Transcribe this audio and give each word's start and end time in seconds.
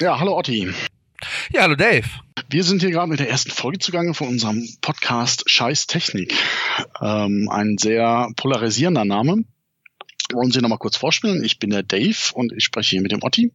Ja, 0.00 0.20
hallo 0.20 0.38
Otti. 0.38 0.72
Ja, 1.52 1.62
hallo 1.62 1.74
Dave. 1.74 2.04
Wir 2.48 2.62
sind 2.62 2.82
hier 2.82 2.92
gerade 2.92 3.08
mit 3.08 3.18
der 3.18 3.28
ersten 3.28 3.50
Folge 3.50 3.80
zugange 3.80 4.14
von 4.14 4.28
unserem 4.28 4.68
Podcast 4.80 5.50
Scheiß 5.50 5.88
Technik. 5.88 6.34
Ähm, 7.02 7.48
ein 7.50 7.78
sehr 7.78 8.28
polarisierender 8.36 9.04
Name. 9.04 9.42
Wollen 10.32 10.52
Sie 10.52 10.60
noch 10.60 10.68
mal 10.68 10.76
kurz 10.76 10.96
vorstellen? 10.96 11.42
Ich 11.42 11.58
bin 11.58 11.70
der 11.70 11.82
Dave 11.82 12.16
und 12.34 12.52
ich 12.52 12.62
spreche 12.62 12.90
hier 12.90 13.02
mit 13.02 13.10
dem 13.10 13.24
Otti. 13.24 13.52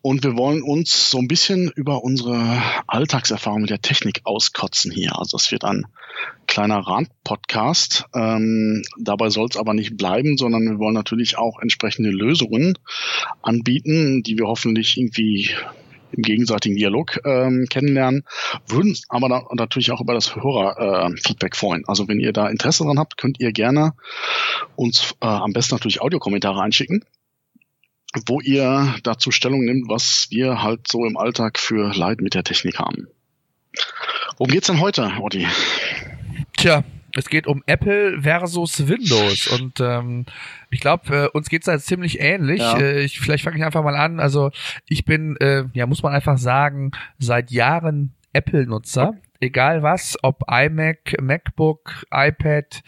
Und 0.00 0.22
wir 0.24 0.36
wollen 0.36 0.62
uns 0.62 1.10
so 1.10 1.18
ein 1.18 1.28
bisschen 1.28 1.70
über 1.74 2.04
unsere 2.04 2.62
Alltagserfahrung 2.86 3.62
mit 3.62 3.70
der 3.70 3.80
Technik 3.80 4.20
auskotzen 4.24 4.92
hier. 4.92 5.18
Also 5.18 5.36
es 5.36 5.50
wird 5.50 5.64
ein 5.64 5.86
kleiner 6.46 6.78
Rand-Podcast. 6.78 8.06
Ähm, 8.14 8.82
dabei 8.98 9.30
soll 9.30 9.48
es 9.50 9.56
aber 9.56 9.74
nicht 9.74 9.96
bleiben, 9.96 10.36
sondern 10.36 10.62
wir 10.62 10.78
wollen 10.78 10.94
natürlich 10.94 11.36
auch 11.36 11.60
entsprechende 11.60 12.10
Lösungen 12.10 12.78
anbieten, 13.42 14.22
die 14.22 14.38
wir 14.38 14.46
hoffentlich 14.46 14.96
irgendwie 14.96 15.50
im 16.12 16.22
gegenseitigen 16.22 16.76
Dialog 16.76 17.20
ähm, 17.26 17.66
kennenlernen, 17.68 18.24
würden 18.66 18.96
aber 19.08 19.28
da 19.28 19.42
natürlich 19.52 19.90
auch 19.90 20.00
über 20.00 20.14
das 20.14 20.34
Hörerfeedback 20.34 21.52
äh, 21.52 21.56
freuen. 21.56 21.84
Also 21.86 22.08
wenn 22.08 22.18
ihr 22.18 22.32
da 22.32 22.48
Interesse 22.48 22.84
dran 22.84 22.98
habt, 22.98 23.18
könnt 23.18 23.40
ihr 23.40 23.52
gerne 23.52 23.92
uns 24.74 25.14
äh, 25.20 25.26
am 25.26 25.52
besten 25.52 25.74
natürlich 25.74 26.00
Audiokommentare 26.00 26.62
einschicken 26.62 27.04
wo 28.26 28.40
ihr 28.40 28.94
dazu 29.02 29.30
Stellung 29.30 29.64
nimmt, 29.64 29.88
was 29.88 30.28
wir 30.30 30.62
halt 30.62 30.88
so 30.88 31.04
im 31.04 31.16
Alltag 31.16 31.58
für 31.58 31.92
Leid 31.94 32.20
mit 32.20 32.34
der 32.34 32.44
Technik 32.44 32.78
haben. 32.78 33.08
Worum 34.38 34.50
geht's 34.50 34.66
denn 34.66 34.80
heute, 34.80 35.12
Otti? 35.20 35.46
Tja, 36.56 36.84
es 37.14 37.28
geht 37.28 37.46
um 37.46 37.62
Apple 37.66 38.22
versus 38.22 38.88
Windows 38.88 39.46
und 39.48 39.80
ähm, 39.80 40.26
ich 40.70 40.80
glaube, 40.80 41.16
äh, 41.16 41.28
uns 41.36 41.48
geht's 41.48 41.66
da 41.66 41.78
ziemlich 41.78 42.20
ähnlich. 42.20 42.60
Ja. 42.60 42.78
Äh, 42.78 43.02
ich, 43.02 43.18
vielleicht 43.20 43.44
fange 43.44 43.56
ich 43.56 43.64
einfach 43.64 43.82
mal 43.82 43.96
an. 43.96 44.20
Also 44.20 44.50
ich 44.86 45.04
bin, 45.04 45.36
äh, 45.38 45.64
ja, 45.72 45.86
muss 45.86 46.02
man 46.02 46.12
einfach 46.12 46.38
sagen, 46.38 46.92
seit 47.18 47.50
Jahren 47.50 48.14
Apple-Nutzer. 48.32 49.14
Egal 49.40 49.82
was, 49.82 50.16
ob 50.22 50.42
iMac, 50.50 51.20
MacBook, 51.20 52.04
iPad, 52.12 52.82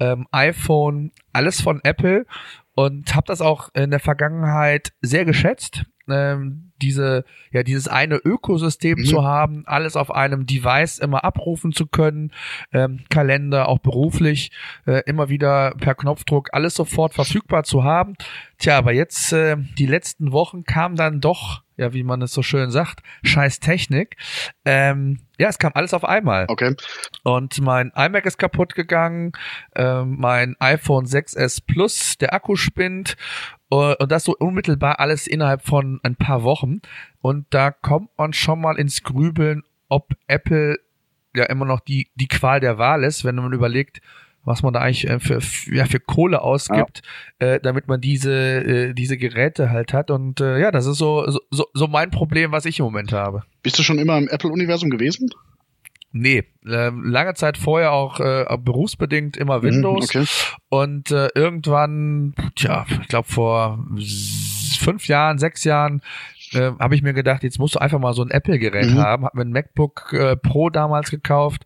ähm, 0.00 0.26
iPhone, 0.32 1.12
alles 1.32 1.60
von 1.60 1.80
Apple 1.84 2.26
und 2.74 3.14
habe 3.14 3.26
das 3.26 3.40
auch 3.40 3.68
in 3.74 3.90
der 3.90 4.00
Vergangenheit 4.00 4.92
sehr 5.00 5.24
geschätzt. 5.24 5.84
Ähm, 6.08 6.71
diese, 6.82 7.24
ja, 7.50 7.62
dieses 7.62 7.88
eine 7.88 8.16
Ökosystem 8.16 8.98
mhm. 8.98 9.04
zu 9.04 9.24
haben, 9.24 9.62
alles 9.66 9.96
auf 9.96 10.14
einem 10.14 10.46
Device 10.46 10.98
immer 10.98 11.24
abrufen 11.24 11.72
zu 11.72 11.86
können, 11.86 12.32
ähm, 12.72 13.04
Kalender 13.08 13.68
auch 13.68 13.78
beruflich, 13.78 14.50
äh, 14.86 15.02
immer 15.06 15.28
wieder 15.28 15.74
per 15.78 15.94
Knopfdruck 15.94 16.50
alles 16.52 16.74
sofort 16.74 17.14
verfügbar 17.14 17.64
zu 17.64 17.84
haben. 17.84 18.14
Tja, 18.58 18.78
aber 18.78 18.92
jetzt, 18.92 19.32
äh, 19.32 19.56
die 19.78 19.86
letzten 19.86 20.32
Wochen 20.32 20.64
kam 20.64 20.96
dann 20.96 21.20
doch, 21.20 21.62
ja, 21.76 21.92
wie 21.92 22.02
man 22.02 22.22
es 22.22 22.32
so 22.32 22.42
schön 22.42 22.70
sagt, 22.70 23.00
scheiß 23.22 23.60
Technik. 23.60 24.16
Ähm, 24.64 25.20
ja, 25.38 25.48
es 25.48 25.58
kam 25.58 25.72
alles 25.74 25.94
auf 25.94 26.04
einmal. 26.04 26.46
Okay. 26.48 26.76
Und 27.24 27.60
mein 27.60 27.90
iMac 27.96 28.26
ist 28.26 28.38
kaputt 28.38 28.74
gegangen, 28.74 29.32
ähm, 29.74 30.16
mein 30.18 30.54
iPhone 30.60 31.06
6s 31.06 31.60
Plus, 31.66 32.18
der 32.18 32.34
Akku 32.34 32.54
spinnt 32.54 33.16
äh, 33.72 33.96
und 33.96 34.12
das 34.12 34.24
so 34.24 34.36
unmittelbar 34.38 35.00
alles 35.00 35.26
innerhalb 35.26 35.66
von 35.66 35.98
ein 36.02 36.16
paar 36.16 36.42
Wochen. 36.44 36.71
Und 37.20 37.46
da 37.50 37.70
kommt 37.70 38.10
man 38.16 38.32
schon 38.32 38.60
mal 38.60 38.78
ins 38.78 39.02
Grübeln, 39.02 39.62
ob 39.88 40.14
Apple 40.26 40.78
ja 41.34 41.44
immer 41.44 41.64
noch 41.64 41.80
die, 41.80 42.08
die 42.14 42.28
Qual 42.28 42.60
der 42.60 42.78
Wahl 42.78 43.04
ist, 43.04 43.24
wenn 43.24 43.36
man 43.36 43.52
überlegt, 43.52 44.00
was 44.44 44.62
man 44.62 44.72
da 44.72 44.80
eigentlich 44.80 45.08
äh, 45.08 45.20
für, 45.20 45.40
ja, 45.72 45.84
für 45.86 46.00
Kohle 46.00 46.42
ausgibt, 46.42 47.02
ja. 47.40 47.54
äh, 47.54 47.60
damit 47.60 47.86
man 47.88 48.00
diese, 48.00 48.32
äh, 48.32 48.92
diese 48.94 49.16
Geräte 49.16 49.70
halt 49.70 49.92
hat. 49.92 50.10
Und 50.10 50.40
äh, 50.40 50.58
ja, 50.58 50.70
das 50.70 50.86
ist 50.86 50.98
so, 50.98 51.30
so, 51.50 51.66
so 51.72 51.86
mein 51.86 52.10
Problem, 52.10 52.52
was 52.52 52.64
ich 52.64 52.78
im 52.78 52.84
Moment 52.84 53.12
habe. 53.12 53.44
Bist 53.62 53.78
du 53.78 53.82
schon 53.82 53.98
immer 53.98 54.18
im 54.18 54.28
Apple-Universum 54.28 54.90
gewesen? 54.90 55.30
Nee, 56.14 56.44
äh, 56.66 56.90
lange 56.90 57.32
Zeit 57.34 57.56
vorher 57.56 57.92
auch 57.92 58.20
äh, 58.20 58.44
berufsbedingt 58.58 59.38
immer 59.38 59.58
mhm, 59.58 59.62
Windows. 59.62 60.14
Okay. 60.14 60.26
Und 60.68 61.10
äh, 61.10 61.28
irgendwann, 61.34 62.34
tja, 62.54 62.84
ich 63.00 63.08
glaube 63.08 63.28
vor 63.28 63.86
fünf 64.78 65.06
Jahren, 65.06 65.38
sechs 65.38 65.64
Jahren, 65.64 66.02
äh, 66.52 66.72
habe 66.78 66.94
ich 66.94 67.02
mir 67.02 67.12
gedacht, 67.12 67.42
jetzt 67.42 67.58
musst 67.58 67.74
du 67.74 67.78
einfach 67.78 67.98
mal 67.98 68.14
so 68.14 68.22
ein 68.22 68.30
Apple-Gerät 68.30 68.90
mhm. 68.90 68.98
haben. 68.98 69.24
Hab 69.24 69.34
mir 69.34 69.42
ein 69.42 69.52
MacBook 69.52 70.12
äh, 70.12 70.36
Pro 70.36 70.70
damals 70.70 71.10
gekauft 71.10 71.64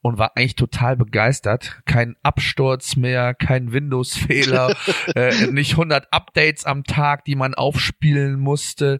und 0.00 0.18
war 0.18 0.36
eigentlich 0.36 0.56
total 0.56 0.96
begeistert. 0.96 1.80
Kein 1.84 2.16
Absturz 2.22 2.96
mehr, 2.96 3.34
kein 3.34 3.72
Windows-Fehler, 3.72 4.74
äh, 5.14 5.46
nicht 5.48 5.72
100 5.72 6.12
Updates 6.12 6.64
am 6.64 6.84
Tag, 6.84 7.24
die 7.24 7.36
man 7.36 7.54
aufspielen 7.54 8.38
musste. 8.38 8.98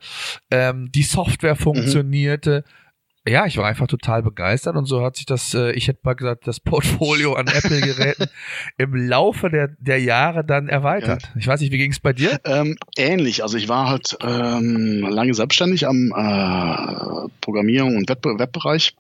Ähm, 0.51 0.91
die 0.93 1.03
Software 1.03 1.55
mhm. 1.55 1.59
funktionierte. 1.59 2.65
Mhm 2.67 2.88
ja, 3.29 3.47
ich 3.47 3.57
war 3.57 3.67
einfach 3.67 3.87
total 3.87 4.23
begeistert 4.23 4.77
und 4.77 4.87
so 4.87 5.03
hat 5.03 5.17
sich 5.17 5.27
das, 5.27 5.55
äh, 5.55 5.73
ich 5.73 5.89
hätte 5.89 6.01
mal 6.03 6.15
gesagt, 6.15 6.47
das 6.47 6.61
Portfolio 6.61 7.35
an 7.35 7.47
Apple-Geräten 7.47 8.27
im 8.79 8.95
Laufe 8.95 9.51
der, 9.51 9.69
der 9.79 10.01
Jahre 10.01 10.45
dann 10.45 10.69
erweitert. 10.69 11.23
Ja. 11.23 11.29
Ich 11.39 11.47
weiß 11.47 11.61
nicht, 11.61 11.73
wie 11.73 11.79
ging 11.79 11.93
es 11.93 12.01
bei 12.01 12.13
dir? 12.13 12.41
Ähm, 12.45 12.77
ähnlich. 12.97 13.43
Also 13.43 13.57
ich 13.57 13.69
war 13.69 13.89
halt 13.89 14.17
ähm, 14.23 15.07
lange 15.09 15.35
selbstständig 15.35 15.87
am 15.87 16.13
äh, 16.15 17.29
Programmierung 17.41 17.97
und 17.97 18.09
Web 18.09 18.25
Webbereich 18.25 18.95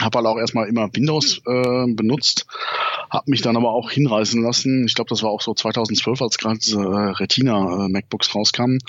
habe 0.00 0.18
halt 0.18 0.26
auch 0.26 0.38
erstmal 0.38 0.68
immer 0.68 0.88
Windows 0.94 1.40
äh, 1.46 1.86
benutzt, 1.92 2.46
habe 3.10 3.30
mich 3.30 3.42
dann 3.42 3.56
aber 3.56 3.70
auch 3.70 3.90
hinreißen 3.90 4.42
lassen. 4.42 4.86
Ich 4.86 4.94
glaube, 4.94 5.08
das 5.08 5.22
war 5.22 5.30
auch 5.30 5.40
so 5.40 5.54
2012, 5.54 6.20
als 6.20 6.38
gerade 6.38 6.58
diese 6.58 6.80
äh, 6.80 7.10
Retina 7.10 7.86
äh, 7.86 8.02
rauskamen, 8.34 8.80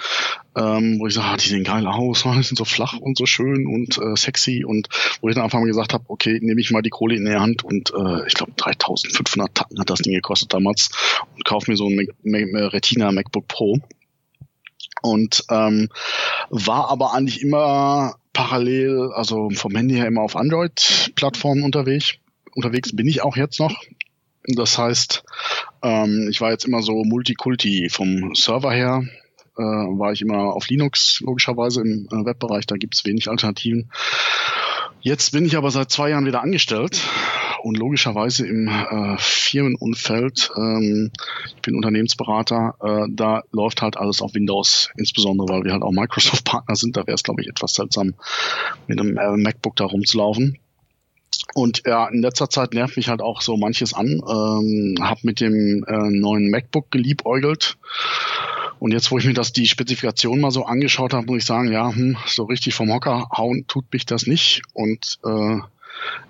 ähm, 0.56 1.00
wo 1.00 1.08
ich 1.08 1.14
so, 1.14 1.22
ah, 1.22 1.38
die 1.38 1.48
sehen 1.48 1.64
geil 1.64 1.86
aus, 1.86 2.24
die 2.38 2.44
sind 2.44 2.58
so 2.58 2.66
flach 2.66 2.98
und 2.98 3.18
so 3.18 3.26
schön 3.26 3.68
und 3.68 3.98
äh, 3.98 4.16
sexy 4.16 4.66
und 4.66 4.90
wo 5.22 5.30
ich 5.30 5.36
dann 5.36 5.44
einfach 5.44 5.60
mal 5.60 5.68
gesagt 5.68 5.94
habe, 5.94 6.06
okay, 6.08 6.40
nehme 6.42 6.60
ich 6.60 6.72
mal 6.72 6.82
die 6.82 6.90
Kohle 6.90 7.16
in 7.16 7.26
die 7.26 7.36
Hand 7.36 7.64
und 7.64 7.92
äh, 7.92 8.28
ich 8.28 8.34
glaube 8.34 8.54
3500 8.58 9.54
Tacken 9.54 9.80
hat 9.80 9.90
das 9.90 10.00
Ding 10.00 10.14
gekostet 10.14 10.54
damals 10.54 10.90
und 11.36 11.46
kaufe 11.46 11.70
mir 11.70 11.78
so 11.78 11.88
ein 11.88 11.96
Mac 11.96 12.52
Mac 12.52 12.74
Retina 12.74 13.12
MacBook 13.12 13.48
Pro 13.48 13.80
und 15.01 15.44
ähm, 15.50 15.89
war 16.50 16.89
aber 16.89 17.13
eigentlich 17.13 17.41
immer 17.41 18.16
parallel, 18.33 19.11
also 19.13 19.50
vom 19.51 19.75
Handy 19.75 19.95
her 19.95 20.07
immer 20.07 20.22
auf 20.22 20.35
Android-Plattformen 20.35 21.63
unterwegs. 21.63 22.16
Unterwegs 22.53 22.95
bin 22.95 23.07
ich 23.07 23.22
auch 23.22 23.38
jetzt 23.38 23.59
noch. 23.59 23.75
Das 24.47 24.78
heißt, 24.78 25.23
ähm, 25.81 26.28
ich 26.29 26.41
war 26.41 26.51
jetzt 26.51 26.66
immer 26.66 26.81
so 26.81 27.03
Multikulti 27.03 27.89
vom 27.89 28.35
Server 28.35 28.72
her. 28.72 29.03
Äh, 29.57 29.61
war 29.61 30.11
ich 30.11 30.22
immer 30.22 30.53
auf 30.53 30.67
Linux, 30.67 31.22
logischerweise 31.22 31.81
im 31.81 32.07
äh, 32.12 32.25
Webbereich, 32.25 32.67
da 32.67 32.75
gibt 32.75 32.95
es 32.95 33.06
wenig 33.06 33.29
Alternativen. 33.29 33.89
Jetzt 35.00 35.31
bin 35.31 35.45
ich 35.45 35.56
aber 35.56 35.72
seit 35.72 35.91
zwei 35.91 36.09
Jahren 36.09 36.25
wieder 36.25 36.41
angestellt 36.41 37.01
und 37.66 37.78
logischerweise 37.78 38.46
im 38.46 38.68
äh, 38.68 39.16
Firmenumfeld, 39.18 40.52
ähm, 40.56 41.12
ich 41.48 41.62
bin 41.64 41.74
Unternehmensberater, 41.74 42.76
äh, 42.80 43.08
da 43.09 43.42
läuft 43.52 43.81
halt 43.81 43.98
alles 43.98 44.22
auf 44.22 44.36
Windows, 44.36 44.92
insbesondere 44.98 45.50
weil 45.50 45.64
wir 45.64 45.74
halt 45.74 45.81
auch 45.81 45.92
Microsoft-Partner 45.92 46.75
sind. 46.75 46.96
Da 46.96 47.08
wäre 47.08 47.16
es, 47.16 47.24
glaube 47.24 47.42
ich, 47.42 47.48
etwas 47.48 47.74
seltsam, 47.74 48.14
mit 48.86 49.00
einem 49.00 49.18
äh, 49.18 49.36
MacBook 49.36 49.75
da 49.78 49.86
rumzulaufen. 49.86 50.59
Und 51.56 51.81
ja, 51.88 52.08
in 52.08 52.22
letzter 52.22 52.52
Zeit 52.52 52.75
nervt 52.75 52.98
mich 52.98 53.09
halt 53.09 53.22
auch 53.22 53.42
so 53.42 53.58
manches 53.58 53.96
an. 53.96 54.22
Ähm, 54.30 54.98
hab 55.02 55.24
mit 55.24 55.40
dem 55.42 55.84
äh, 55.88 56.09
neuen 56.12 56.52
MacBook 56.52 56.92
geliebäugelt. 56.92 57.80
Und 58.78 58.92
jetzt, 58.92 59.09
wo 59.09 59.18
ich 59.18 59.25
mir 59.25 59.34
das 59.34 59.54
die 59.54 59.66
Spezifikation 59.66 60.40
mal 60.40 60.52
so 60.52 60.66
angeschaut 60.66 61.14
habe, 61.14 61.25
muss 61.25 61.40
ich 61.40 61.46
sagen, 61.46 61.72
ja, 61.72 61.92
hm, 61.92 62.16
so 62.28 62.44
richtig 62.44 62.75
vom 62.75 62.94
Hocker 62.94 63.28
hauen 63.36 63.66
tut 63.68 63.92
mich 63.92 64.06
das 64.06 64.28
nicht. 64.28 64.62
Und 64.74 65.18
äh, 65.25 65.58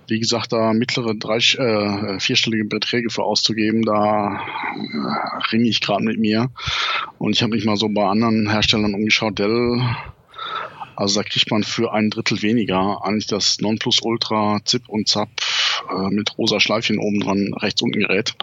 wie 0.08 0.20
gesagt, 0.20 0.54
da 0.54 0.74
mittlere 0.74 1.16
drei, 1.16 1.38
äh, 1.38 2.20
vierstellige 2.20 2.66
Beträge 2.66 3.10
für 3.10 3.24
auszugeben, 3.24 3.82
da 3.84 4.36
äh, 4.36 5.52
ringe 5.52 5.68
ich 5.68 5.82
gerade 5.82 6.04
mit 6.04 6.20
mir. 6.20 6.50
Und 7.18 7.34
ich 7.34 7.42
habe 7.42 7.56
mich 7.56 7.66
mal 7.66 7.78
so 7.78 7.90
bei 7.90 8.06
anderen 8.06 8.50
Herstellern 8.50 8.94
umgeschaut, 8.94 9.40
Dell, 9.40 9.82
also 10.96 11.22
da 11.22 11.28
kriegt 11.28 11.52
man 11.52 11.64
für 11.64 11.92
ein 11.92 12.10
Drittel 12.10 12.42
weniger 12.42 13.04
eigentlich 13.04 13.28
das 13.28 13.60
Nonplus 13.60 14.00
Ultra 14.02 14.60
Zip 14.64 14.88
und 14.88 15.10
Zap 15.10 15.30
äh, 15.90 16.10
mit 16.10 16.38
rosa 16.38 16.60
Schleifchen 16.60 17.00
oben 17.00 17.20
dran 17.20 17.54
rechts 17.54 17.82
unten 17.82 18.00
Gerät. 18.00 18.36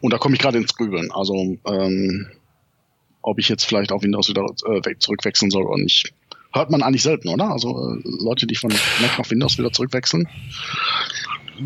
Und 0.00 0.12
da 0.12 0.18
komme 0.18 0.34
ich 0.34 0.40
gerade 0.40 0.58
ins 0.58 0.74
Grübeln. 0.74 1.10
Also 1.12 1.56
ähm, 1.64 2.28
ob 3.22 3.38
ich 3.38 3.48
jetzt 3.48 3.64
vielleicht 3.64 3.92
auf 3.92 4.02
Windows 4.02 4.28
wieder 4.28 4.46
äh, 4.66 4.96
zurückwechseln 4.98 5.50
soll 5.50 5.64
oder 5.64 5.82
nicht 5.82 6.12
hört 6.56 6.70
man 6.70 6.82
eigentlich 6.82 7.02
selten, 7.02 7.28
oder? 7.28 7.50
Also 7.50 7.96
äh, 7.96 8.02
Leute, 8.22 8.46
die 8.46 8.56
von 8.56 8.70
Mac 9.00 9.18
auf 9.18 9.30
Windows 9.30 9.58
wieder 9.58 9.72
zurückwechseln. 9.72 10.28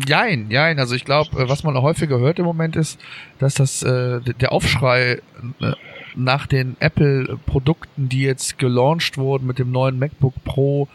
Jein, 0.07 0.49
jein. 0.49 0.79
Also 0.79 0.95
ich 0.95 1.05
glaube, 1.05 1.41
äh, 1.41 1.49
was 1.49 1.63
man 1.63 1.79
häufiger 1.81 2.19
hört 2.19 2.39
im 2.39 2.45
Moment 2.45 2.75
ist, 2.75 2.99
dass 3.39 3.55
das 3.55 3.83
äh, 3.83 4.21
der 4.21 4.51
Aufschrei 4.51 5.21
äh, 5.59 5.71
nach 6.15 6.47
den 6.47 6.75
Apple-Produkten, 6.79 8.09
die 8.09 8.21
jetzt 8.21 8.57
gelauncht 8.57 9.17
wurden 9.17 9.47
mit 9.47 9.59
dem 9.59 9.71
neuen 9.71 9.99
MacBook 9.99 10.43
Pro, 10.43 10.87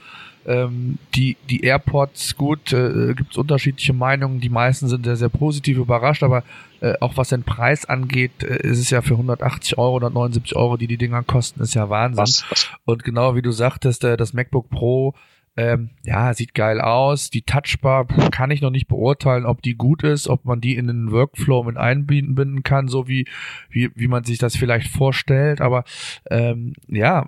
Ähm, 0.46 0.98
die, 1.14 1.37
die 1.50 1.62
AirPods, 1.64 2.37
gut, 2.37 2.72
äh, 2.72 3.14
gibt 3.14 3.32
es 3.32 3.37
unterschiedliche 3.37 3.93
Meinungen. 3.93 4.40
Die 4.40 4.48
meisten 4.48 4.88
sind 4.88 5.04
sehr, 5.04 5.16
sehr 5.16 5.28
positiv 5.28 5.78
überrascht, 5.78 6.22
aber 6.22 6.44
äh, 6.81 6.94
auch 7.00 7.16
was 7.16 7.31
den 7.31 7.43
Preis 7.43 7.84
angeht, 7.84 8.43
äh, 8.43 8.58
ist 8.58 8.78
es 8.78 8.90
ja 8.90 9.02
für 9.02 9.14
180 9.14 9.76
Euro, 9.78 9.96
179 9.96 10.54
Euro, 10.54 10.76
die 10.76 10.87
die 10.87 10.98
Dinger 10.98 11.22
kosten, 11.22 11.62
ist 11.62 11.75
ja 11.75 11.90
Wahnsinn. 11.90 12.22
Was? 12.22 12.44
Und 12.84 13.02
genau 13.02 13.34
wie 13.34 13.43
du 13.43 13.50
sagtest, 13.50 14.04
äh, 14.04 14.16
das 14.16 14.32
MacBook 14.32 14.70
Pro 14.70 15.14
ähm, 15.56 15.91
ja, 16.03 16.35
sieht 16.35 16.55
geil 16.55 16.81
aus. 16.81 17.31
Die 17.31 17.43
Touchbar 17.43 18.06
kann 18.31 18.50
ich 18.50 18.61
noch 18.61 18.70
nicht 18.70 18.88
beurteilen, 18.88 19.47
ob 19.47 19.62
die 19.62 19.75
gut 19.75 20.03
ist, 20.03 20.29
ob 20.29 20.44
man 20.44 20.61
die 20.61 20.76
in 20.76 20.87
den 20.87 21.11
Workflow 21.11 21.62
mit 21.64 21.79
einbinden 21.79 22.62
kann, 22.62 22.88
so 22.88 23.08
wie, 23.08 23.26
wie, 23.70 23.91
wie 23.94 24.08
man 24.08 24.25
sich 24.25 24.37
das 24.37 24.55
vielleicht 24.55 24.88
vorstellt. 24.88 25.62
Aber 25.62 25.85
ähm, 26.31 26.75
ja, 26.88 27.26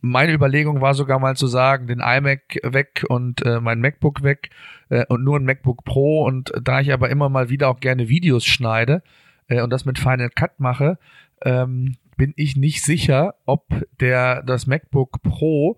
meine 0.00 0.32
Überlegung 0.32 0.80
war 0.80 0.94
sogar 0.94 1.18
mal 1.18 1.36
zu 1.36 1.46
sagen, 1.46 1.86
den 1.86 2.00
iMac 2.00 2.60
weg 2.62 3.04
und 3.08 3.44
äh, 3.44 3.60
mein 3.60 3.80
MacBook 3.80 4.22
weg 4.22 4.48
äh, 4.88 5.04
und 5.08 5.22
nur 5.22 5.38
ein 5.38 5.44
MacBook 5.44 5.84
Pro. 5.84 6.24
Und 6.24 6.52
da 6.60 6.80
ich 6.80 6.94
aber 6.94 7.10
immer 7.10 7.28
mal 7.28 7.50
wieder 7.50 7.68
auch 7.68 7.80
gerne 7.80 8.08
Videos 8.08 8.46
schneide 8.46 9.02
äh, 9.48 9.60
und 9.60 9.68
das 9.68 9.84
mit 9.84 9.98
Final 9.98 10.30
Cut 10.30 10.60
mache, 10.60 10.98
ähm, 11.44 11.96
bin 12.16 12.32
ich 12.36 12.56
nicht 12.56 12.82
sicher, 12.82 13.34
ob 13.44 13.66
der 14.00 14.42
das 14.42 14.66
MacBook 14.66 15.22
Pro 15.22 15.76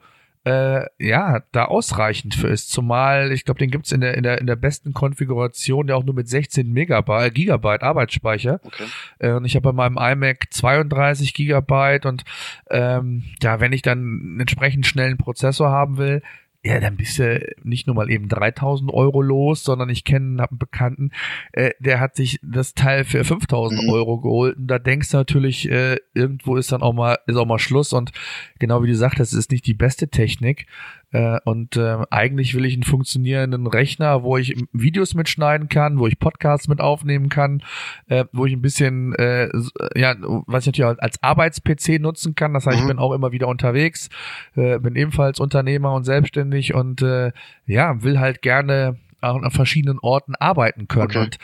äh, 0.49 0.87
ja, 0.99 1.43
da 1.53 1.67
ausreichend 1.67 2.35
für 2.35 2.49
ist. 2.49 2.71
Zumal, 2.71 3.33
ich 3.33 3.45
glaube, 3.45 3.59
den 3.59 3.71
gibt's 3.71 3.93
in 3.93 4.00
der, 4.00 4.17
in, 4.17 4.23
der, 4.23 4.39
in 4.39 4.47
der 4.47 4.56
besten 4.56 4.95
Konfiguration, 4.95 5.87
der 5.87 5.97
auch 5.97 6.05
nur 6.05 6.15
mit 6.15 6.29
16 6.29 6.73
Megabyte, 6.73 7.35
Gigabyte 7.35 7.83
Arbeitsspeicher. 7.83 8.61
Okay. 8.65 8.85
Äh, 9.19 9.33
und 9.33 9.45
ich 9.45 9.56
habe 9.56 9.73
bei 9.73 9.89
meinem 9.89 9.99
iMac 9.99 10.47
32 10.50 11.35
Gigabyte 11.35 12.06
und 12.06 12.25
ähm, 12.71 13.25
ja, 13.43 13.61
wenn 13.61 13.75
ich 13.75 13.83
dann 13.83 13.99
einen 13.99 14.41
entsprechend 14.41 14.87
schnellen 14.87 15.19
Prozessor 15.19 15.71
haben 15.71 15.99
will, 15.99 16.23
ja, 16.64 16.81
dann 16.81 16.96
bist 16.96 17.19
du 17.19 17.40
nicht 17.62 17.87
nur 17.87 17.94
mal 17.94 18.10
eben 18.10 18.28
3000 18.28 18.93
Euro 18.93 19.22
los, 19.22 19.62
sondern 19.62 19.88
ich 19.90 20.05
kenne 20.05 20.43
einen 20.43 20.58
Bekannten, 20.58 21.12
äh, 21.52 21.70
der 21.78 22.00
hat 22.00 22.16
sich 22.16 22.40
das 22.43 22.75
Teil 22.75 23.05
für 23.05 23.25
5000 23.25 23.84
mhm. 23.84 23.90
Euro 23.90 24.20
geholt. 24.20 24.56
Und 24.56 24.66
da 24.66 24.78
denkst 24.81 25.10
du 25.10 25.19
natürlich, 25.19 25.70
äh, 25.70 25.99
irgendwo 26.14 26.56
ist 26.56 26.72
dann 26.72 26.82
auch 26.82 26.93
mal, 26.93 27.19
ist 27.26 27.37
auch 27.37 27.46
mal 27.46 27.60
Schluss. 27.60 27.93
Und 27.93 28.10
genau 28.58 28.82
wie 28.82 28.88
du 28.88 28.96
sagtest, 28.96 29.32
es 29.32 29.38
ist 29.38 29.52
nicht 29.52 29.66
die 29.66 29.75
beste 29.75 30.08
Technik. 30.08 30.66
Äh, 31.10 31.38
und 31.44 31.76
äh, 31.76 31.99
eigentlich 32.10 32.55
will 32.55 32.64
ich 32.64 32.75
einen 32.75 32.82
funktionierenden 32.82 33.66
Rechner, 33.66 34.22
wo 34.22 34.37
ich 34.37 34.56
Videos 34.72 35.14
mitschneiden 35.14 35.69
kann, 35.69 35.99
wo 35.99 36.06
ich 36.06 36.19
Podcasts 36.19 36.69
mit 36.69 36.81
aufnehmen 36.81 37.28
kann, 37.28 37.62
äh, 38.08 38.26
wo 38.32 38.46
ich 38.46 38.52
ein 38.52 38.62
bisschen, 38.62 39.14
äh, 39.14 39.49
ja, 39.96 40.14
was 40.19 40.66
ich 40.66 40.78
natürlich 40.78 41.00
als 41.00 41.22
Arbeits-PC 41.22 42.00
nutzen 42.00 42.34
kann. 42.34 42.52
Das 42.52 42.66
heißt, 42.66 42.76
mhm. 42.76 42.82
ich 42.82 42.88
bin 42.88 42.99
auch 42.99 43.12
immer 43.12 43.32
wieder 43.32 43.49
unterwegs, 43.49 44.10
äh, 44.55 44.78
bin 44.78 44.96
ebenfalls 44.96 45.40
Unternehmer 45.40 45.94
und 45.94 46.05
selbstständig 46.05 46.75
und 46.75 47.00
äh, 47.02 47.32
ja, 47.66 48.02
will 48.02 48.19
halt 48.19 48.43
gerne 48.43 48.96
auch 49.20 49.43
an 49.43 49.50
verschiedenen 49.50 49.99
Orten 49.99 50.34
arbeiten 50.37 50.88
können. 50.88 51.04
Okay. 51.04 51.19
Und 51.19 51.38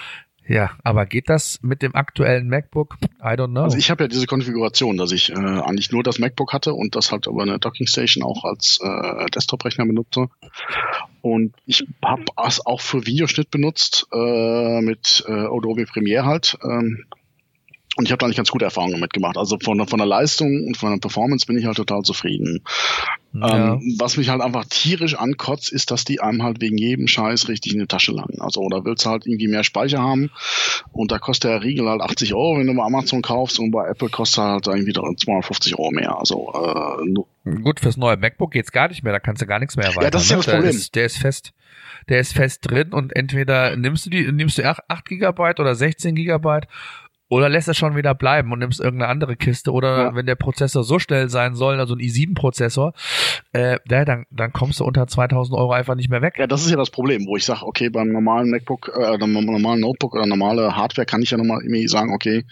ja, 0.46 0.72
aber 0.82 1.06
geht 1.06 1.28
das 1.28 1.58
mit 1.62 1.82
dem 1.82 1.94
aktuellen 1.94 2.48
MacBook? 2.48 2.96
I 3.20 3.34
don't 3.34 3.48
know. 3.50 3.62
Also 3.62 3.78
ich 3.78 3.90
habe 3.90 4.04
ja 4.04 4.08
diese 4.08 4.26
Konfiguration, 4.26 4.96
dass 4.96 5.12
ich 5.12 5.30
äh, 5.30 5.34
eigentlich 5.34 5.90
nur 5.90 6.02
das 6.02 6.18
MacBook 6.18 6.52
hatte 6.52 6.74
und 6.74 6.96
das 6.96 7.12
halt 7.12 7.26
über 7.26 7.42
eine 7.42 7.58
Dockingstation 7.58 8.22
auch 8.22 8.44
als 8.44 8.78
äh, 8.82 9.26
Desktop-Rechner 9.30 9.86
benutze. 9.86 10.28
Und 11.22 11.54
ich 11.64 11.86
habe 12.04 12.24
es 12.46 12.64
auch 12.64 12.80
für 12.80 13.06
Videoschnitt 13.06 13.50
benutzt 13.50 14.06
äh, 14.12 14.80
mit 14.82 15.24
äh, 15.26 15.32
Adobe 15.32 15.86
Premiere 15.86 16.26
halt. 16.26 16.58
Ähm, 16.62 17.04
und 17.96 18.06
ich 18.06 18.10
habe 18.10 18.18
da 18.18 18.26
nicht 18.26 18.36
ganz 18.36 18.50
gute 18.50 18.64
Erfahrungen 18.64 18.94
damit 18.94 19.12
gemacht. 19.12 19.36
Also 19.36 19.58
von, 19.62 19.86
von 19.86 19.98
der 19.98 20.06
Leistung 20.06 20.66
und 20.66 20.76
von 20.76 20.90
der 20.90 20.98
Performance 20.98 21.46
bin 21.46 21.56
ich 21.56 21.64
halt 21.64 21.76
total 21.76 22.02
zufrieden. 22.02 22.62
Ja. 23.32 23.74
Ähm, 23.74 23.96
was 23.98 24.16
mich 24.16 24.28
halt 24.28 24.40
einfach 24.40 24.64
tierisch 24.64 25.16
ankotzt, 25.16 25.72
ist, 25.72 25.90
dass 25.90 26.04
die 26.04 26.20
einem 26.20 26.42
halt 26.42 26.60
wegen 26.60 26.76
jedem 26.76 27.06
Scheiß 27.06 27.48
richtig 27.48 27.72
in 27.74 27.80
die 27.80 27.86
Tasche 27.86 28.12
langen. 28.12 28.40
Also 28.40 28.68
da 28.68 28.84
willst 28.84 29.06
du 29.06 29.10
halt 29.10 29.26
irgendwie 29.26 29.48
mehr 29.48 29.64
Speicher 29.64 30.00
haben 30.00 30.30
und 30.92 31.12
da 31.12 31.18
kostet 31.18 31.50
der 31.50 31.62
Riegel 31.62 31.88
halt 31.88 32.00
80 32.00 32.34
Euro, 32.34 32.58
wenn 32.58 32.66
du 32.66 32.74
bei 32.74 32.84
Amazon 32.84 33.22
kaufst 33.22 33.58
und 33.58 33.70
bei 33.70 33.88
Apple 33.88 34.08
kostet 34.08 34.42
halt 34.44 34.66
irgendwie 34.66 34.92
250 34.92 35.78
Euro 35.78 35.90
mehr. 35.90 36.18
Also 36.18 36.52
äh, 36.54 37.60
Gut, 37.62 37.80
fürs 37.80 37.96
neue 37.96 38.16
MacBook 38.16 38.52
geht's 38.52 38.72
gar 38.72 38.88
nicht 38.88 39.02
mehr, 39.02 39.12
da 39.12 39.20
kannst 39.20 39.42
du 39.42 39.46
gar 39.46 39.58
nichts 39.58 39.76
mehr 39.76 39.86
erweitern. 39.86 40.04
Ja, 40.04 40.10
das 40.10 40.22
ist 40.24 40.30
ja 40.30 40.36
ne? 40.36 40.42
das 40.42 40.52
Problem. 40.52 40.62
Der 40.62 40.70
ist, 40.70 40.94
der 40.94 41.04
ist 41.06 41.18
fest 41.18 41.52
der 42.08 42.20
ist 42.20 42.34
fest 42.34 42.70
drin 42.70 42.92
und 42.92 43.14
entweder 43.16 43.76
nimmst 43.76 44.06
du 44.06 44.10
die, 44.10 44.30
nimmst 44.30 44.58
du 44.58 44.64
8 44.64 45.04
Gigabyte 45.06 45.60
oder 45.60 45.74
16 45.74 46.14
Gigabyte 46.14 46.68
oder 47.28 47.48
lässt 47.48 47.68
es 47.68 47.76
schon 47.76 47.96
wieder 47.96 48.14
bleiben 48.14 48.52
und 48.52 48.58
nimmst 48.58 48.80
irgendeine 48.80 49.10
andere 49.10 49.36
Kiste. 49.36 49.72
Oder 49.72 49.96
ja. 49.96 50.14
wenn 50.14 50.26
der 50.26 50.34
Prozessor 50.34 50.84
so 50.84 50.98
schnell 50.98 51.28
sein 51.28 51.54
soll, 51.54 51.78
also 51.80 51.94
ein 51.94 52.00
i7-Prozessor, 52.00 52.92
äh, 53.52 53.78
dann, 53.86 54.26
dann 54.30 54.52
kommst 54.52 54.80
du 54.80 54.84
unter 54.84 55.06
2000 55.06 55.58
Euro 55.58 55.72
einfach 55.72 55.94
nicht 55.94 56.10
mehr 56.10 56.22
weg. 56.22 56.34
Ja, 56.38 56.46
das 56.46 56.64
ist 56.64 56.70
ja 56.70 56.76
das 56.76 56.90
Problem, 56.90 57.26
wo 57.26 57.36
ich 57.36 57.44
sage, 57.44 57.66
okay, 57.66 57.88
beim 57.88 58.08
normalen 58.08 58.50
MacBook, 58.50 58.92
äh, 58.94 59.16
beim 59.18 59.32
normalen 59.32 59.80
Notebook 59.80 60.14
oder 60.14 60.26
normale 60.26 60.76
Hardware 60.76 61.06
kann 61.06 61.22
ich 61.22 61.30
ja 61.30 61.38
nochmal 61.38 61.62
irgendwie 61.62 61.88
sagen, 61.88 62.12
okay, 62.12 62.44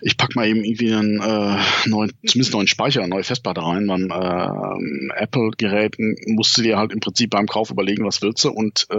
ich 0.00 0.16
pack 0.16 0.36
mal 0.36 0.46
eben 0.46 0.64
irgendwie 0.64 0.92
einen 0.92 1.20
äh, 1.20 1.88
neuen, 1.88 2.12
zumindest 2.26 2.52
neuen 2.52 2.66
Speicher, 2.66 3.00
eine 3.00 3.08
neue 3.08 3.24
Festplatte 3.24 3.62
rein. 3.62 3.86
Beim 3.86 4.10
äh, 4.10 5.22
Apple-Geräten 5.22 6.16
musst 6.26 6.56
du 6.58 6.62
dir 6.62 6.76
halt 6.76 6.92
im 6.92 7.00
Prinzip 7.00 7.30
beim 7.30 7.46
Kauf 7.46 7.70
überlegen, 7.70 8.04
was 8.04 8.20
willst 8.22 8.44
du. 8.44 8.50
Und 8.50 8.86
äh, 8.90 8.96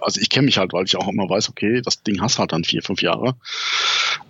also 0.00 0.20
ich 0.20 0.28
kenne 0.28 0.46
mich 0.46 0.58
halt, 0.58 0.72
weil 0.72 0.84
ich 0.84 0.96
auch 0.96 1.08
immer 1.08 1.28
weiß, 1.28 1.48
okay, 1.48 1.80
das 1.82 2.02
Ding 2.02 2.20
hast 2.20 2.38
halt 2.38 2.52
dann 2.52 2.64
vier, 2.64 2.82
fünf 2.82 3.02
Jahre. 3.02 3.36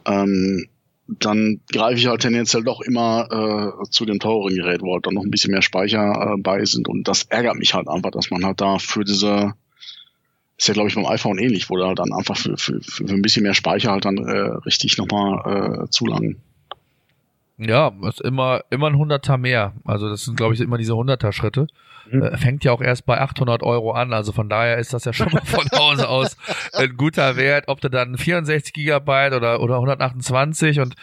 Ähm, 0.06 0.68
dann 1.06 1.60
greife 1.70 1.98
ich 1.98 2.06
halt 2.06 2.22
tendenziell 2.22 2.62
doch 2.62 2.80
immer 2.80 3.74
äh, 3.82 3.90
zu 3.90 4.06
dem 4.06 4.20
teuren 4.20 4.54
Gerät, 4.54 4.80
wo 4.80 4.94
halt 4.94 5.06
dann 5.06 5.14
noch 5.14 5.24
ein 5.24 5.30
bisschen 5.30 5.50
mehr 5.50 5.62
Speicher 5.62 6.34
äh, 6.34 6.40
bei 6.40 6.64
sind. 6.64 6.88
Und 6.88 7.08
das 7.08 7.24
ärgert 7.24 7.56
mich 7.56 7.74
halt 7.74 7.88
einfach, 7.88 8.10
dass 8.10 8.30
man 8.30 8.44
halt 8.44 8.60
da 8.60 8.78
für 8.78 9.04
diese 9.04 9.52
ist 10.56 10.68
ja, 10.68 10.74
glaube 10.74 10.88
ich, 10.88 10.94
beim 10.94 11.06
iPhone 11.06 11.38
ähnlich, 11.38 11.68
wo 11.68 11.76
da 11.76 11.94
dann 11.94 12.12
einfach 12.12 12.36
für, 12.36 12.56
für, 12.56 12.80
für 12.80 13.04
ein 13.04 13.22
bisschen 13.22 13.42
mehr 13.42 13.54
Speicher 13.54 13.90
halt 13.90 14.04
dann 14.04 14.18
äh, 14.18 14.50
richtig 14.64 14.98
nochmal 14.98 15.84
äh, 15.84 15.90
zulangen. 15.90 16.40
Ja, 17.56 17.92
ist 18.08 18.20
immer, 18.20 18.62
immer 18.70 18.88
ein 18.88 18.98
Hunderter 18.98 19.36
mehr. 19.36 19.74
Also 19.84 20.08
das 20.08 20.24
sind, 20.24 20.36
glaube 20.36 20.54
ich, 20.54 20.60
immer 20.60 20.78
diese 20.78 20.96
Hunderter-Schritte. 20.96 21.68
Mhm. 22.10 22.22
Äh, 22.22 22.36
fängt 22.36 22.64
ja 22.64 22.72
auch 22.72 22.80
erst 22.80 23.06
bei 23.06 23.20
800 23.20 23.62
Euro 23.62 23.92
an. 23.92 24.12
Also 24.12 24.32
von 24.32 24.48
daher 24.48 24.78
ist 24.78 24.92
das 24.92 25.04
ja 25.04 25.12
schon 25.12 25.32
mal 25.32 25.44
von 25.44 25.64
Hause 25.72 26.08
aus 26.08 26.36
ein 26.72 26.96
guter 26.96 27.36
Wert. 27.36 27.64
Ob 27.68 27.80
du 27.80 27.88
dann 27.88 28.18
64 28.18 28.72
Gigabyte 28.72 29.34
oder, 29.34 29.60
oder 29.60 29.76
128 29.76 30.80
und 30.80 30.94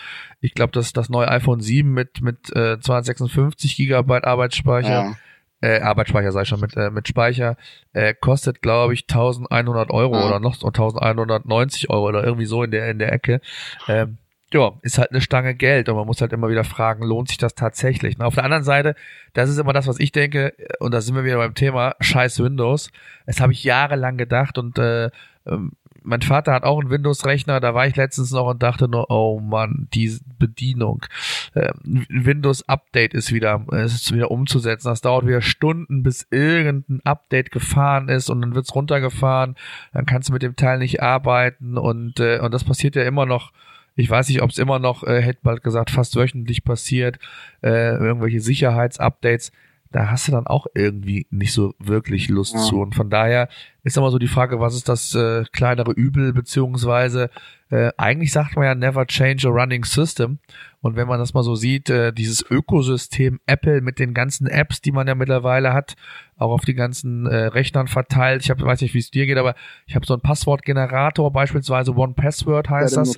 ich 0.42 0.53
glaube, 0.53 0.71
dass 0.71 0.94
das 0.94 1.09
neue 1.09 1.30
iPhone 1.30 1.62
7 1.62 1.89
mit, 1.89 2.21
mit 2.21 2.50
äh, 2.56 2.80
256 2.80 3.75
Gigabyte 3.77 4.25
Arbeitsspeicher 4.25 4.89
ja 4.89 5.15
äh, 5.62 5.80
Arbeitsspeicher 5.80 6.31
sei 6.31 6.46
schon 6.46 6.60
mit, 6.60 6.75
äh, 6.75 6.90
mit 6.90 7.08
Speicher, 7.08 7.56
äh, 7.94 8.13
kostet 8.13 8.62
glaube 8.62 8.94
ich 8.94 9.04
1100 9.04 9.92
Euro 9.92 10.16
ah. 10.16 10.28
oder 10.28 10.40
noch 10.40 10.56
1190 10.56 11.90
Euro 11.90 12.08
oder 12.08 12.24
irgendwie 12.24 12.46
so 12.46 12.63
in 12.63 12.72
der, 12.72 12.90
in 12.90 13.00
der 13.00 13.12
Ecke. 13.13 13.42
Ähm, 13.88 14.18
ja, 14.54 14.74
ist 14.81 14.98
halt 14.98 15.12
eine 15.12 15.22
Stange 15.22 15.56
Geld 15.56 15.88
und 15.88 15.96
man 15.96 16.06
muss 16.06 16.20
halt 16.20 16.34
immer 16.34 16.50
wieder 16.50 16.65
fragen, 16.65 17.06
lohnt 17.06 17.30
sich 17.30 17.38
das 17.38 17.56
tatsächlich? 17.56 18.18
Und 18.20 18.25
auf 18.25 18.36
der 18.36 18.44
anderen 18.44 18.63
Seite, 18.63 18.96
das 19.34 19.50
ist 19.50 19.58
immer 19.58 19.72
das, 19.72 19.88
was 19.88 20.00
ich 20.00 20.12
denke, 20.12 20.53
und 20.80 20.94
da 20.94 21.00
sind 21.00 21.15
wir 21.15 21.24
wieder 21.24 21.38
beim 21.38 21.56
Thema 21.56 21.96
scheiß 22.01 22.44
Windows. 22.44 22.91
Das 23.25 23.39
habe 23.39 23.53
ich 23.53 23.63
jahrelang 23.63 24.18
gedacht 24.18 24.58
und 24.58 24.77
äh, 24.77 25.10
ähm, 25.46 25.72
mein 26.03 26.22
Vater 26.22 26.53
hat 26.53 26.63
auch 26.63 26.79
einen 26.79 26.89
Windows-Rechner, 26.89 27.60
da 27.60 27.74
war 27.74 27.88
ich 27.88 27.96
letztens 27.96 28.31
noch 28.31 28.48
und 28.48 28.63
dachte 28.63 28.88
nur, 28.88 29.10
oh 29.10 29.39
Mann, 29.39 29.88
die 29.93 30.17
Bedienung. 30.39 31.05
Äh, 31.53 31.72
Windows-Update 31.84 33.13
ist 33.13 33.31
wieder, 33.31 33.65
ist 33.72 34.13
wieder 34.13 34.31
umzusetzen. 34.31 34.88
Das 34.88 35.01
dauert 35.01 35.27
wieder 35.27 35.41
Stunden, 35.41 36.03
bis 36.03 36.27
irgendein 36.31 37.01
Update 37.03 37.51
gefahren 37.51 38.10
ist 38.10 38.29
und 38.29 38.41
dann 38.41 38.55
wird's 38.55 38.74
runtergefahren. 38.74 39.55
Dann 39.93 40.05
kannst 40.05 40.29
du 40.29 40.34
mit 40.34 40.41
dem 40.41 40.55
Teil 40.55 40.79
nicht 40.79 41.01
arbeiten 41.01 41.77
und, 41.77 42.20
äh, 42.20 42.39
und 42.39 42.53
das 42.53 42.63
passiert 42.63 42.96
ja 42.96 43.03
immer 43.03 43.25
noch. 43.25 43.51
Ich 43.96 44.10
weiß 44.10 44.29
nicht, 44.29 44.41
ob 44.41 44.50
es 44.50 44.58
immer 44.58 44.79
noch, 44.79 45.03
äh, 45.03 45.22
hätte 45.22 45.41
bald 45.43 45.63
gesagt, 45.63 45.91
fast 45.91 46.15
wöchentlich 46.15 46.63
passiert, 46.63 47.20
äh, 47.62 47.96
irgendwelche 47.96 48.39
Sicherheitsupdates 48.39 49.51
da 49.91 50.10
hast 50.10 50.27
du 50.27 50.31
dann 50.31 50.48
auch 50.48 50.67
irgendwie 50.74 51.27
nicht 51.31 51.53
so 51.53 51.74
wirklich 51.77 52.29
Lust 52.29 52.53
ja. 52.53 52.62
zu. 52.62 52.79
Und 52.79 52.95
von 52.95 53.10
daher 53.10 53.50
ist 53.83 53.98
immer 53.98 54.10
so 54.10 54.19
die 54.19 54.27
Frage, 54.27 54.60
was 54.60 54.75
ist 54.75 54.88
das 54.88 55.13
äh, 55.15 55.43
kleinere 55.51 55.91
Übel, 55.91 56.31
beziehungsweise 56.33 57.29
äh, 57.69 57.91
eigentlich 57.98 58.31
sagt 58.31 58.55
man 58.55 58.65
ja 58.65 58.75
never 58.75 59.05
change 59.05 59.48
a 59.48 59.51
running 59.51 59.83
system. 59.83 60.39
Und 60.81 60.95
wenn 60.95 61.07
man 61.07 61.19
das 61.19 61.33
mal 61.33 61.43
so 61.43 61.55
sieht, 61.55 61.89
äh, 61.89 62.13
dieses 62.13 62.41
Ökosystem 62.50 63.39
Apple 63.48 63.81
mit 63.81 64.00
den 64.00 64.13
ganzen 64.13 64.48
Apps, 64.48 64.81
die 64.81 64.91
man 64.91 65.07
ja 65.07 65.15
mittlerweile 65.15 65.74
hat, 65.74 65.95
auch 66.38 66.51
auf 66.51 66.65
die 66.65 66.74
ganzen 66.74 67.25
äh, 67.25 67.48
Rechnern 67.48 67.88
verteilt. 67.88 68.43
Ich 68.43 68.50
hab, 68.50 68.62
weiß 68.62 68.81
nicht, 68.81 68.93
wie 68.93 69.00
es 69.00 69.12
dir 69.12 69.25
geht, 69.25 69.38
aber 69.38 69.55
ich 69.88 69.95
habe 69.95 70.05
so 70.05 70.13
einen 70.13 70.21
Passwortgenerator, 70.21 71.31
beispielsweise 71.31 71.95
One 71.95 72.13
Password 72.13 72.69
heißt 72.69 72.95
ja, 72.95 73.03
das. 73.03 73.15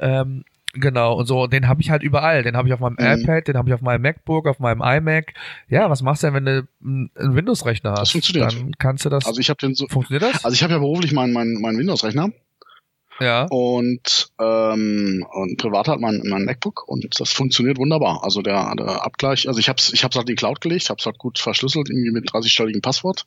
Ähm, 0.00 0.44
Genau, 0.74 1.14
und 1.14 1.26
so, 1.26 1.46
den 1.46 1.68
habe 1.68 1.80
ich 1.80 1.90
halt 1.90 2.02
überall. 2.02 2.42
Den 2.42 2.56
habe 2.56 2.68
ich 2.68 2.74
auf 2.74 2.80
meinem 2.80 2.96
mhm. 2.98 3.22
iPad, 3.22 3.48
den 3.48 3.56
habe 3.56 3.68
ich 3.68 3.74
auf 3.74 3.80
meinem 3.80 4.02
MacBook, 4.02 4.46
auf 4.46 4.58
meinem 4.58 4.82
iMac. 4.82 5.34
Ja, 5.68 5.88
was 5.88 6.02
machst 6.02 6.22
du 6.22 6.26
denn, 6.26 6.34
wenn 6.34 6.44
du 6.44 6.68
einen 6.84 7.36
Windows-Rechner 7.36 7.92
hast? 7.92 8.00
Das 8.00 8.10
funktioniert. 8.10 8.52
Dann 8.52 8.72
kannst 8.78 9.04
du 9.04 9.08
das. 9.08 9.26
Also 9.26 9.40
ich 9.40 9.50
habe 9.50 9.58
den 9.58 9.74
so. 9.74 9.86
Funktioniert 9.88 10.22
das? 10.22 10.44
Also 10.44 10.54
ich 10.54 10.62
habe 10.62 10.72
ja 10.72 10.78
beruflich 10.78 11.12
meinen 11.12 11.32
mein, 11.32 11.58
mein 11.60 11.78
Windows-Rechner. 11.78 12.30
Ja. 13.20 13.46
Und, 13.48 14.32
ähm, 14.40 15.24
und 15.32 15.56
privat 15.56 15.86
hat 15.88 16.00
mein, 16.00 16.22
mein 16.24 16.44
MacBook 16.44 16.88
und 16.88 17.06
das 17.20 17.30
funktioniert 17.30 17.78
wunderbar. 17.78 18.24
Also 18.24 18.42
der, 18.42 18.74
der 18.74 19.04
Abgleich, 19.04 19.46
also 19.46 19.60
ich 19.60 19.68
habe 19.68 19.78
es 19.78 19.92
ich 19.92 20.02
hab's 20.02 20.16
halt 20.16 20.28
in 20.28 20.34
die 20.34 20.38
Cloud 20.38 20.60
gelegt, 20.60 20.90
habe 20.90 20.98
es 20.98 21.06
halt 21.06 21.18
gut 21.18 21.38
verschlüsselt, 21.38 21.90
irgendwie 21.90 22.10
mit 22.10 22.28
30-stelligem 22.28 22.82
Passwort. 22.82 23.26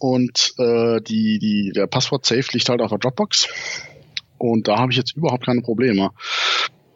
Und 0.00 0.54
äh, 0.58 1.00
die, 1.00 1.38
die, 1.38 1.72
der 1.72 1.86
Passwort-Safe 1.86 2.46
liegt 2.52 2.68
halt 2.68 2.80
auf 2.80 2.90
der 2.90 2.98
Dropbox. 2.98 3.48
Und 4.50 4.68
da 4.68 4.78
habe 4.78 4.92
ich 4.92 4.98
jetzt 4.98 5.16
überhaupt 5.16 5.46
keine 5.46 5.62
Probleme. 5.62 6.10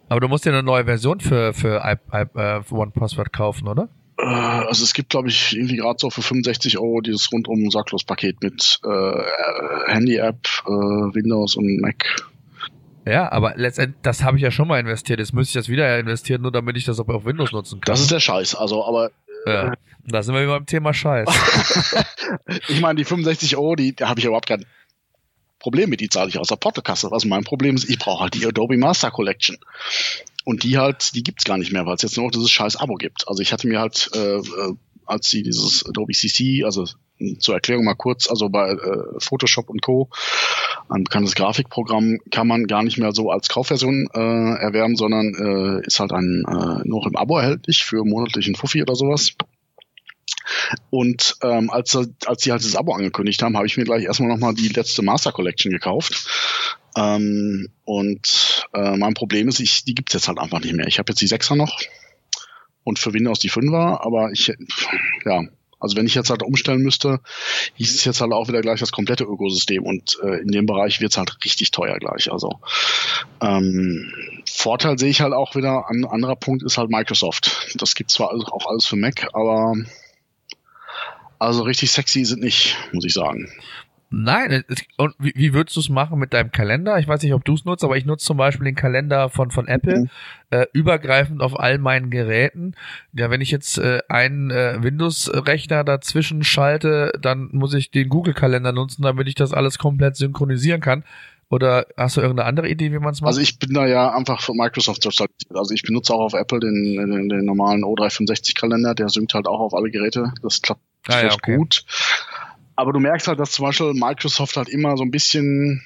Aber 0.08 0.20
du 0.20 0.28
musst 0.28 0.44
dir 0.44 0.50
eine 0.50 0.62
neue 0.62 0.84
Version 0.84 1.20
für, 1.20 1.52
für, 1.52 1.82
uh, 1.82 2.62
für 2.62 2.74
OnePassword 2.74 3.32
kaufen, 3.32 3.68
oder? 3.68 3.88
Äh, 4.18 4.24
also 4.24 4.84
es 4.84 4.94
gibt, 4.94 5.10
glaube 5.10 5.28
ich, 5.28 5.56
irgendwie 5.56 5.76
gerade 5.76 5.98
so 5.98 6.10
für 6.10 6.22
65 6.22 6.78
Euro 6.78 7.00
dieses 7.00 7.30
rundum 7.32 7.70
sorglos 7.70 8.04
Paket 8.04 8.42
mit 8.42 8.80
äh, 8.84 9.92
Handy-App, 9.92 10.38
äh, 10.66 10.70
Windows 10.70 11.56
und 11.56 11.80
Mac. 11.80 12.04
Ja, 13.06 13.30
aber 13.30 13.54
letztendlich, 13.56 14.00
das 14.02 14.24
habe 14.24 14.36
ich 14.36 14.42
ja 14.42 14.50
schon 14.50 14.66
mal 14.66 14.80
investiert. 14.80 15.20
Jetzt 15.20 15.32
müsste 15.32 15.58
ich 15.58 15.64
das 15.64 15.68
wieder 15.68 15.98
investieren, 15.98 16.42
nur 16.42 16.50
damit 16.50 16.76
ich 16.76 16.84
das 16.84 16.98
auch 16.98 17.08
auf 17.08 17.24
Windows 17.24 17.52
nutzen 17.52 17.80
kann. 17.80 17.92
Das 17.92 18.00
ist 18.00 18.10
der 18.10 18.20
Scheiß. 18.20 18.56
Also, 18.56 18.84
aber 18.84 19.10
äh, 19.46 19.52
ja, 19.52 19.72
da 20.04 20.22
sind 20.22 20.34
wir 20.34 20.42
wieder 20.42 20.54
beim 20.54 20.66
Thema 20.66 20.92
Scheiß. 20.92 21.28
ich 22.68 22.80
meine, 22.80 22.96
die 22.96 23.04
65 23.04 23.56
Euro, 23.56 23.76
die 23.76 23.94
habe 24.00 24.18
ich 24.18 24.26
überhaupt 24.26 24.48
kein 24.48 24.64
Problem 25.66 25.90
mit, 25.90 26.00
die 26.00 26.08
zahle 26.08 26.28
ich 26.28 26.38
aus 26.38 26.46
der 26.46 26.54
Portokasse. 26.54 27.10
Was 27.10 27.24
mein 27.24 27.42
Problem 27.42 27.74
ist, 27.74 27.90
ich 27.90 27.98
brauche 27.98 28.22
halt 28.22 28.34
die 28.34 28.46
Adobe 28.46 28.76
Master 28.76 29.10
Collection. 29.10 29.58
Und 30.44 30.62
die 30.62 30.78
halt, 30.78 31.12
die 31.16 31.24
gibt's 31.24 31.42
gar 31.42 31.58
nicht 31.58 31.72
mehr, 31.72 31.84
weil 31.86 31.96
es 31.96 32.02
jetzt 32.02 32.16
nur 32.16 32.26
noch 32.26 32.30
dieses 32.30 32.52
scheiß 32.52 32.76
Abo 32.76 32.94
gibt. 32.94 33.26
Also 33.26 33.42
ich 33.42 33.52
hatte 33.52 33.66
mir 33.66 33.80
halt, 33.80 34.08
äh, 34.14 34.36
äh 34.36 34.74
als 35.06 35.28
sie 35.28 35.42
dieses 35.42 35.84
Adobe 35.84 36.12
CC, 36.12 36.62
also 36.64 36.84
zur 37.40 37.54
Erklärung 37.54 37.84
mal 37.84 37.94
kurz, 37.94 38.30
also 38.30 38.48
bei 38.48 38.70
äh, 38.70 39.18
Photoshop 39.18 39.68
und 39.68 39.82
Co. 39.82 40.08
ein 40.88 41.02
bekanntes 41.02 41.34
Grafikprogramm 41.34 42.18
kann 42.30 42.46
man 42.46 42.68
gar 42.68 42.84
nicht 42.84 42.98
mehr 42.98 43.12
so 43.12 43.32
als 43.32 43.48
Kaufversion 43.48 44.08
äh, 44.14 44.20
erwerben, 44.20 44.94
sondern 44.94 45.34
äh, 45.34 45.84
ist 45.84 45.98
halt 45.98 46.12
ein 46.12 46.44
äh, 46.46 46.88
noch 46.88 47.06
im 47.06 47.16
Abo 47.16 47.38
erhältlich 47.38 47.84
für 47.84 48.04
monatlichen 48.04 48.54
Fuffi 48.54 48.82
oder 48.82 48.94
sowas. 48.94 49.32
Und 50.90 51.36
ähm, 51.42 51.70
als, 51.70 51.96
als 52.26 52.42
sie 52.42 52.52
halt 52.52 52.64
das 52.64 52.76
Abo 52.76 52.92
angekündigt 52.92 53.42
haben, 53.42 53.56
habe 53.56 53.66
ich 53.66 53.76
mir 53.76 53.84
gleich 53.84 54.04
erstmal 54.04 54.28
nochmal 54.28 54.54
die 54.54 54.68
letzte 54.68 55.02
Master 55.02 55.32
Collection 55.32 55.70
gekauft. 55.70 56.26
Ähm, 56.96 57.68
und 57.84 58.66
äh, 58.74 58.96
mein 58.96 59.14
Problem 59.14 59.48
ist, 59.48 59.60
ich, 59.60 59.84
die 59.84 59.94
gibt's 59.94 60.14
jetzt 60.14 60.28
halt 60.28 60.38
einfach 60.38 60.60
nicht 60.60 60.74
mehr. 60.74 60.86
Ich 60.86 60.98
habe 60.98 61.10
jetzt 61.10 61.20
die 61.20 61.28
6er 61.28 61.56
noch 61.56 61.78
und 62.84 62.98
für 62.98 63.12
Windows 63.12 63.40
die 63.40 63.50
5er, 63.50 64.00
aber 64.04 64.30
ich, 64.32 64.52
ja, 65.24 65.42
also 65.78 65.96
wenn 65.96 66.06
ich 66.06 66.14
jetzt 66.14 66.30
halt 66.30 66.42
umstellen 66.42 66.82
müsste, 66.82 67.20
hieß 67.74 67.94
es 67.94 68.04
jetzt 68.04 68.20
halt 68.20 68.32
auch 68.32 68.48
wieder 68.48 68.62
gleich 68.62 68.80
das 68.80 68.92
komplette 68.92 69.24
Ökosystem 69.24 69.82
und 69.82 70.18
äh, 70.22 70.40
in 70.40 70.48
dem 70.48 70.66
Bereich 70.66 71.00
wird's 71.00 71.18
halt 71.18 71.36
richtig 71.44 71.70
teuer 71.70 71.98
gleich. 71.98 72.32
Also 72.32 72.60
ähm, 73.42 74.12
Vorteil 74.48 74.98
sehe 74.98 75.10
ich 75.10 75.20
halt 75.20 75.34
auch 75.34 75.54
wieder, 75.54 75.90
ein 75.90 76.06
anderer 76.06 76.36
Punkt 76.36 76.62
ist 76.62 76.78
halt 76.78 76.88
Microsoft. 76.88 77.74
Das 77.74 77.94
gibt 77.94 78.10
zwar 78.10 78.30
auch 78.32 78.66
alles 78.66 78.86
für 78.86 78.96
Mac, 78.96 79.28
aber 79.34 79.74
also 81.38 81.62
richtig 81.62 81.90
sexy 81.90 82.24
sind 82.24 82.42
nicht, 82.42 82.76
muss 82.92 83.04
ich 83.04 83.14
sagen. 83.14 83.48
Nein, 84.08 84.62
und 84.98 85.14
wie, 85.18 85.32
wie 85.34 85.52
würdest 85.52 85.74
du 85.76 85.80
es 85.80 85.88
machen 85.88 86.20
mit 86.20 86.32
deinem 86.32 86.52
Kalender? 86.52 86.96
Ich 86.98 87.08
weiß 87.08 87.22
nicht, 87.22 87.34
ob 87.34 87.44
du 87.44 87.54
es 87.54 87.64
nutzt, 87.64 87.82
aber 87.82 87.96
ich 87.96 88.06
nutze 88.06 88.24
zum 88.24 88.36
Beispiel 88.36 88.66
den 88.66 88.76
Kalender 88.76 89.28
von, 89.30 89.50
von 89.50 89.66
Apple, 89.66 90.00
mhm. 90.00 90.08
äh, 90.50 90.66
übergreifend 90.72 91.42
auf 91.42 91.58
all 91.58 91.78
meinen 91.78 92.08
Geräten. 92.08 92.74
Ja, 93.12 93.30
wenn 93.30 93.40
ich 93.40 93.50
jetzt 93.50 93.78
äh, 93.78 94.00
einen 94.08 94.52
äh, 94.52 94.78
Windows-Rechner 94.80 95.82
dazwischen 95.82 96.44
schalte, 96.44 97.12
dann 97.20 97.48
muss 97.50 97.74
ich 97.74 97.90
den 97.90 98.08
Google-Kalender 98.08 98.70
nutzen, 98.70 99.02
damit 99.02 99.26
ich 99.26 99.34
das 99.34 99.52
alles 99.52 99.76
komplett 99.76 100.14
synchronisieren 100.14 100.80
kann. 100.80 101.02
Oder 101.48 101.86
hast 101.96 102.16
du 102.16 102.20
irgendeine 102.20 102.48
andere 102.48 102.68
Idee, 102.68 102.92
wie 102.92 102.98
man 102.98 103.12
es 103.12 103.20
macht? 103.20 103.28
Also 103.28 103.40
ich 103.40 103.58
bin 103.58 103.72
da 103.72 103.86
ja 103.86 104.12
einfach 104.12 104.40
für 104.40 104.52
Microsoft 104.52 105.06
Also 105.06 105.74
ich 105.74 105.82
benutze 105.82 106.12
auch 106.12 106.20
auf 106.20 106.34
Apple 106.34 106.58
den, 106.58 106.96
den, 106.96 107.28
den 107.28 107.44
normalen 107.44 107.84
O365-Kalender, 107.84 108.94
der 108.94 109.08
synkt 109.08 109.34
halt 109.34 109.46
auch 109.46 109.60
auf 109.60 109.74
alle 109.74 109.90
Geräte. 109.90 110.32
Das 110.42 110.60
klappt 110.60 110.80
ah, 111.06 111.22
ja, 111.22 111.32
okay. 111.32 111.56
gut. 111.56 111.84
Aber 112.74 112.92
du 112.92 112.98
merkst 112.98 113.28
halt, 113.28 113.38
dass 113.38 113.52
zum 113.52 113.64
Beispiel 113.64 113.94
Microsoft 113.94 114.56
halt 114.56 114.68
immer 114.68 114.96
so 114.96 115.04
ein 115.04 115.12
bisschen 115.12 115.84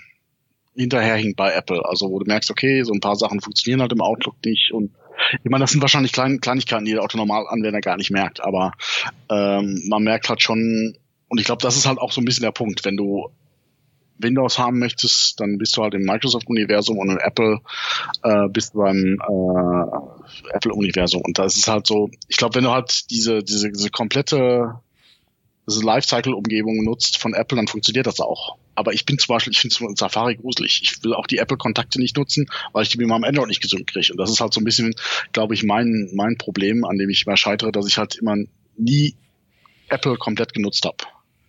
hinterherhinkt 0.74 1.36
bei 1.36 1.52
Apple. 1.52 1.84
Also 1.84 2.10
wo 2.10 2.18
du 2.18 2.24
merkst, 2.24 2.50
okay, 2.50 2.82
so 2.82 2.94
ein 2.94 3.00
paar 3.00 3.16
Sachen 3.16 3.40
funktionieren 3.40 3.82
halt 3.82 3.92
im 3.92 4.00
Outlook 4.00 4.36
nicht 4.44 4.72
und 4.72 4.92
ich 5.44 5.50
meine, 5.50 5.64
das 5.64 5.72
sind 5.72 5.82
wahrscheinlich 5.82 6.12
Klein 6.12 6.40
Kleinigkeiten, 6.40 6.86
die 6.86 6.92
der 6.92 7.02
Autonormalanwender 7.02 7.82
gar 7.82 7.98
nicht 7.98 8.10
merkt, 8.10 8.42
aber 8.42 8.72
ähm, 9.28 9.82
man 9.86 10.02
merkt 10.02 10.30
halt 10.30 10.40
schon, 10.40 10.96
und 11.28 11.38
ich 11.38 11.44
glaube, 11.44 11.62
das 11.62 11.76
ist 11.76 11.86
halt 11.86 11.98
auch 11.98 12.10
so 12.10 12.22
ein 12.22 12.24
bisschen 12.24 12.42
der 12.42 12.52
Punkt, 12.52 12.84
wenn 12.86 12.96
du 12.96 13.30
Windows 14.22 14.58
haben 14.58 14.78
möchtest, 14.78 15.40
dann 15.40 15.58
bist 15.58 15.76
du 15.76 15.82
halt 15.82 15.94
im 15.94 16.02
Microsoft-Universum 16.02 16.98
und 16.98 17.10
im 17.10 17.18
Apple 17.18 17.60
äh, 18.22 18.48
bist 18.48 18.74
du 18.74 18.78
beim 18.78 19.18
äh, 19.20 20.54
Apple-Universum. 20.54 21.22
Und 21.22 21.38
da 21.38 21.44
ist 21.44 21.66
halt 21.66 21.86
so, 21.86 22.10
ich 22.28 22.36
glaube, 22.36 22.56
wenn 22.56 22.64
du 22.64 22.70
halt 22.70 23.10
diese, 23.10 23.42
diese, 23.42 23.70
diese 23.70 23.90
komplette 23.90 24.80
diese 25.68 25.84
Lifecycle-Umgebung 25.84 26.84
nutzt 26.84 27.18
von 27.18 27.34
Apple, 27.34 27.56
dann 27.56 27.68
funktioniert 27.68 28.06
das 28.06 28.20
auch. 28.20 28.56
Aber 28.74 28.92
ich 28.92 29.04
bin 29.04 29.18
zum 29.18 29.34
Beispiel, 29.34 29.52
ich 29.52 29.60
finde 29.60 29.94
Safari 29.96 30.36
gruselig. 30.36 30.80
Ich 30.82 31.04
will 31.04 31.14
auch 31.14 31.26
die 31.26 31.38
Apple-Kontakte 31.38 32.00
nicht 32.00 32.16
nutzen, 32.16 32.46
weil 32.72 32.82
ich 32.82 32.88
die 32.88 32.98
mit 32.98 33.08
meinem 33.08 33.24
Android 33.24 33.48
nicht 33.48 33.62
gesund 33.62 33.86
kriege. 33.86 34.12
Und 34.12 34.18
das 34.18 34.30
ist 34.30 34.40
halt 34.40 34.52
so 34.52 34.60
ein 34.60 34.64
bisschen, 34.64 34.94
glaube 35.32 35.54
ich, 35.54 35.62
mein, 35.62 36.10
mein 36.14 36.36
Problem, 36.38 36.84
an 36.84 36.98
dem 36.98 37.10
ich 37.10 37.26
immer 37.26 37.36
scheitere, 37.36 37.72
dass 37.72 37.86
ich 37.86 37.98
halt 37.98 38.16
immer 38.16 38.36
nie 38.76 39.14
Apple 39.88 40.16
komplett 40.16 40.54
genutzt 40.54 40.84
habe. 40.84 40.96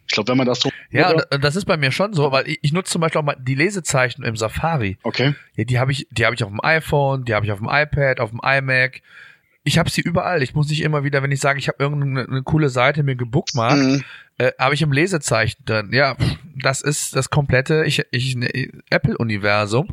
Ich 0.08 0.14
glaube, 0.14 0.30
wenn 0.30 0.38
man 0.38 0.48
das 0.48 0.60
so. 0.60 0.70
Ja, 0.90 1.12
oder? 1.12 1.40
das 1.40 1.56
ist 1.56 1.66
bei 1.66 1.78
mir 1.78 1.92
schon 1.92 2.14
so, 2.14 2.32
weil 2.32 2.48
ich, 2.48 2.60
ich 2.62 2.74
nutze 2.74 2.92
zum 2.92 3.02
Beispiel 3.02 3.20
auch 3.20 3.26
mal 3.26 3.38
die 3.40 3.56
Lesezeichen 3.56 4.24
im 4.24 4.36
Safari. 4.36 4.98
Okay. 5.04 5.36
Ja, 5.56 5.64
die 5.64 5.80
habe 5.80 5.92
ich, 5.92 6.08
die 6.12 6.26
habe 6.26 6.36
ich 6.36 6.44
auf 6.44 6.50
dem 6.50 6.64
iPhone, 6.64 7.26
die 7.26 7.34
habe 7.34 7.46
ich 7.46 7.52
auf 7.52 7.60
dem 7.60 7.70
iPad, 7.70 8.20
auf 8.20 8.32
dem 8.32 8.42
iMac 8.44 9.02
ich 9.64 9.78
habe 9.78 9.90
sie 9.90 10.02
überall. 10.02 10.42
Ich 10.42 10.56
muss 10.56 10.70
nicht 10.70 10.82
immer 10.82 11.04
wieder, 11.04 11.22
wenn 11.22 11.32
ich 11.32 11.40
sage, 11.40 11.60
ich 11.60 11.68
habe 11.68 11.78
irgendeine 11.80 12.28
eine 12.28 12.44
coole 12.44 12.70
Seite 12.70 13.04
mir 13.04 13.16
gebookmarkt, 13.16 13.78
mhm. 13.78 14.04
äh, 14.38 14.52
habe 14.58 14.74
ich 14.74 14.82
im 14.82 14.92
Lesezeichen 14.92 15.64
drin. 15.66 15.90
Ja, 15.94 16.16
das 16.56 16.82
ist 16.82 17.16
das 17.16 17.30
komplette 17.30 17.84
ich, 17.86 18.04
ich, 18.12 18.38
Apple-Universum, 18.90 19.90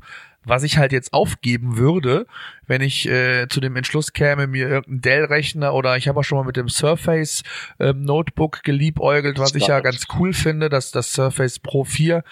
was 0.48 0.62
ich 0.62 0.78
halt 0.78 0.92
jetzt 0.92 1.12
aufgeben 1.12 1.76
würde, 1.76 2.26
wenn 2.66 2.82
ich 2.82 3.08
äh, 3.08 3.48
zu 3.48 3.60
dem 3.60 3.76
Entschluss 3.76 4.12
käme, 4.12 4.46
mir 4.46 4.68
irgendeinen 4.68 5.00
Dell-Rechner 5.00 5.74
oder 5.74 5.96
ich 5.96 6.08
habe 6.08 6.20
auch 6.20 6.24
schon 6.24 6.38
mal 6.38 6.44
mit 6.44 6.56
dem 6.56 6.68
Surface 6.68 7.42
ähm, 7.78 8.02
Notebook 8.02 8.62
geliebäugelt, 8.62 9.38
was 9.38 9.54
ich 9.54 9.66
ja 9.66 9.80
ganz 9.80 10.06
cool 10.18 10.32
finde, 10.32 10.68
dass 10.68 10.90
das 10.90 11.12
Surface 11.12 11.58
Pro 11.58 11.84
4. 11.84 12.24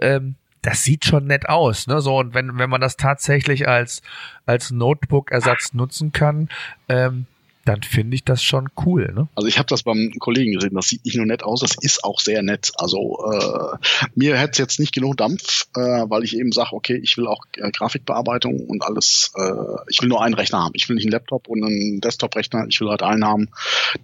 Ähm, 0.00 0.36
das 0.62 0.82
sieht 0.82 1.04
schon 1.04 1.26
nett 1.26 1.48
aus, 1.48 1.86
ne? 1.86 2.00
So, 2.00 2.18
und 2.18 2.32
wenn, 2.32 2.58
wenn 2.58 2.70
man 2.70 2.80
das 2.80 2.96
tatsächlich 2.96 3.68
als, 3.68 4.00
als 4.46 4.70
Notebook-Ersatz 4.70 5.74
nutzen 5.74 6.12
kann, 6.12 6.48
ähm, 6.88 7.26
dann 7.64 7.82
finde 7.82 8.14
ich 8.14 8.24
das 8.24 8.42
schon 8.42 8.68
cool. 8.84 9.12
Ne? 9.14 9.28
Also 9.34 9.48
ich 9.48 9.58
habe 9.58 9.66
das 9.66 9.82
beim 9.82 10.12
Kollegen 10.18 10.52
gesehen, 10.52 10.74
das 10.74 10.88
sieht 10.88 11.04
nicht 11.04 11.16
nur 11.16 11.26
nett 11.26 11.42
aus, 11.42 11.60
das 11.60 11.76
ist 11.80 12.04
auch 12.04 12.20
sehr 12.20 12.42
nett. 12.42 12.72
Also 12.76 13.24
äh, 13.32 13.76
mir 14.14 14.36
hätte 14.36 14.52
es 14.52 14.58
jetzt 14.58 14.80
nicht 14.80 14.94
genug 14.94 15.16
Dampf, 15.16 15.66
äh, 15.76 15.80
weil 15.80 16.24
ich 16.24 16.36
eben 16.36 16.52
sage, 16.52 16.72
okay, 16.72 16.98
ich 17.02 17.16
will 17.16 17.26
auch 17.26 17.44
äh, 17.56 17.70
Grafikbearbeitung 17.70 18.66
und 18.66 18.82
alles, 18.82 19.32
äh, 19.36 19.52
ich 19.88 20.00
will 20.02 20.08
nur 20.08 20.22
einen 20.22 20.34
Rechner 20.34 20.62
haben. 20.62 20.72
Ich 20.74 20.88
will 20.88 20.96
nicht 20.96 21.04
einen 21.04 21.12
Laptop 21.12 21.48
und 21.48 21.64
einen 21.64 22.00
Desktop-Rechner, 22.00 22.66
ich 22.68 22.80
will 22.80 22.88
halt 22.88 23.02
einen 23.02 23.24
haben, 23.24 23.48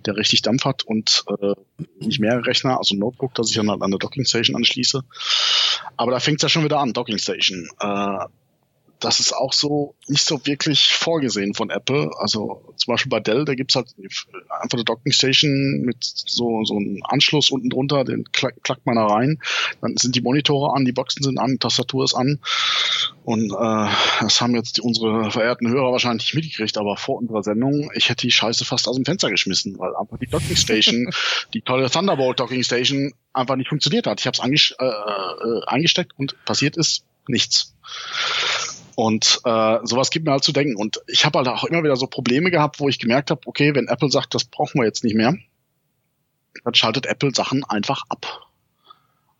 der 0.07 0.17
richtig 0.17 0.43
Dampf 0.43 0.65
hat 0.65 0.83
und 0.83 1.25
äh, 1.29 1.55
nicht 1.99 2.21
mehrere 2.21 2.47
Rechner, 2.47 2.79
also 2.79 2.95
ein 2.95 2.99
Notebook, 2.99 3.35
das 3.35 3.51
ich 3.51 3.57
dann 3.57 3.71
halt 3.71 3.83
an 3.83 3.91
der 3.91 3.99
Docking 3.99 4.25
Station 4.25 4.57
anschließe. 4.57 5.03
Aber 5.97 6.13
da 6.13 6.21
fängt 6.21 6.39
es 6.39 6.43
ja 6.43 6.49
schon 6.49 6.65
wieder 6.65 6.81
an, 6.81 6.93
Docking 6.93 7.19
Station. 7.19 7.69
Äh, 7.79 8.25
das 9.01 9.21
ist 9.21 9.33
auch 9.33 9.53
so 9.53 9.95
nicht 10.07 10.25
so 10.25 10.45
wirklich 10.45 10.93
vorgesehen 10.93 11.55
von 11.55 11.71
Apple. 11.71 12.11
Also 12.19 12.75
zum 12.77 12.93
Beispiel 12.93 13.11
bei 13.11 13.21
Dell, 13.21 13.45
da 13.45 13.55
gibt's 13.55 13.75
halt 13.75 13.95
einfach 14.49 14.77
eine 14.77 14.85
Docking 14.85 15.13
Station 15.13 15.81
mit 15.83 15.97
so, 16.01 16.65
so 16.65 16.77
einem 16.77 17.01
Anschluss 17.05 17.51
unten 17.51 17.71
drunter, 17.71 18.05
den 18.05 18.25
klack, 18.33 18.63
klackt 18.63 18.87
man 18.87 18.97
da 18.97 19.07
rein. 19.07 19.41
Dann 19.81 19.97
sind 19.97 20.15
die 20.17 20.21
Monitore 20.21 20.75
an, 20.75 20.85
die 20.85 20.93
Boxen 20.93 21.23
sind 21.23 21.39
an, 21.39 21.59
Tastatur 21.59 22.05
ist 22.05 22.15
an. 22.15 22.41
Und 23.25 23.53
äh, 23.53 23.89
das 24.21 24.41
haben 24.41 24.55
jetzt 24.55 24.77
die, 24.77 24.81
unsere 24.83 25.31
verehrten 25.31 25.69
Hörer 25.69 25.93
wahrscheinlich 25.93 26.25
nicht 26.25 26.35
mitgekriegt, 26.35 26.79
aber 26.79 26.97
vor 26.97 27.19
unserer 27.19 27.43
Sendung, 27.43 27.91
ich 27.95 28.09
hätte 28.09 28.27
die 28.27 28.33
Scheiße 28.33 28.65
fast 28.65 28.89
aus 28.89 28.97
dem 28.97 29.05
Fenster 29.05 29.31
geschmissen, 29.31 29.79
weil 29.79 29.95
einfach 29.97 30.19
die 30.19 30.27
Docking 30.27 30.57
Station, 30.57 31.11
die 31.55 31.63
tolle 31.63 31.91
Thunderbolt 31.91 32.39
Docking 32.39 32.63
Station 32.63 33.13
einfach 33.33 33.57
nicht 33.57 33.69
funktioniert 33.69 34.07
hat. 34.07 34.21
Ich 34.21 34.27
habe 34.27 34.37
es 34.37 34.75
äh, 34.79 34.85
äh, 34.85 35.65
eingesteckt 35.67 36.13
und 36.19 36.37
passiert 36.45 36.77
ist 36.77 37.05
nichts. 37.29 37.75
Und 39.01 39.41
äh, 39.47 39.79
sowas 39.85 40.11
gibt 40.11 40.27
mir 40.27 40.33
halt 40.33 40.45
zu 40.45 40.53
denken. 40.53 40.77
Und 40.77 41.01
ich 41.07 41.25
habe 41.25 41.39
halt 41.39 41.49
auch 41.49 41.65
immer 41.65 41.83
wieder 41.83 41.97
so 41.97 42.07
Probleme 42.07 42.51
gehabt, 42.51 42.81
wo 42.81 42.89
ich 42.91 42.99
gemerkt 42.99 43.31
habe, 43.31 43.41
okay, 43.47 43.75
wenn 43.75 43.89
Apple 43.89 44.11
sagt, 44.11 44.35
das 44.35 44.45
brauchen 44.45 44.79
wir 44.79 44.85
jetzt 44.85 45.05
nicht 45.05 45.17
mehr, 45.17 45.37
dann 46.65 46.75
schaltet 46.75 47.07
Apple 47.07 47.35
Sachen 47.35 47.65
einfach 47.65 48.03
ab. 48.11 48.47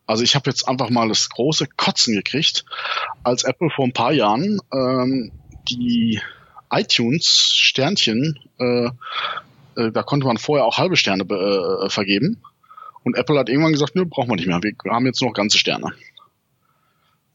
Also 0.07 0.25
ich 0.25 0.35
habe 0.35 0.49
jetzt 0.49 0.67
einfach 0.67 0.89
mal 0.89 1.09
das 1.09 1.29
große 1.29 1.67
Kotzen 1.77 2.15
gekriegt, 2.15 2.65
als 3.23 3.45
Apple 3.45 3.69
vor 3.69 3.85
ein 3.85 3.93
paar 3.93 4.13
Jahren 4.13 4.63
ähm, 4.73 5.31
die 5.69 6.23
iTunes 6.71 7.27
Sternchen, 7.27 8.39
äh, 8.59 8.87
äh, 9.77 9.93
da 9.93 10.03
konnte 10.03 10.27
man 10.27 10.39
vorher 10.39 10.65
auch 10.65 10.79
halbe 10.79 10.97
Sterne 10.97 11.25
äh, 11.25 11.91
vergeben. 11.91 12.41
Und 13.05 13.15
Apple 13.15 13.39
hat 13.39 13.51
irgendwann 13.51 13.73
gesagt, 13.73 13.95
nö, 13.95 14.07
brauchen 14.07 14.31
wir 14.31 14.37
nicht 14.37 14.47
mehr. 14.47 14.63
Wir 14.63 14.73
haben 14.91 15.05
jetzt 15.05 15.21
noch 15.21 15.35
ganze 15.35 15.59
Sterne. 15.59 15.93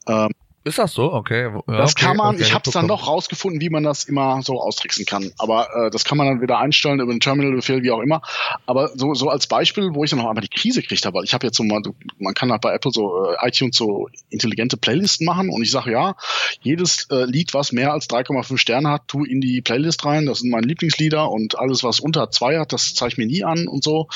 Ähm, 0.08 0.32
Ist 0.66 0.80
das 0.80 0.94
so? 0.94 1.14
Okay. 1.14 1.44
Ja, 1.44 1.78
das 1.78 1.92
okay, 1.92 2.06
kann 2.06 2.18
man, 2.18 2.34
okay, 2.34 2.44
ich 2.44 2.52
habe 2.52 2.64
es 2.66 2.74
dann 2.74 2.88
noch 2.88 3.06
rausgefunden, 3.06 3.62
wie 3.62 3.70
man 3.70 3.84
das 3.84 4.06
immer 4.06 4.42
so 4.42 4.60
austricksen 4.60 5.06
kann. 5.06 5.32
Aber 5.38 5.68
äh, 5.76 5.92
das 5.92 6.06
kann 6.06 6.18
man 6.18 6.26
dann 6.26 6.42
wieder 6.42 6.58
einstellen 6.58 7.00
über 7.00 7.14
den 7.14 7.20
Terminal-Befehl, 7.20 7.84
wie 7.84 7.92
auch 7.92 8.02
immer. 8.02 8.24
Aber 8.66 8.90
so, 8.96 9.14
so 9.14 9.30
als 9.30 9.46
Beispiel, 9.46 9.92
wo 9.94 10.04
ich 10.04 10.10
dann 10.10 10.18
noch 10.18 10.28
einmal 10.28 10.42
die 10.42 10.50
Krise 10.50 10.82
gekriegt 10.82 11.06
habe, 11.06 11.18
weil 11.18 11.24
ich 11.24 11.36
habe 11.36 11.46
jetzt 11.46 11.58
so 11.58 11.64
mal, 11.64 11.84
man 12.18 12.34
kann 12.34 12.52
halt 12.52 12.62
bei 12.62 12.74
Apple 12.74 12.90
so 12.90 13.26
äh, 13.26 13.48
iTunes 13.48 13.78
so 13.78 14.10
intelligente 14.32 14.76
Playlisten 14.76 15.28
machen 15.28 15.52
und 15.52 15.62
ich 15.62 15.70
sage, 15.70 15.92
ja, 15.92 16.16
jedes 16.62 17.06
äh, 17.12 17.26
Lied, 17.26 17.54
was 17.54 17.72
mehr 17.72 17.94
als 17.94 18.10
3,5 18.10 18.58
Sterne 18.58 18.90
hat, 18.90 19.08
tu 19.08 19.24
in 19.24 19.42
die 19.42 19.62
Playlist 19.62 20.04
rein. 20.04 20.26
Das 20.26 20.40
sind 20.40 20.50
meine 20.50 20.66
Lieblingslieder 20.66 21.30
und 21.30 21.60
alles, 21.60 21.84
was 21.84 22.00
unter 22.00 22.32
zwei 22.32 22.58
hat, 22.58 22.74
das 22.74 22.96
zeige 22.96 23.12
ich 23.12 23.18
mir 23.20 23.28
nie 23.28 23.44
an 23.44 23.68
und 23.68 23.84
so. 23.84 24.08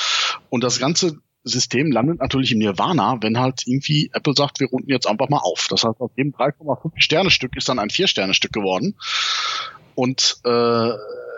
Und 0.49 0.63
das 0.63 0.79
Ganze 0.79 1.19
System 1.43 1.91
landet 1.91 2.19
natürlich 2.19 2.51
im 2.51 2.59
Nirvana, 2.59 3.17
wenn 3.21 3.39
halt 3.39 3.63
irgendwie 3.65 4.09
Apple 4.13 4.33
sagt, 4.35 4.59
wir 4.59 4.67
runden 4.67 4.89
jetzt 4.89 5.07
einfach 5.07 5.29
mal 5.29 5.39
auf. 5.39 5.67
Das 5.69 5.83
heißt, 5.83 5.99
aus 5.99 6.11
dem 6.17 6.33
3,5 6.33 6.91
Sterne 6.97 7.31
Stück 7.31 7.55
ist 7.55 7.69
dann 7.69 7.79
ein 7.79 7.89
4 7.89 8.07
Sterne 8.07 8.33
Stück 8.33 8.51
geworden. 8.51 8.95
Und 9.95 10.37
äh, 10.45 10.89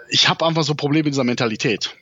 ich 0.09 0.27
habe 0.27 0.45
einfach 0.45 0.63
so 0.63 0.75
Probleme 0.75 1.05
mit 1.05 1.13
dieser 1.13 1.23
Mentalität. 1.23 1.95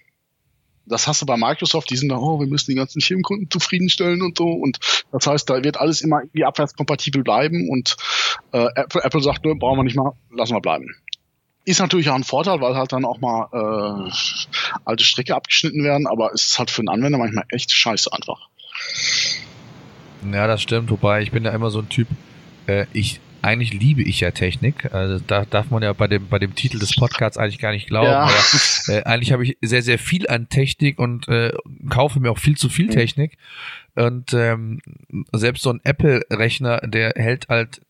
Das 0.86 1.08
hast 1.08 1.22
du 1.22 1.26
bei 1.28 1.38
Microsoft, 1.38 1.90
die 1.92 1.98
sind 1.98 2.10
da, 2.10 2.18
oh, 2.18 2.40
wir 2.40 2.48
müssen 2.48 2.72
die 2.72 2.76
ganzen 2.76 3.00
Firmenkunden 3.00 3.50
zufriedenstellen 3.52 4.24
und 4.24 4.38
so. 4.38 4.46
Und 4.46 4.80
das 5.12 5.28
heißt, 5.28 5.50
da 5.50 5.64
wird 5.64 5.78
alles 5.78 6.02
immer 6.02 6.22
irgendwie 6.22 6.46
abwärtskompatibel 6.46 7.24
bleiben 7.24 7.70
und 7.70 7.96
äh, 8.54 8.68
Apple, 8.76 9.04
Apple 9.04 9.22
sagt, 9.22 9.46
nur, 9.46 9.58
brauchen 9.58 9.78
wir 9.78 9.84
nicht 9.84 9.96
mal, 9.96 10.14
lassen 10.32 10.56
wir 10.56 10.62
bleiben. 10.62 10.96
Ist 11.66 11.80
natürlich 11.80 12.10
auch 12.10 12.16
ein 12.16 12.24
Vorteil, 12.24 12.62
weil 12.62 12.76
halt 12.76 12.92
dann 12.92 13.06
auch 13.06 13.20
mal 13.20 13.48
äh, 13.54 14.12
alte 14.86 15.04
Strecke 15.04 15.36
abgeschnitten 15.36 15.84
werden, 15.84 16.08
aber 16.08 16.32
es 16.34 16.48
ist 16.48 16.60
halt 16.60 16.72
für 16.72 16.82
den 16.82 16.90
Anwender 16.90 17.18
manchmal 17.18 17.46
echt 17.52 17.72
scheiße 17.72 18.12
einfach. 18.12 18.48
Ja, 20.32 20.48
das 20.48 20.62
stimmt, 20.62 20.90
wobei 20.90 21.22
ich 21.22 21.32
bin 21.32 21.44
ja 21.44 21.52
immer 21.52 21.70
so 21.70 21.80
ein 21.80 21.90
Typ, 21.90 22.08
äh, 22.68 22.86
ich 22.94 23.20
eigentlich 23.42 23.74
liebe 23.74 24.02
ich 24.02 24.20
ja 24.20 24.32
Technik. 24.32 24.94
Also 24.94 25.24
da 25.26 25.46
darf 25.46 25.70
man 25.70 25.82
ja 25.82 25.94
bei 25.94 26.08
dem 26.08 26.28
bei 26.28 26.40
dem 26.40 26.56
Titel 26.56 26.80
des 26.80 26.96
Podcasts 26.96 27.38
eigentlich 27.38 27.60
gar 27.60 27.72
nicht 27.72 27.88
glauben. 27.88 28.10
Ja. 28.10 28.22
Aber 28.22 28.34
äh, 28.88 29.04
eigentlich 29.04 29.32
habe 29.32 29.44
ich 29.44 29.58
sehr 29.62 29.82
sehr 29.82 30.00
viel 30.00 30.28
an 30.28 30.50
Technik 30.50 31.00
und 31.00 31.28
äh, 31.28 31.54
kaufe 31.90 32.20
mir 32.20 32.32
auch 32.32 32.38
viel 32.38 32.58
zu 32.58 32.70
viel 32.70 32.88
mhm. 32.88 32.92
Technik. 32.92 33.38
Und 33.96 34.34
ähm, 34.34 34.82
selbst 35.34 35.64
so 35.64 35.72
ein 35.72 35.82
Apple-Rechner, 35.84 36.82
der 36.88 37.14
hält 37.16 37.48
halt 37.50 37.82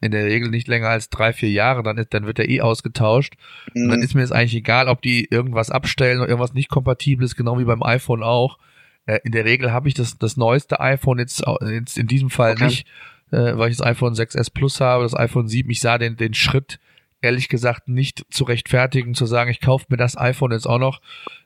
in 0.00 0.10
der 0.10 0.24
Regel 0.24 0.50
nicht 0.50 0.68
länger 0.68 0.88
als 0.88 1.10
drei, 1.10 1.32
vier 1.32 1.50
Jahre, 1.50 1.82
dann, 1.82 1.98
ist, 1.98 2.12
dann 2.12 2.26
wird 2.26 2.38
er 2.38 2.48
eh 2.48 2.60
ausgetauscht. 2.60 3.34
Mhm. 3.74 3.82
Und 3.82 3.88
dann 3.90 3.98
mhm. 3.98 4.04
ist 4.04 4.14
mir 4.14 4.20
jetzt 4.22 4.32
eigentlich 4.32 4.56
egal, 4.56 4.88
ob 4.88 5.02
die 5.02 5.26
irgendwas 5.30 5.70
abstellen 5.70 6.18
oder 6.18 6.28
irgendwas 6.28 6.54
nicht 6.54 6.68
kompatibel 6.68 7.24
ist, 7.24 7.36
genau 7.36 7.58
wie 7.58 7.64
beim 7.64 7.82
iPhone 7.82 8.22
auch. 8.22 8.58
Äh, 9.06 9.20
in 9.24 9.32
der 9.32 9.44
Regel 9.44 9.72
habe 9.72 9.88
ich 9.88 9.94
das, 9.94 10.18
das 10.18 10.36
neueste 10.36 10.80
iPhone 10.80 11.18
jetzt, 11.18 11.42
jetzt 11.70 11.98
in 11.98 12.06
diesem 12.06 12.30
Fall 12.30 12.52
okay. 12.52 12.66
nicht, 12.66 12.86
äh, 13.30 13.56
weil 13.56 13.70
ich 13.70 13.76
das 13.76 13.86
iPhone 13.86 14.14
6S 14.14 14.52
Plus 14.52 14.80
habe, 14.80 15.04
das 15.04 15.14
iPhone 15.14 15.48
7. 15.48 15.70
Ich 15.70 15.80
sah 15.80 15.98
den, 15.98 16.16
den 16.16 16.34
Schritt 16.34 16.78
ehrlich 17.20 17.48
gesagt 17.48 17.88
nicht 17.88 18.24
zu 18.30 18.44
rechtfertigen, 18.44 19.14
zu 19.14 19.26
sagen, 19.26 19.50
ich 19.50 19.60
kaufe 19.60 19.86
mir 19.88 19.96
das 19.96 20.16
iPhone 20.16 20.52
jetzt 20.52 20.68
auch 20.68 20.78
noch, 20.78 21.00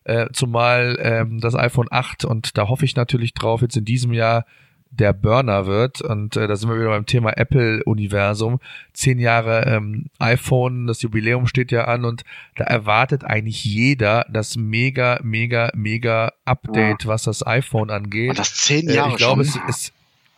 äh, 0.05 0.27
zumal 0.33 0.99
ähm, 1.01 1.41
das 1.41 1.55
iPhone 1.55 1.89
8 1.91 2.25
und 2.25 2.59
da 2.59 2.69
hoffe 2.69 2.85
ich 2.85 2.95
natürlich 2.95 3.33
drauf, 3.33 3.63
jetzt 3.63 3.77
in 3.77 3.85
diesem 3.85 4.13
Jahr 4.13 4.45
der 4.93 5.13
Burner 5.13 5.67
wird. 5.67 6.01
Und 6.03 6.37
äh, 6.37 6.47
da 6.47 6.57
sind 6.57 6.69
wir 6.69 6.79
wieder 6.79 6.91
beim 6.91 7.07
Thema 7.07 7.37
Apple-Universum. 7.37 8.61
Zehn 8.93 9.19
Jahre 9.19 9.65
ähm, 9.67 10.07
iPhone, 10.19 10.87
das 10.87 11.03
Jubiläum 11.03 11.47
steht 11.47 11.73
ja 11.73 11.85
an 11.85 12.05
und 12.05 12.23
da 12.57 12.65
erwartet 12.65 13.25
eigentlich 13.25 13.65
jeder 13.65 14.27
das 14.31 14.57
mega, 14.57 15.19
mega, 15.23 15.71
mega 15.75 16.33
Update, 16.45 17.05
ja. 17.05 17.09
was 17.09 17.25
das 17.25 17.47
iPhone 17.47 17.91
angeht. 17.91 18.31
Und 18.31 18.39
das 18.39 18.55
zehn 18.55 18.89
Jahre 18.89 19.11
äh, 19.11 19.13
Ich 19.13 19.17
glaube, 19.17 19.43
es 19.43 19.59
ist 19.69 19.93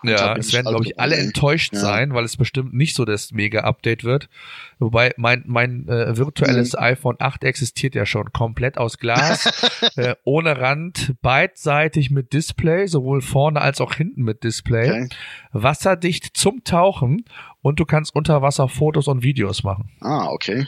ja, 0.08 0.36
es 0.36 0.52
werden, 0.52 0.68
glaube 0.68 0.84
ich, 0.84 0.98
alle 0.98 1.16
enttäuscht 1.16 1.74
ja. 1.74 1.80
sein, 1.80 2.14
weil 2.14 2.24
es 2.24 2.36
bestimmt 2.36 2.74
nicht 2.74 2.94
so 2.94 3.04
das 3.04 3.32
Mega-Update 3.32 4.04
wird. 4.04 4.28
Wobei 4.78 5.14
mein, 5.16 5.44
mein 5.46 5.88
äh, 5.88 6.16
virtuelles 6.16 6.72
mhm. 6.72 6.82
iPhone 6.82 7.16
8 7.18 7.44
existiert 7.44 7.94
ja 7.94 8.06
schon 8.06 8.32
komplett 8.32 8.78
aus 8.78 8.98
Glas, 8.98 9.46
äh, 9.96 10.14
ohne 10.24 10.58
Rand, 10.58 11.14
beidseitig 11.22 12.10
mit 12.10 12.32
Display, 12.32 12.86
sowohl 12.86 13.22
vorne 13.22 13.60
als 13.60 13.80
auch 13.80 13.94
hinten 13.94 14.22
mit 14.22 14.44
Display, 14.44 14.90
okay. 14.90 15.08
wasserdicht 15.52 16.36
zum 16.36 16.64
Tauchen 16.64 17.24
und 17.62 17.80
du 17.80 17.84
kannst 17.84 18.14
unter 18.14 18.42
Wasser 18.42 18.68
Fotos 18.68 19.08
und 19.08 19.22
Videos 19.22 19.62
machen. 19.62 19.90
Ah, 20.00 20.26
okay. 20.28 20.66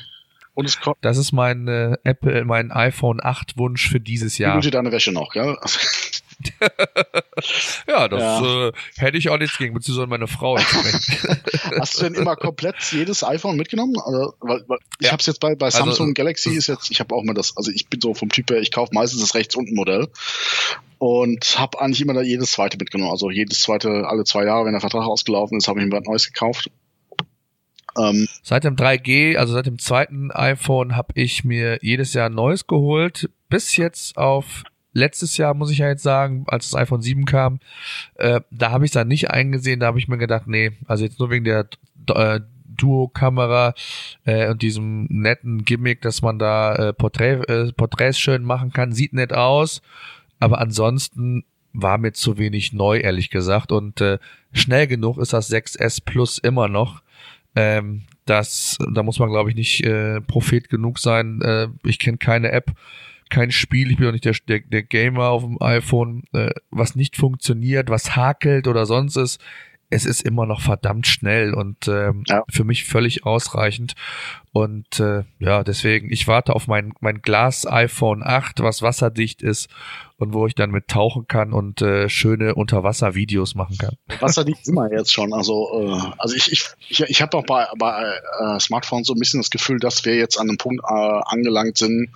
Und 0.57 0.65
es 0.65 0.81
kommt. 0.81 0.97
Das 1.03 1.19
ist 1.19 1.33
mein 1.33 1.69
äh, 1.69 1.99
Apple, 2.03 2.47
mein 2.47 2.73
iPhone 2.73 3.21
8 3.23 3.59
Wunsch 3.59 3.91
für 3.91 4.01
dieses 4.01 4.39
Jahr. 4.39 4.59
Du 4.59 4.71
deine 4.71 4.91
Wäsche 4.91 5.13
noch, 5.13 5.35
ja? 5.35 5.55
ja, 7.89 8.09
das 8.09 8.21
ja. 8.21 8.69
Äh, 8.69 8.73
hätte 8.97 9.19
ich 9.19 9.29
auch 9.29 9.39
nichts 9.39 9.59
gegen, 9.59 9.75
beziehungsweise 9.75 10.07
meine 10.07 10.27
Frau. 10.27 10.59
Hast 11.81 11.99
du 11.99 12.05
denn 12.05 12.15
immer 12.15 12.37
komplett 12.37 12.77
jedes 12.91 13.25
iPhone 13.25 13.57
mitgenommen? 13.57 13.95
Also, 14.05 14.35
weil, 14.41 14.65
weil 14.67 14.79
ich 14.99 15.07
ja. 15.07 15.13
habe 15.13 15.21
es 15.21 15.27
jetzt 15.27 15.41
bei, 15.41 15.55
bei 15.55 15.67
also, 15.67 15.79
Samsung 15.79 16.07
also, 16.07 16.15
Galaxy 16.15 16.55
ist 16.55 16.67
jetzt, 16.67 16.91
ich 16.91 17.01
habe 17.01 17.15
auch 17.15 17.23
mal 17.23 17.35
das, 17.35 17.57
also 17.57 17.71
ich 17.71 17.89
bin 17.89 18.01
so 18.01 18.15
vom 18.15 18.29
Typ 18.29 18.51
her, 18.51 18.61
ich 18.61 18.71
kaufe 18.71 18.93
meistens 18.95 19.21
das 19.21 19.35
rechts 19.35 19.55
unten 19.55 19.75
Modell 19.75 20.09
und 20.99 21.59
habe 21.59 21.81
eigentlich 21.81 22.01
immer 22.01 22.15
da 22.15 22.23
jedes 22.23 22.53
zweite 22.53 22.79
mitgenommen. 22.79 23.11
Also 23.11 23.31
jedes 23.31 23.61
zweite, 23.61 24.07
alle 24.07 24.25
zwei 24.25 24.45
Jahre, 24.45 24.65
wenn 24.65 24.73
der 24.73 24.81
Vertrag 24.81 25.05
ausgelaufen 25.05 25.59
ist, 25.59 25.69
habe 25.69 25.81
ich 25.81 25.87
mir 25.87 25.93
was 25.93 26.05
Neues 26.05 26.27
gekauft. 26.27 26.71
Ähm, 27.99 28.29
seit 28.43 28.65
dem 28.65 28.77
3G, 28.77 29.37
also 29.37 29.55
seit 29.55 29.67
dem 29.67 29.79
zweiten 29.79 30.31
iPhone, 30.31 30.97
habe 30.97 31.13
ich 31.15 31.45
mir 31.45 31.79
jedes 31.83 32.13
Jahr 32.15 32.29
ein 32.29 32.35
neues 32.35 32.67
geholt, 32.67 33.31
bis 33.49 33.77
jetzt 33.77 34.17
auf 34.17 34.65
letztes 34.97 35.37
Jahr, 35.37 35.55
muss 35.55 35.71
ich 35.71 35.79
ja 35.79 35.89
jetzt 35.89 36.03
sagen, 36.03 36.45
als 36.49 36.71
das 36.71 36.81
iPhone 36.81 37.03
7 37.03 37.25
kam, 37.25 37.61
äh, 38.17 38.41
da 38.51 38.71
habe 38.71 38.85
ich 38.85 38.91
es 38.91 38.95
dann 38.95 39.09
nicht 39.09 39.31
eingesehen, 39.31 39.81
da 39.81 39.87
habe 39.87 39.99
ich 39.99 40.09
mir 40.09 40.19
gedacht, 40.19 40.47
nee, 40.47 40.73
also 40.87 41.05
jetzt 41.05 41.19
nur 41.19 41.31
wegen 41.31 41.45
der 41.45 41.69
äh, 42.09 42.41
Duo-Kamera 42.77 43.75
äh, 44.25 44.51
und 44.51 44.63
diesem 44.63 45.05
netten 45.05 45.65
Gimmick, 45.65 46.03
dass 46.03 46.23
man 46.23 46.39
da 46.39 46.75
äh, 46.75 46.93
Porträt, 46.93 47.43
äh, 47.49 47.73
Porträts 47.73 48.19
schön 48.19 48.43
machen 48.43 48.73
kann, 48.73 48.93
sieht 48.93 49.13
nett 49.13 49.33
aus, 49.33 49.83
aber 50.41 50.61
ansonsten 50.61 51.45
war 51.73 51.99
mir 51.99 52.13
zu 52.13 52.39
wenig 52.39 52.73
neu, 52.73 52.99
ehrlich 52.99 53.29
gesagt. 53.29 53.71
Und 53.71 54.01
äh, 54.01 54.19
schnell 54.53 54.87
genug 54.87 55.19
ist 55.19 55.35
das 55.35 55.51
6S 55.51 56.03
Plus 56.05 56.39
immer 56.39 56.69
noch. 56.69 57.03
Ähm, 57.55 58.05
das, 58.25 58.79
da 58.93 59.03
muss 59.03 59.19
man, 59.19 59.31
glaube 59.31 59.51
ich, 59.51 59.57
nicht 59.57 59.85
äh, 59.85 60.21
Prophet 60.23 60.69
genug 60.69 60.99
sein. 60.99 61.41
Äh, 61.43 61.69
ich 61.85 61.99
kenne 61.99 62.17
keine 62.17 62.51
App, 62.51 62.73
kein 63.31 63.51
Spiel, 63.51 63.91
ich 63.91 63.97
bin 63.97 64.09
auch 64.09 64.13
nicht 64.13 64.25
der, 64.25 64.37
der, 64.49 64.61
der 64.61 64.83
Gamer 64.83 65.29
auf 65.29 65.43
dem 65.43 65.61
iPhone, 65.61 66.25
äh, 66.33 66.51
was 66.71 66.95
nicht 66.95 67.17
funktioniert, 67.17 67.91
was 67.91 68.17
hakelt 68.17 68.69
oder 68.69 68.87
sonst 68.87 69.17
ist. 69.17 69.41
Es 69.91 70.05
ist 70.05 70.23
immer 70.23 70.47
noch 70.47 70.61
verdammt 70.61 71.07
schnell 71.07 71.55
und 71.55 71.89
ähm, 71.89 72.25
ja. 72.27 72.45
für 72.49 72.65
mich 72.65 72.85
völlig 72.85 73.25
ausreichend. 73.25 73.95
Und 74.53 75.01
äh, 75.01 75.25
ja, 75.39 75.63
deswegen, 75.63 76.11
ich 76.11 76.27
warte 76.27 76.55
auf 76.55 76.67
mein, 76.67 76.95
mein 77.01 77.21
Glas 77.21 77.67
iPhone 77.67 78.23
8, 78.25 78.61
was 78.61 78.83
wasserdicht 78.83 79.43
ist 79.43 79.69
und 80.19 80.33
wo 80.33 80.47
ich 80.47 80.55
dann 80.55 80.71
mit 80.71 80.89
tauchen 80.89 81.27
kann 81.29 81.53
und 81.53 81.83
äh, 81.83 82.09
schöne 82.09 82.55
Unterwasservideos 82.55 83.55
machen 83.55 83.77
kann. 83.77 83.97
Wasserdicht 84.21 84.67
immer 84.69 84.91
jetzt 84.91 85.13
schon. 85.13 85.33
Also, 85.33 85.69
äh, 85.83 86.13
also 86.19 86.35
ich, 86.35 86.51
ich, 86.51 86.65
ich, 86.89 87.01
ich 87.01 87.23
habe 87.23 87.37
auch 87.37 87.45
bei, 87.45 87.67
bei 87.79 88.19
äh, 88.41 88.59
Smartphones 88.59 89.07
so 89.07 89.13
ein 89.13 89.19
bisschen 89.19 89.41
das 89.41 89.51
Gefühl, 89.51 89.79
dass 89.79 90.05
wir 90.05 90.17
jetzt 90.17 90.39
an 90.39 90.49
einem 90.49 90.59
Punkt 90.59 90.83
äh, 90.83 91.21
angelangt 91.27 91.79
sind, 91.79 92.11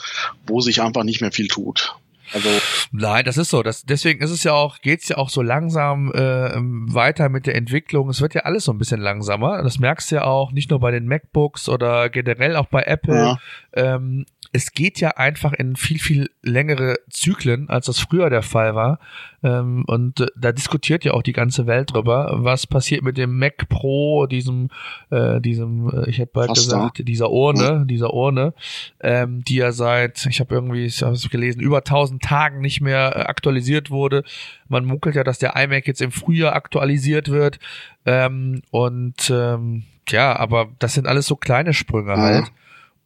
wo 0.47 0.61
sich 0.61 0.81
einfach 0.81 1.05
nicht 1.05 1.21
mehr 1.21 1.33
viel 1.33 1.49
tut. 1.49 1.95
Also 2.33 2.49
Nein, 2.93 3.25
das 3.25 3.37
ist 3.37 3.51
so. 3.51 3.63
Das, 3.63 3.85
deswegen 3.85 4.23
ist 4.23 4.31
es 4.31 4.45
ja 4.45 4.53
auch, 4.53 4.81
geht's 4.81 5.09
ja 5.09 5.19
auch 5.19 5.29
so 5.29 5.43
langsam 5.43 6.13
äh, 6.13 6.53
weiter 6.57 7.29
mit 7.29 7.47
der 7.47 7.55
Entwicklung. 7.55 8.09
Es 8.09 8.21
wird 8.21 8.35
ja 8.35 8.43
alles 8.43 8.65
so 8.65 8.73
ein 8.73 8.79
bisschen 8.79 9.01
langsamer. 9.01 9.63
Das 9.63 9.79
merkst 9.79 10.11
du 10.11 10.17
ja 10.17 10.25
auch 10.25 10.53
nicht 10.53 10.71
nur 10.71 10.81
bei 10.81 10.91
den 10.91 11.07
MacBooks 11.07 11.69
oder 11.69 12.09
generell 12.09 12.57
auch 12.57 12.67
bei 12.67 12.83
Apple. 12.83 13.17
Ja. 13.17 13.39
Ähm, 13.73 14.27
es 14.53 14.73
geht 14.73 14.99
ja 14.99 15.11
einfach 15.11 15.53
in 15.53 15.77
viel, 15.77 16.01
viel 16.01 16.31
längere 16.43 16.97
Zyklen, 17.09 17.69
als 17.69 17.87
das 17.87 18.01
früher 18.01 18.31
der 18.31 18.43
Fall 18.43 18.75
war. 18.75 18.99
Ähm, 19.45 19.85
und 19.87 20.21
äh, 20.21 20.27
da 20.37 20.51
diskutiert 20.51 21.05
ja 21.05 21.13
auch 21.13 21.23
die 21.23 21.33
ganze 21.33 21.67
Welt 21.67 21.95
drüber, 21.95 22.31
was 22.33 22.67
passiert 22.67 23.03
mit 23.03 23.17
dem 23.17 23.39
Mac 23.39 23.69
Pro, 23.69 24.27
diesem, 24.27 24.69
äh, 25.11 25.41
diesem, 25.41 25.89
äh, 25.91 26.11
ich 26.11 26.19
hätte 26.19 26.33
bald 26.33 26.49
Fast 26.49 26.65
gesagt, 26.65 26.99
da. 26.99 27.03
dieser 27.05 27.31
Urne, 27.31 27.87
dieser 27.87 28.13
Urne, 28.13 28.53
ähm, 29.01 29.45
die 29.45 29.57
ja 29.57 29.71
seit, 29.71 30.27
ich 30.27 30.41
habe 30.41 30.55
irgendwie, 30.55 30.85
ich 30.85 31.03
habe 31.03 31.15
es 31.15 31.31
gelesen, 31.31 31.61
über 31.61 31.79
1000 31.79 32.21
Tagen 32.21 32.61
nicht 32.61 32.81
mehr 32.81 33.15
äh, 33.15 33.21
aktualisiert 33.21 33.91
wurde. 33.91 34.25
Man 34.69 34.85
munkelt 34.85 35.15
ja, 35.15 35.23
dass 35.23 35.39
der 35.39 35.55
iMac 35.55 35.87
jetzt 35.87 36.03
im 36.03 36.11
Frühjahr 36.11 36.55
aktualisiert 36.57 37.29
wird. 37.29 37.61
Ähm, 38.05 38.63
und 38.73 39.31
ähm, 39.31 39.85
ja, 40.09 40.37
aber 40.37 40.71
das 40.81 40.95
sind 40.95 41.07
alles 41.07 41.27
so 41.27 41.37
kleine 41.37 41.73
Sprünge 41.73 42.17
mhm. 42.17 42.21
halt. 42.21 42.53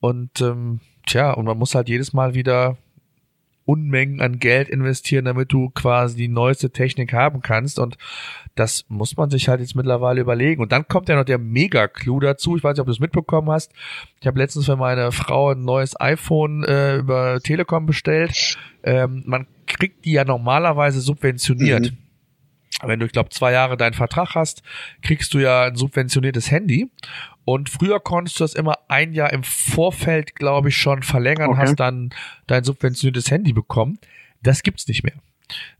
Und 0.00 0.40
ähm, 0.40 0.80
tja, 1.06 1.32
und 1.32 1.44
man 1.44 1.58
muss 1.58 1.74
halt 1.74 1.88
jedes 1.88 2.12
Mal 2.12 2.34
wieder 2.34 2.76
Unmengen 3.66 4.20
an 4.20 4.38
Geld 4.38 4.68
investieren, 4.68 5.24
damit 5.24 5.52
du 5.52 5.70
quasi 5.70 6.16
die 6.16 6.28
neueste 6.28 6.70
Technik 6.70 7.14
haben 7.14 7.40
kannst. 7.40 7.78
Und 7.78 7.96
das 8.54 8.84
muss 8.88 9.16
man 9.16 9.30
sich 9.30 9.48
halt 9.48 9.60
jetzt 9.60 9.74
mittlerweile 9.74 10.20
überlegen. 10.20 10.60
Und 10.60 10.70
dann 10.70 10.86
kommt 10.86 11.08
ja 11.08 11.16
noch 11.16 11.24
der 11.24 11.38
Mega-Clou 11.38 12.20
dazu. 12.20 12.56
Ich 12.56 12.64
weiß 12.64 12.74
nicht, 12.74 12.80
ob 12.80 12.86
du 12.86 12.92
es 12.92 13.00
mitbekommen 13.00 13.50
hast. 13.50 13.72
Ich 14.20 14.26
habe 14.26 14.38
letztens 14.38 14.66
für 14.66 14.76
meine 14.76 15.12
Frau 15.12 15.52
ein 15.52 15.62
neues 15.62 15.98
iPhone 15.98 16.62
äh, 16.64 16.96
über 16.96 17.40
Telekom 17.40 17.86
bestellt. 17.86 18.58
Ähm, 18.82 19.22
man 19.26 19.46
kriegt 19.66 20.04
die 20.04 20.12
ja 20.12 20.24
normalerweise 20.24 21.00
subventioniert. 21.00 21.92
Mhm. 21.92 21.98
Wenn 22.82 23.00
du, 23.00 23.06
ich 23.06 23.12
glaube, 23.12 23.30
zwei 23.30 23.52
Jahre 23.52 23.76
deinen 23.76 23.94
Vertrag 23.94 24.34
hast, 24.34 24.62
kriegst 25.02 25.32
du 25.34 25.38
ja 25.38 25.64
ein 25.64 25.76
subventioniertes 25.76 26.50
Handy. 26.50 26.90
Und 27.44 27.68
früher 27.68 28.00
konntest 28.00 28.40
du 28.40 28.44
das 28.44 28.54
immer 28.54 28.78
ein 28.88 29.12
Jahr 29.12 29.32
im 29.32 29.44
Vorfeld, 29.44 30.34
glaube 30.34 30.70
ich, 30.70 30.76
schon 30.76 31.02
verlängern, 31.02 31.50
okay. 31.50 31.60
hast 31.60 31.76
dann 31.76 32.10
dein 32.46 32.64
subventioniertes 32.64 33.30
Handy 33.30 33.52
bekommen. 33.52 33.98
Das 34.42 34.62
gibt's 34.62 34.88
nicht 34.88 35.04
mehr. 35.04 35.14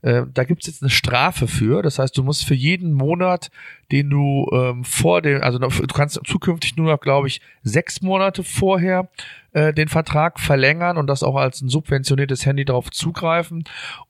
Äh, 0.01 0.23
da 0.31 0.43
gibt's 0.43 0.67
jetzt 0.67 0.83
eine 0.83 0.91
Strafe 0.91 1.47
für. 1.47 1.81
Das 1.81 1.99
heißt, 1.99 2.15
du 2.17 2.23
musst 2.23 2.45
für 2.45 2.53
jeden 2.53 2.93
Monat, 2.93 3.49
den 3.91 4.09
du 4.09 4.47
ähm, 4.53 4.83
vor 4.83 5.21
dem, 5.21 5.41
also 5.41 5.57
du 5.57 5.87
kannst 5.87 6.19
zukünftig 6.25 6.75
nur 6.77 6.91
noch, 6.91 7.01
glaube 7.01 7.27
ich, 7.27 7.41
sechs 7.63 8.01
Monate 8.01 8.43
vorher 8.43 9.09
äh, 9.55 9.73
den 9.73 9.87
Vertrag 9.87 10.41
verlängern 10.41 10.97
und 10.97 11.07
das 11.07 11.23
auch 11.23 11.37
als 11.37 11.61
ein 11.61 11.69
subventioniertes 11.69 12.45
Handy 12.45 12.65
darauf 12.65 12.91
zugreifen 12.91 13.63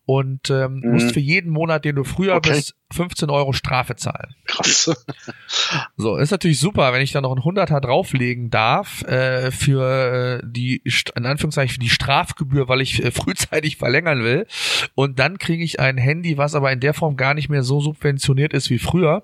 und 0.05 0.49
ähm, 0.49 0.81
mhm. 0.83 0.93
musst 0.93 1.11
für 1.11 1.19
jeden 1.19 1.51
Monat, 1.51 1.85
den 1.85 1.95
du 1.95 2.03
früher 2.03 2.33
okay. 2.33 2.49
bist, 2.49 2.73
15 2.91 3.29
Euro 3.29 3.53
Strafe 3.53 3.95
zahlen. 3.95 4.33
Krass. 4.45 5.05
so, 5.97 6.17
ist 6.17 6.31
natürlich 6.31 6.59
super, 6.59 6.91
wenn 6.93 7.01
ich 7.03 7.11
da 7.11 7.21
noch 7.21 7.35
ein 7.35 7.43
Hunderter 7.43 7.79
drauflegen 7.79 8.49
darf 8.49 9.03
äh, 9.03 9.51
für 9.51 10.41
äh, 10.41 10.47
die, 10.47 10.81
in 11.15 11.27
Anführungszeichen, 11.27 11.75
für 11.75 11.79
die 11.79 11.89
Strafgebühr, 11.89 12.67
weil 12.67 12.81
ich 12.81 13.03
äh, 13.03 13.11
frühzeitig 13.11 13.77
verlängern 13.77 14.23
will. 14.23 14.47
Und 14.95 15.19
dann 15.19 15.37
kriege 15.37 15.63
ich 15.63 15.79
ein 15.79 15.99
Handy, 15.99 16.39
was 16.39 16.55
aber 16.55 16.71
in 16.71 16.79
der 16.79 16.95
Form 16.95 17.17
gar 17.17 17.35
nicht 17.35 17.49
mehr 17.49 17.61
so 17.61 17.81
subventioniert 17.81 18.53
ist 18.53 18.71
wie 18.71 18.79
früher. 18.79 19.23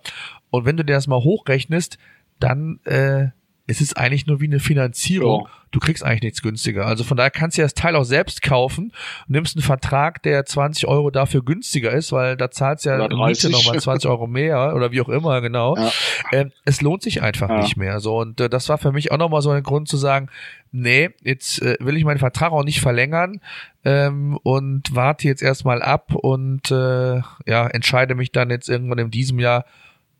Und 0.51 0.65
wenn 0.65 0.77
du 0.77 0.85
dir 0.85 0.93
das 0.93 1.07
mal 1.07 1.23
hochrechnest, 1.23 1.97
dann 2.39 2.79
äh, 2.85 3.29
es 3.71 3.79
ist 3.79 3.95
eigentlich 3.95 4.27
nur 4.27 4.41
wie 4.41 4.45
eine 4.45 4.59
Finanzierung. 4.59 5.45
Ja. 5.45 5.51
Du 5.71 5.79
kriegst 5.79 6.03
eigentlich 6.03 6.23
nichts 6.23 6.41
günstiger. 6.41 6.85
Also 6.85 7.05
von 7.05 7.15
daher 7.15 7.31
kannst 7.31 7.57
du 7.57 7.61
das 7.61 7.73
Teil 7.73 7.95
auch 7.95 8.03
selbst 8.03 8.41
kaufen, 8.41 8.91
nimmst 9.27 9.55
einen 9.55 9.63
Vertrag, 9.63 10.21
der 10.23 10.45
20 10.45 10.85
Euro 10.87 11.09
dafür 11.09 11.41
günstiger 11.41 11.91
ist, 11.91 12.11
weil 12.11 12.35
da 12.35 12.51
zahlst 12.51 12.83
ja 12.83 12.97
Miete 13.07 13.49
nochmal 13.49 13.79
20 13.79 14.09
Euro 14.09 14.27
mehr 14.27 14.75
oder 14.75 14.91
wie 14.91 14.99
auch 14.99 15.07
immer, 15.07 15.39
genau. 15.39 15.77
Ja. 15.77 15.91
Ähm, 16.33 16.51
es 16.65 16.81
lohnt 16.81 17.01
sich 17.01 17.21
einfach 17.21 17.49
ja. 17.49 17.61
nicht 17.61 17.77
mehr. 17.77 18.01
So 18.01 18.19
und 18.19 18.41
äh, 18.41 18.49
das 18.49 18.67
war 18.67 18.77
für 18.77 18.91
mich 18.91 19.13
auch 19.13 19.17
nochmal 19.17 19.41
so 19.41 19.51
ein 19.51 19.63
Grund 19.63 19.87
zu 19.87 19.95
sagen, 19.95 20.27
nee, 20.73 21.11
jetzt 21.23 21.61
äh, 21.61 21.77
will 21.79 21.95
ich 21.95 22.03
meinen 22.03 22.19
Vertrag 22.19 22.51
auch 22.51 22.65
nicht 22.65 22.81
verlängern 22.81 23.39
ähm, 23.85 24.37
und 24.43 24.93
warte 24.93 25.29
jetzt 25.29 25.41
erstmal 25.41 25.81
ab 25.81 26.13
und 26.13 26.69
äh, 26.71 27.21
ja 27.45 27.67
entscheide 27.67 28.15
mich 28.15 28.33
dann 28.33 28.49
jetzt 28.49 28.67
irgendwann 28.67 28.99
in 28.99 29.11
diesem 29.11 29.39
Jahr 29.39 29.63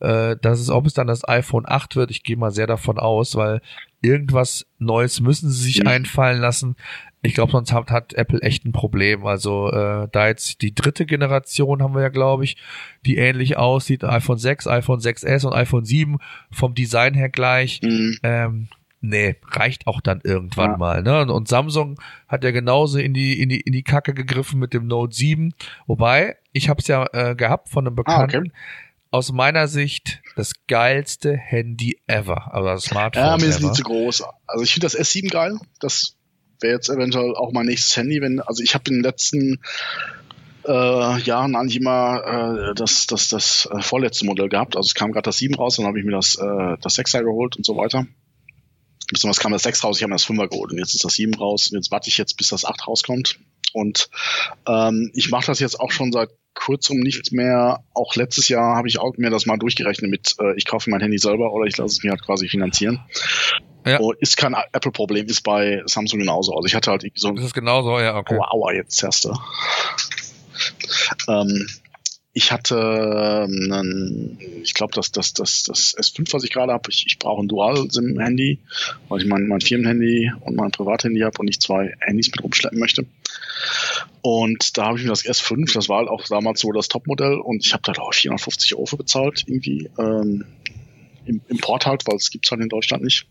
äh, 0.02 0.36
dass 0.42 0.60
es, 0.60 0.70
ob 0.70 0.86
es 0.86 0.94
dann 0.94 1.08
das 1.08 1.28
iPhone 1.28 1.66
8 1.68 1.96
wird, 1.96 2.12
ich 2.12 2.24
gehe 2.24 2.38
mal 2.38 2.52
sehr 2.52 2.68
davon 2.68 2.98
aus, 2.98 3.36
weil 3.36 3.62
irgendwas 4.02 4.66
Neues 4.80 5.22
müssen 5.22 5.50
sie 5.50 5.64
sich 5.64 5.82
mhm. 5.82 5.88
einfallen 5.88 6.42
lassen. 6.42 6.76
Ich 7.22 7.36
glaube, 7.36 7.52
sonst 7.52 7.72
hat, 7.72 7.92
hat, 7.92 8.14
Apple 8.14 8.42
echt 8.42 8.66
ein 8.66 8.72
Problem. 8.72 9.28
Also 9.28 9.72
äh, 9.72 10.08
da 10.12 10.28
jetzt 10.28 10.64
die 10.64 10.74
dritte 10.74 11.06
Generation 11.06 11.84
haben 11.84 11.94
wir 11.94 12.02
ja, 12.02 12.10
glaube 12.10 12.44
ich, 12.44 12.58
die 13.06 13.18
ähnlich 13.18 13.58
aussieht. 13.58 14.04
iPhone 14.04 14.40
6, 14.40 14.66
iPhone 14.68 15.00
6S 15.00 15.46
und 15.46 15.54
iPhone 15.54 15.86
7 15.86 16.18
vom 16.52 16.74
Design 16.74 17.14
her 17.14 17.30
gleich. 17.30 17.80
Mhm. 17.84 18.18
Ähm, 18.24 18.68
nee, 19.02 19.36
reicht 19.52 19.86
auch 19.86 20.02
dann 20.02 20.22
irgendwann 20.24 20.72
ja. 20.72 20.78
mal. 20.78 21.04
Ne? 21.04 21.32
Und, 21.32 21.48
Samsung 21.48 22.02
hat 22.28 22.44
ja 22.44 22.50
genauso 22.50 22.98
in 22.98 23.14
die, 23.14 23.40
in, 23.40 23.50
die, 23.50 23.62
in 23.62 23.74
die 23.74 23.84
Kacke 23.84 24.16
gegriffen 24.16 24.60
mit 24.60 24.74
dem 24.74 24.88
Note 24.88 25.14
7. 25.14 25.54
Wobei, 25.86 26.38
ich 26.54 26.70
habe 26.70 26.80
es 26.80 26.88
ja 26.88 27.06
äh, 27.14 27.36
gehabt 27.36 27.70
von 27.70 27.86
einem 27.86 27.96
Bekannten. 27.96 28.36
Ah, 28.36 28.40
okay 28.40 28.52
aus 29.12 29.32
meiner 29.34 29.67
Sicht 29.67 30.21
das 30.36 30.54
geilste 30.67 31.36
Handy 31.36 32.00
ever. 32.08 32.54
Also 32.54 32.69
das 32.69 32.84
Smartphone. 32.86 33.24
Ja, 33.24 33.38
mir 33.38 33.45
ist 33.45 33.62
nicht 33.62 33.76
zu 33.76 33.84
groß. 33.84 34.24
Also 34.47 34.63
ich 34.63 34.74
finde 34.74 34.88
das 34.88 34.97
S7 34.97 35.30
geil. 35.30 35.60
Das 35.80 36.15
wäre 36.62 36.74
jetzt 36.74 36.89
eventuell 36.89 37.36
auch 37.36 37.52
mein 37.52 37.65
nächstes 37.65 37.95
Handy, 37.97 38.21
wenn, 38.21 38.39
also 38.39 38.63
ich 38.63 38.74
habe 38.74 38.86
in 38.88 38.95
den 38.95 39.04
letzten 39.04 39.60
äh, 40.65 41.19
Jahren 41.21 41.56
eigentlich 41.56 41.78
immer 41.78 42.69
äh, 42.71 42.76
das, 42.76 43.08
das, 43.08 43.28
das 43.28 43.67
äh, 43.71 43.82
vorletzte 43.82 44.26
Modell 44.26 44.47
gehabt. 44.47 44.78
Also 44.78 44.88
es 44.88 44.95
kam 44.95 45.12
gerade 45.12 45.24
das 45.24 45.38
7 45.38 45.56
raus, 45.56 45.76
dann 45.76 45.86
habe 45.86 46.00
ich 46.00 46.06
mir 46.06 46.12
das, 46.12 46.36
äh, 46.36 46.78
das 46.82 46.97
6er 46.97 47.24
geholt 47.24 47.58
und 47.58 47.65
so 47.65 47.76
weiter. 47.76 48.08
Besonders 49.12 49.39
kam 49.39 49.52
das 49.52 49.63
6 49.63 49.84
raus, 49.84 49.97
ich 49.97 50.04
habe 50.04 50.12
mir 50.12 50.15
das 50.15 50.26
5er 50.26 50.47
geholt 50.47 50.71
und 50.71 50.78
jetzt 50.78 50.93
ist 50.93 51.04
das 51.04 51.15
7 51.15 51.34
raus 51.34 51.69
und 51.69 51.78
jetzt 51.78 51.91
warte 51.91 52.10
ich 52.10 52.17
jetzt, 52.17 52.38
bis 52.38 52.50
das 52.50 52.63
8 52.63 52.88
rauskommt. 52.88 53.39
Und 53.74 54.10
ähm, 54.67 55.12
ich 55.13 55.32
mache 55.32 55.47
das 55.47 55.60
jetzt 55.60 55.80
auch 55.80 55.91
schon 55.91 56.12
seit 56.12 56.30
kurzem 56.54 57.00
nicht 57.00 57.32
mehr. 57.32 57.84
Auch 57.94 58.16
letztes 58.16 58.50
Jahr 58.50 58.76
habe 58.76 58.88
ich 58.88 59.00
auch 59.00 59.18
mir 59.18 59.30
das 59.30 59.46
mal 59.46 59.58
durchgerechnet 59.58 60.10
mit, 60.10 60.36
äh, 60.40 60.56
ich 60.56 60.66
kaufe 60.66 60.90
mein 60.90 61.02
Handy 61.02 61.18
selber 61.18 61.52
oder 61.54 61.66
ich 61.66 61.78
lasse 61.78 61.98
es 61.98 62.04
mir 62.04 62.12
halt 62.12 62.24
quasi 62.24 62.48
finanzieren. 62.48 63.00
Ja. 63.86 64.00
Oh, 64.00 64.12
ist 64.12 64.38
kein 64.38 64.56
Apple-Problem, 64.74 65.26
ist 65.26 65.42
bei 65.42 65.82
Samsung 65.86 66.20
genauso. 66.20 66.54
Also 66.54 66.68
ich 66.68 66.76
hatte 66.76 66.92
halt 66.92 67.04
so. 67.16 67.34
Ist 67.34 67.44
es 67.44 67.54
genauso, 67.54 68.00
ja, 68.00 68.16
okay. 68.16 68.38
Oh, 68.40 68.44
aua, 68.44 68.74
jetzt 68.74 69.02
erste. 69.04 69.34
Ähm, 71.28 71.68
ich 72.34 72.52
hatte 72.52 72.76
ähm, 72.76 73.72
einen, 73.74 74.40
ich 74.64 74.74
glaube, 74.74 74.94
dass 74.94 75.12
das, 75.12 75.34
das, 75.34 75.64
das 75.64 75.96
S5, 75.98 76.34
was 76.34 76.44
ich 76.44 76.52
gerade 76.52 76.72
habe, 76.72 76.90
ich, 76.90 77.06
ich 77.06 77.20
brauche 77.20 77.42
ein 77.42 77.48
Dual-SIM-Handy, 77.48 78.60
weil 79.10 79.22
ich 79.22 79.28
mein, 79.28 79.48
mein 79.48 79.60
Firmenhandy 79.60 80.32
und 80.42 80.56
mein 80.56 80.72
Privathandy 80.72 81.22
habe 81.22 81.38
und 81.40 81.48
nicht 81.48 81.62
zwei 81.62 81.94
Handys 82.00 82.28
mit 82.28 82.42
rumschleppen 82.42 82.80
möchte. 82.80 83.06
Und 84.21 84.77
da 84.77 84.86
habe 84.86 84.97
ich 84.97 85.03
mir 85.03 85.10
das 85.10 85.25
S5, 85.25 85.73
das 85.73 85.89
war 85.89 85.99
halt 85.99 86.10
auch 86.10 86.23
damals 86.27 86.62
so 86.62 86.71
das 86.71 86.88
Topmodell. 86.88 87.39
Und 87.39 87.65
ich 87.65 87.73
habe 87.73 87.84
da 87.84 87.91
glaube 87.91 88.12
ich 88.13 88.19
450 88.19 88.75
Euro 88.75 88.97
bezahlt 88.97 89.43
irgendwie 89.47 89.89
ähm, 89.97 90.45
im 91.25 91.41
Import 91.47 91.86
halt, 91.86 92.05
weil 92.07 92.15
es 92.15 92.29
gibt's 92.29 92.51
halt 92.51 92.62
in 92.62 92.69
Deutschland 92.69 93.03
nicht. 93.03 93.27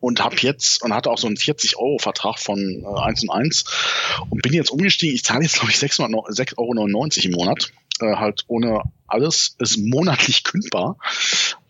Und 0.00 0.22
habe 0.22 0.36
jetzt 0.40 0.82
und 0.82 0.92
hatte 0.92 1.10
auch 1.10 1.18
so 1.18 1.26
einen 1.26 1.36
40 1.36 1.78
Euro 1.78 1.98
Vertrag 1.98 2.38
von 2.38 2.58
äh, 2.58 3.00
1 3.00 3.22
und 3.22 3.30
1 3.30 3.64
und 4.28 4.42
bin 4.42 4.52
jetzt 4.52 4.70
umgestiegen. 4.70 5.14
Ich 5.14 5.24
zahle 5.24 5.42
jetzt 5.42 5.54
glaube 5.54 5.70
ich 5.70 5.78
6,99 5.78 6.58
Euro 6.58 6.74
im 6.74 7.30
Monat 7.32 7.72
äh, 8.00 8.16
halt 8.16 8.44
ohne 8.48 8.82
alles, 9.06 9.56
ist 9.58 9.78
monatlich 9.78 10.44
kündbar. 10.44 10.96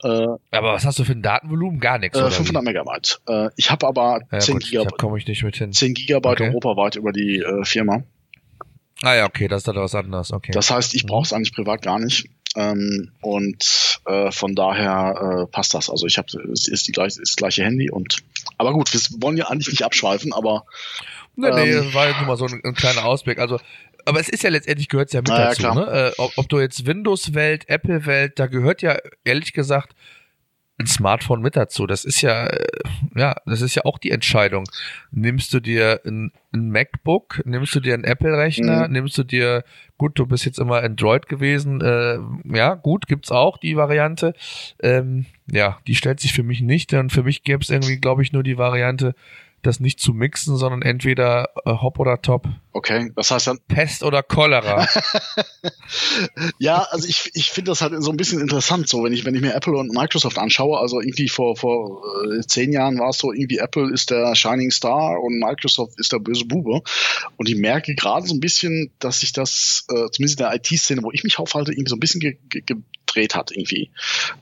Äh, 0.03 0.09
aber 0.09 0.73
was 0.73 0.85
hast 0.85 0.99
du 0.99 1.05
für 1.05 1.13
ein 1.13 1.23
Datenvolumen? 1.23 1.81
Gar 1.81 1.99
nichts. 1.99 2.19
Äh, 2.19 2.31
500 2.31 2.63
wie? 2.63 2.67
Megabyte. 2.67 3.21
Äh, 3.29 3.51
ich 3.57 3.71
habe 3.71 3.87
aber 3.87 4.21
ja, 4.33 4.39
10 4.39 4.59
Gigabyte. 4.59 4.99
komme 4.99 5.19
ich 5.19 5.27
nicht 5.27 5.43
mit 5.43 5.57
hin. 5.57 5.73
10 5.73 5.95
Gigabyte 5.95 6.41
okay. 6.41 6.49
europaweit 6.49 6.97
über 6.97 7.13
die 7.13 7.39
äh, 7.41 7.65
Firma. 7.65 8.03
Ah 9.03 9.15
ja, 9.15 9.27
okay, 9.27 9.49
das 9.49 9.59
ist 9.59 9.69
dann 9.69 9.77
was 9.77 9.95
anderes. 9.95 10.33
Okay. 10.33 10.53
Das 10.53 10.71
heißt, 10.71 10.95
ich 10.95 11.05
brauche 11.05 11.25
es 11.25 11.33
eigentlich 11.33 11.55
privat 11.55 11.83
gar 11.83 11.99
nicht. 11.99 12.29
Ähm, 12.57 13.13
und 13.21 14.01
äh, 14.07 14.33
von 14.33 14.55
daher 14.55 15.43
äh, 15.43 15.47
passt 15.47 15.75
das. 15.75 15.91
Also 15.91 16.07
ich 16.07 16.17
habe 16.17 16.29
es 16.53 16.67
ist 16.69 16.89
die 16.89 16.93
gleiche, 16.93 17.21
ist 17.21 17.33
das 17.33 17.37
gleiche 17.37 17.65
Handy 17.65 17.91
und 17.91 18.23
aber 18.57 18.73
gut, 18.73 18.91
wir 18.95 19.01
wollen 19.23 19.37
ja 19.37 19.49
eigentlich 19.49 19.69
nicht 19.69 19.85
abschweifen, 19.85 20.33
aber 20.33 20.65
Nee, 21.39 21.51
nee, 21.51 21.71
ähm, 21.71 21.85
das 21.85 21.95
war 21.95 22.09
jetzt 22.09 22.17
nur 22.19 22.29
mal 22.29 22.37
so 22.39 22.47
ein, 22.47 22.63
ein 22.65 22.75
kleiner 22.75 23.05
Ausblick. 23.05 23.39
Also 23.39 23.61
aber 24.07 24.21
es 24.21 24.29
ist 24.29 24.43
ja 24.43 24.51
letztendlich 24.51 24.89
gehört 24.89 25.13
ja 25.13 25.21
mit 25.21 25.31
ah, 25.31 25.49
dazu. 25.49 25.63
Ja, 25.63 25.75
ne? 25.75 25.87
Äh, 25.87 26.13
ob, 26.19 26.33
ob, 26.37 26.49
du 26.49 26.61
jetzt 26.61 26.87
Windows-Welt, 26.87 27.69
Apple-Welt, 27.69 28.39
da 28.39 28.47
gehört 28.47 28.81
ja 28.81 28.97
ehrlich 29.25 29.53
gesagt 29.53 29.95
ein 30.79 30.87
Smartphone 30.87 31.41
mit 31.41 31.57
dazu. 31.57 31.87
Das 31.87 32.05
ist 32.05 32.21
ja, 32.21 32.47
äh, 32.47 32.67
ja, 33.15 33.35
das 33.47 33.63
ist 33.63 33.75
ja 33.75 33.85
auch 33.85 33.99
die 33.99 34.11
Entscheidung. 34.11 34.65
Nimmst 35.11 35.53
du 35.55 35.61
dir 35.61 36.01
ein, 36.05 36.33
ein 36.53 36.71
MacBook, 36.71 37.43
nimmst 37.47 37.75
du 37.75 37.81
dir 37.81 37.95
einen 37.95 38.05
Apple-Rechner, 38.05 38.87
mhm. 38.87 38.93
nimmst 38.93 39.17
du 39.17 39.25
dir, 39.25 39.65
gut, 39.97 40.19
du 40.19 40.27
bist 40.27 40.45
jetzt 40.45 40.59
immer 40.59 40.83
Android 40.83 41.29
gewesen, 41.29 41.81
äh, 41.81 42.19
ja, 42.55 42.75
gut, 42.75 43.07
gibt's 43.07 43.31
auch 43.31 43.57
die 43.57 43.77
Variante. 43.77 44.35
Ähm, 44.83 45.27
ja, 45.51 45.79
die 45.87 45.95
stellt 45.95 46.21
sich 46.21 46.35
für 46.35 46.43
mich 46.43 46.61
nicht, 46.61 46.93
denn 46.93 47.09
für 47.09 47.23
mich 47.23 47.43
gäbe 47.43 47.63
es 47.63 47.71
irgendwie, 47.71 47.99
glaube 47.99 48.23
ich, 48.23 48.33
nur 48.33 48.43
die 48.43 48.59
Variante, 48.59 49.15
das 49.63 49.81
nicht 49.81 50.01
zu 50.01 50.13
mixen, 50.13 50.57
sondern 50.57 50.83
entweder 50.83 51.51
äh, 51.65 51.71
Hop 51.71 51.99
oder 51.99 52.23
Top. 52.23 52.47
Okay, 52.73 53.11
das 53.17 53.31
heißt 53.31 53.47
dann. 53.49 53.59
Pest 53.69 54.03
oder 54.03 54.23
Cholera. 54.23 54.87
ja, 56.59 56.87
also 56.91 57.09
ich, 57.09 57.31
ich 57.35 57.51
finde 57.51 57.71
das 57.71 57.81
halt 57.81 57.95
so 58.03 58.11
ein 58.11 58.17
bisschen 58.17 58.41
interessant, 58.41 58.89
so 58.89 59.03
wenn 59.03 59.13
ich, 59.13 59.25
wenn 59.25 59.35
ich 59.35 59.41
mir 59.41 59.55
Apple 59.55 59.77
und 59.77 59.93
Microsoft 59.93 60.39
anschaue, 60.39 60.79
also 60.79 61.01
irgendwie 61.01 61.29
vor, 61.29 61.57
vor 61.57 62.03
äh, 62.25 62.47
zehn 62.47 62.73
Jahren 62.73 62.99
war 62.99 63.11
es 63.11 63.19
so, 63.19 63.33
irgendwie 63.33 63.59
Apple 63.59 63.93
ist 63.93 64.11
der 64.11 64.35
Shining 64.35 64.71
Star 64.71 65.21
und 65.21 65.39
Microsoft 65.39 65.99
ist 65.99 66.13
der 66.13 66.19
böse 66.19 66.45
Bube. 66.45 66.83
Und 67.37 67.49
ich 67.49 67.57
merke 67.57 67.95
gerade 67.95 68.27
so 68.27 68.35
ein 68.35 68.41
bisschen, 68.41 68.93
dass 68.99 69.21
sich 69.21 69.33
das, 69.33 69.87
äh, 69.89 70.11
zumindest 70.11 70.41
in 70.41 70.47
der 70.47 70.55
IT-Szene, 70.55 71.03
wo 71.03 71.11
ich 71.13 71.25
mich 71.25 71.39
aufhalte, 71.39 71.73
irgendwie 71.73 71.91
so 71.91 71.97
ein 71.97 72.01
bisschen 72.01 72.21
ge 72.21 72.39
ge 72.49 72.63
gedreht 73.17 73.35
hat 73.35 73.51
irgendwie. 73.53 73.91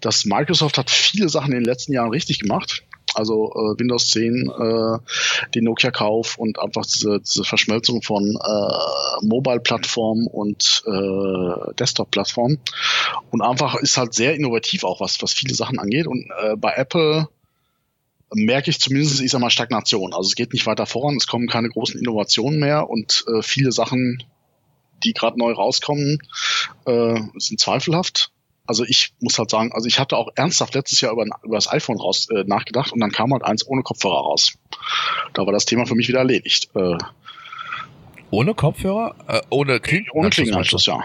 Das 0.00 0.24
Microsoft 0.24 0.78
hat 0.78 0.90
viele 0.90 1.28
Sachen 1.28 1.52
in 1.52 1.60
den 1.60 1.64
letzten 1.64 1.92
Jahren 1.92 2.10
richtig 2.10 2.40
gemacht 2.40 2.82
also 3.14 3.52
äh, 3.52 3.78
Windows 3.78 4.10
10, 4.10 4.50
äh, 4.50 5.50
den 5.54 5.64
Nokia-Kauf 5.64 6.38
und 6.38 6.58
einfach 6.58 6.84
diese, 6.84 7.20
diese 7.20 7.44
Verschmelzung 7.44 8.02
von 8.02 8.24
äh, 8.24 9.26
Mobile-Plattformen 9.26 10.26
und 10.26 10.82
äh, 10.86 11.74
Desktop-Plattformen. 11.78 12.58
Und 13.30 13.42
einfach 13.42 13.76
ist 13.76 13.96
halt 13.96 14.14
sehr 14.14 14.34
innovativ 14.34 14.84
auch, 14.84 15.00
was, 15.00 15.22
was 15.22 15.32
viele 15.32 15.54
Sachen 15.54 15.78
angeht. 15.78 16.06
Und 16.06 16.30
äh, 16.42 16.56
bei 16.56 16.72
Apple 16.72 17.28
merke 18.32 18.70
ich 18.70 18.80
zumindest, 18.80 19.20
ich 19.20 19.30
sag 19.30 19.40
mal, 19.40 19.50
Stagnation. 19.50 20.12
Also 20.12 20.28
es 20.28 20.34
geht 20.34 20.52
nicht 20.52 20.66
weiter 20.66 20.86
voran, 20.86 21.16
es 21.16 21.26
kommen 21.26 21.46
keine 21.46 21.68
großen 21.68 21.98
Innovationen 21.98 22.58
mehr 22.58 22.88
und 22.90 23.24
äh, 23.28 23.42
viele 23.42 23.72
Sachen, 23.72 24.22
die 25.04 25.12
gerade 25.12 25.38
neu 25.38 25.52
rauskommen, 25.52 26.18
äh, 26.86 27.20
sind 27.36 27.60
zweifelhaft 27.60 28.32
also 28.66 28.84
ich 28.84 29.12
muss 29.20 29.38
halt 29.38 29.50
sagen, 29.50 29.72
also 29.72 29.86
ich 29.86 29.98
hatte 29.98 30.16
auch 30.16 30.28
ernsthaft 30.34 30.74
letztes 30.74 31.00
Jahr 31.00 31.12
über, 31.12 31.26
über 31.42 31.56
das 31.56 31.70
iPhone 31.70 31.98
raus 31.98 32.28
äh, 32.30 32.44
nachgedacht 32.46 32.92
und 32.92 33.00
dann 33.00 33.10
kam 33.10 33.32
halt 33.32 33.44
eins 33.44 33.66
ohne 33.66 33.82
Kopfhörer 33.82 34.20
raus. 34.20 34.54
Da 35.34 35.44
war 35.44 35.52
das 35.52 35.64
Thema 35.64 35.86
für 35.86 35.94
mich 35.94 36.08
wieder 36.08 36.20
erledigt. 36.20 36.70
Äh, 36.74 36.96
ohne 38.30 38.54
Kopfhörer? 38.54 39.14
Äh, 39.28 39.40
ohne 39.50 39.80
Kling 39.80 40.06
Ohne 40.12 40.30
Klingenanschluss, 40.30 40.86
ja. 40.86 41.02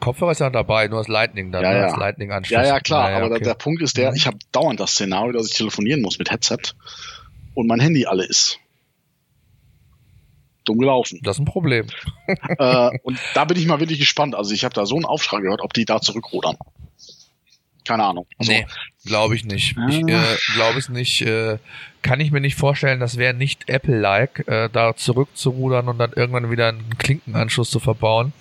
Kopfhörer 0.00 0.32
ist 0.32 0.40
ja 0.40 0.48
dabei, 0.48 0.88
nur 0.88 1.00
das 1.00 1.08
Lightning 1.08 1.52
dann, 1.52 1.62
ja, 1.62 1.72
ne? 1.72 1.76
ja. 1.76 1.86
das 1.88 1.96
Lightning 1.98 2.32
Anschluss. 2.32 2.54
Ja, 2.54 2.64
ja, 2.64 2.80
klar, 2.80 3.10
ja, 3.10 3.16
aber 3.18 3.26
okay. 3.26 3.38
der, 3.40 3.48
der 3.48 3.54
Punkt 3.54 3.82
ist 3.82 3.98
der, 3.98 4.10
Mhm. 4.10 4.16
ich 4.16 4.26
habe 4.26 4.38
dauernd 4.50 4.80
das 4.80 4.92
Szenario, 4.92 5.32
dass 5.32 5.46
ich 5.46 5.54
telefonieren 5.54 6.00
muss 6.00 6.18
mit 6.18 6.30
Headset 6.30 6.56
und 7.52 7.66
mein 7.66 7.80
Handy 7.80 8.06
alle 8.06 8.24
ist. 8.24 8.58
Dumm 10.64 10.78
gelaufen. 10.78 11.20
Das 11.22 11.36
ist 11.36 11.40
ein 11.40 11.44
Problem. 11.46 11.86
äh, 12.58 12.90
und 13.02 13.18
da 13.34 13.44
bin 13.44 13.56
ich 13.58 13.66
mal 13.66 13.80
wirklich 13.80 13.98
gespannt. 13.98 14.34
Also 14.34 14.52
ich 14.54 14.64
habe 14.64 14.74
da 14.74 14.86
so 14.86 14.96
einen 14.96 15.04
Aufschrei 15.04 15.40
gehört, 15.40 15.60
ob 15.60 15.72
die 15.72 15.84
da 15.84 16.00
zurückrudern. 16.00 16.56
Keine 17.86 18.04
Ahnung. 18.04 18.26
Also, 18.38 18.50
nee, 18.50 18.66
glaube 19.04 19.36
ich 19.36 19.44
nicht. 19.44 19.76
Ich 19.90 20.04
Ah. 20.04 20.08
äh, 20.08 20.36
glaube 20.54 20.78
es 20.78 20.88
nicht. 20.88 21.20
Äh, 21.20 21.58
kann 22.00 22.18
ich 22.20 22.30
mir 22.30 22.40
nicht 22.40 22.56
vorstellen, 22.56 22.98
das 23.00 23.18
wäre 23.18 23.34
nicht 23.34 23.68
Apple-like, 23.68 24.48
äh, 24.48 24.68
da 24.72 24.96
zurückzurudern 24.96 25.88
und 25.88 25.98
dann 25.98 26.12
irgendwann 26.14 26.50
wieder 26.50 26.68
einen 26.68 26.96
Klinkenanschluss 26.98 27.70
zu 27.70 27.80
verbauen. 27.80 28.32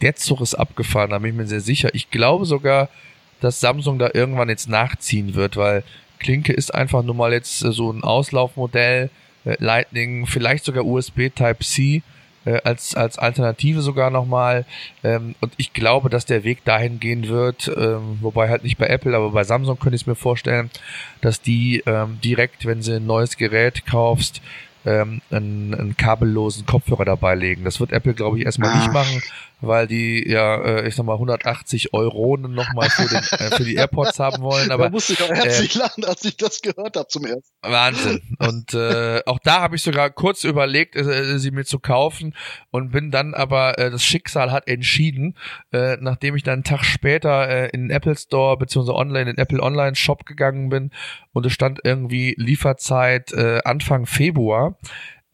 Der 0.00 0.16
Zug 0.16 0.40
ist 0.40 0.54
abgefahren, 0.56 1.10
da 1.10 1.18
bin 1.18 1.30
ich 1.30 1.36
mir 1.36 1.46
sehr 1.46 1.60
sicher. 1.60 1.94
Ich 1.94 2.10
glaube 2.10 2.44
sogar, 2.44 2.88
dass 3.40 3.60
Samsung 3.60 4.00
da 4.00 4.10
irgendwann 4.14 4.48
jetzt 4.48 4.68
nachziehen 4.68 5.34
wird, 5.34 5.56
weil 5.56 5.84
Klinke 6.18 6.52
ist 6.52 6.74
einfach 6.74 7.04
nur 7.04 7.14
mal 7.14 7.32
jetzt 7.32 7.64
äh, 7.64 7.70
so 7.70 7.92
ein 7.92 8.02
Auslaufmodell, 8.02 9.10
Lightning, 9.44 10.26
vielleicht 10.26 10.64
sogar 10.64 10.84
USB 10.84 11.28
Type-C 11.34 12.02
äh, 12.44 12.60
als, 12.64 12.94
als 12.94 13.18
Alternative 13.18 13.82
sogar 13.82 14.10
nochmal. 14.10 14.64
Ähm, 15.04 15.34
und 15.40 15.52
ich 15.56 15.72
glaube, 15.72 16.08
dass 16.10 16.26
der 16.26 16.44
Weg 16.44 16.64
dahin 16.64 17.00
gehen 17.00 17.28
wird, 17.28 17.70
ähm, 17.76 18.18
wobei 18.20 18.48
halt 18.48 18.64
nicht 18.64 18.78
bei 18.78 18.86
Apple, 18.86 19.16
aber 19.16 19.30
bei 19.30 19.44
Samsung 19.44 19.78
könnte 19.78 19.96
ich 19.96 20.02
es 20.02 20.06
mir 20.06 20.14
vorstellen, 20.16 20.70
dass 21.20 21.40
die 21.40 21.82
ähm, 21.86 22.18
direkt, 22.22 22.66
wenn 22.66 22.82
sie 22.82 22.96
ein 22.96 23.06
neues 23.06 23.36
Gerät 23.36 23.86
kaufst, 23.86 24.40
ähm, 24.84 25.20
einen, 25.30 25.74
einen 25.74 25.96
kabellosen 25.96 26.66
Kopfhörer 26.66 27.04
dabei 27.04 27.36
legen. 27.36 27.62
Das 27.64 27.78
wird 27.78 27.92
Apple, 27.92 28.14
glaube 28.14 28.38
ich, 28.38 28.44
erstmal 28.44 28.70
Ah. 28.70 28.76
nicht 28.78 28.92
machen, 28.92 29.22
weil 29.62 29.86
die 29.86 30.28
ja, 30.28 30.56
äh, 30.56 30.88
ich 30.88 30.94
sag 30.94 31.06
mal, 31.06 31.14
180 31.14 31.94
Euronen 31.94 32.54
nochmal 32.54 32.90
für, 32.90 33.08
den, 33.08 33.22
äh, 33.38 33.56
für 33.56 33.64
die 33.64 33.76
AirPods 33.76 34.18
haben 34.18 34.42
wollen. 34.42 34.70
Aber 34.70 34.84
da 34.84 34.90
musste 34.90 35.14
ich 35.14 35.22
auch 35.22 35.30
herzlich 35.30 35.74
lachen, 35.74 36.04
als 36.04 36.24
ich 36.24 36.36
das 36.36 36.60
gehört 36.60 36.96
habe 36.96 37.08
zum 37.08 37.24
ersten. 37.24 37.52
Wahnsinn. 37.62 38.20
Und 38.38 38.74
äh, 38.74 39.22
auch 39.26 39.38
da 39.42 39.60
habe 39.60 39.76
ich 39.76 39.82
sogar 39.82 40.10
kurz 40.10 40.44
überlegt, 40.44 40.96
äh, 40.96 41.38
sie 41.38 41.50
mir 41.50 41.64
zu 41.64 41.78
kaufen 41.78 42.34
und 42.70 42.90
bin 42.90 43.10
dann 43.10 43.34
aber, 43.34 43.78
äh, 43.78 43.90
das 43.90 44.04
Schicksal 44.04 44.50
hat 44.50 44.68
entschieden, 44.68 45.36
äh, 45.72 45.96
nachdem 46.00 46.36
ich 46.36 46.42
dann 46.42 46.52
einen 46.52 46.64
Tag 46.64 46.84
später 46.84 47.48
äh, 47.48 47.68
in 47.70 47.88
den 47.88 47.90
Apple 47.90 48.16
Store 48.16 48.56
beziehungsweise 48.56 48.96
online 48.96 49.30
in 49.30 49.36
den 49.36 49.38
Apple 49.38 49.62
Online 49.62 49.94
Shop 49.94 50.26
gegangen 50.26 50.68
bin 50.68 50.90
und 51.32 51.46
es 51.46 51.52
stand 51.52 51.80
irgendwie 51.84 52.34
Lieferzeit 52.36 53.32
äh, 53.32 53.60
Anfang 53.64 54.06
Februar. 54.06 54.76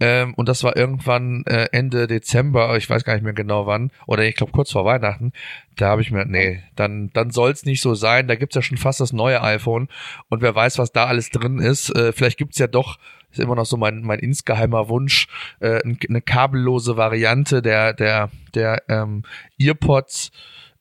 Ähm, 0.00 0.34
und 0.34 0.48
das 0.48 0.62
war 0.62 0.76
irgendwann 0.76 1.42
äh, 1.46 1.66
Ende 1.72 2.06
Dezember, 2.06 2.76
ich 2.76 2.88
weiß 2.88 3.02
gar 3.04 3.14
nicht 3.14 3.24
mehr 3.24 3.32
genau 3.32 3.66
wann, 3.66 3.90
oder 4.06 4.24
ich 4.24 4.36
glaube 4.36 4.52
kurz 4.52 4.70
vor 4.70 4.84
Weihnachten. 4.84 5.32
Da 5.76 5.88
habe 5.88 6.02
ich 6.02 6.10
mir, 6.10 6.24
nee, 6.24 6.62
dann, 6.76 7.10
dann 7.14 7.30
soll's 7.30 7.64
nicht 7.64 7.80
so 7.80 7.94
sein. 7.94 8.28
Da 8.28 8.36
gibt's 8.36 8.54
ja 8.54 8.62
schon 8.62 8.78
fast 8.78 9.00
das 9.00 9.12
neue 9.12 9.42
iPhone 9.42 9.88
und 10.28 10.40
wer 10.42 10.54
weiß, 10.54 10.78
was 10.78 10.92
da 10.92 11.06
alles 11.06 11.30
drin 11.30 11.58
ist. 11.58 11.90
Äh, 11.96 12.12
vielleicht 12.12 12.38
gibt's 12.38 12.58
ja 12.58 12.68
doch, 12.68 12.98
ist 13.30 13.40
immer 13.40 13.56
noch 13.56 13.66
so 13.66 13.76
mein, 13.76 14.02
mein 14.02 14.20
insgeheimer 14.20 14.88
Wunsch, 14.88 15.26
äh, 15.60 15.80
ein- 15.84 15.98
eine 16.08 16.22
kabellose 16.22 16.96
Variante 16.96 17.60
der, 17.60 17.92
der, 17.92 18.30
der 18.54 18.82
ähm, 18.88 19.24
Earpods. 19.58 20.30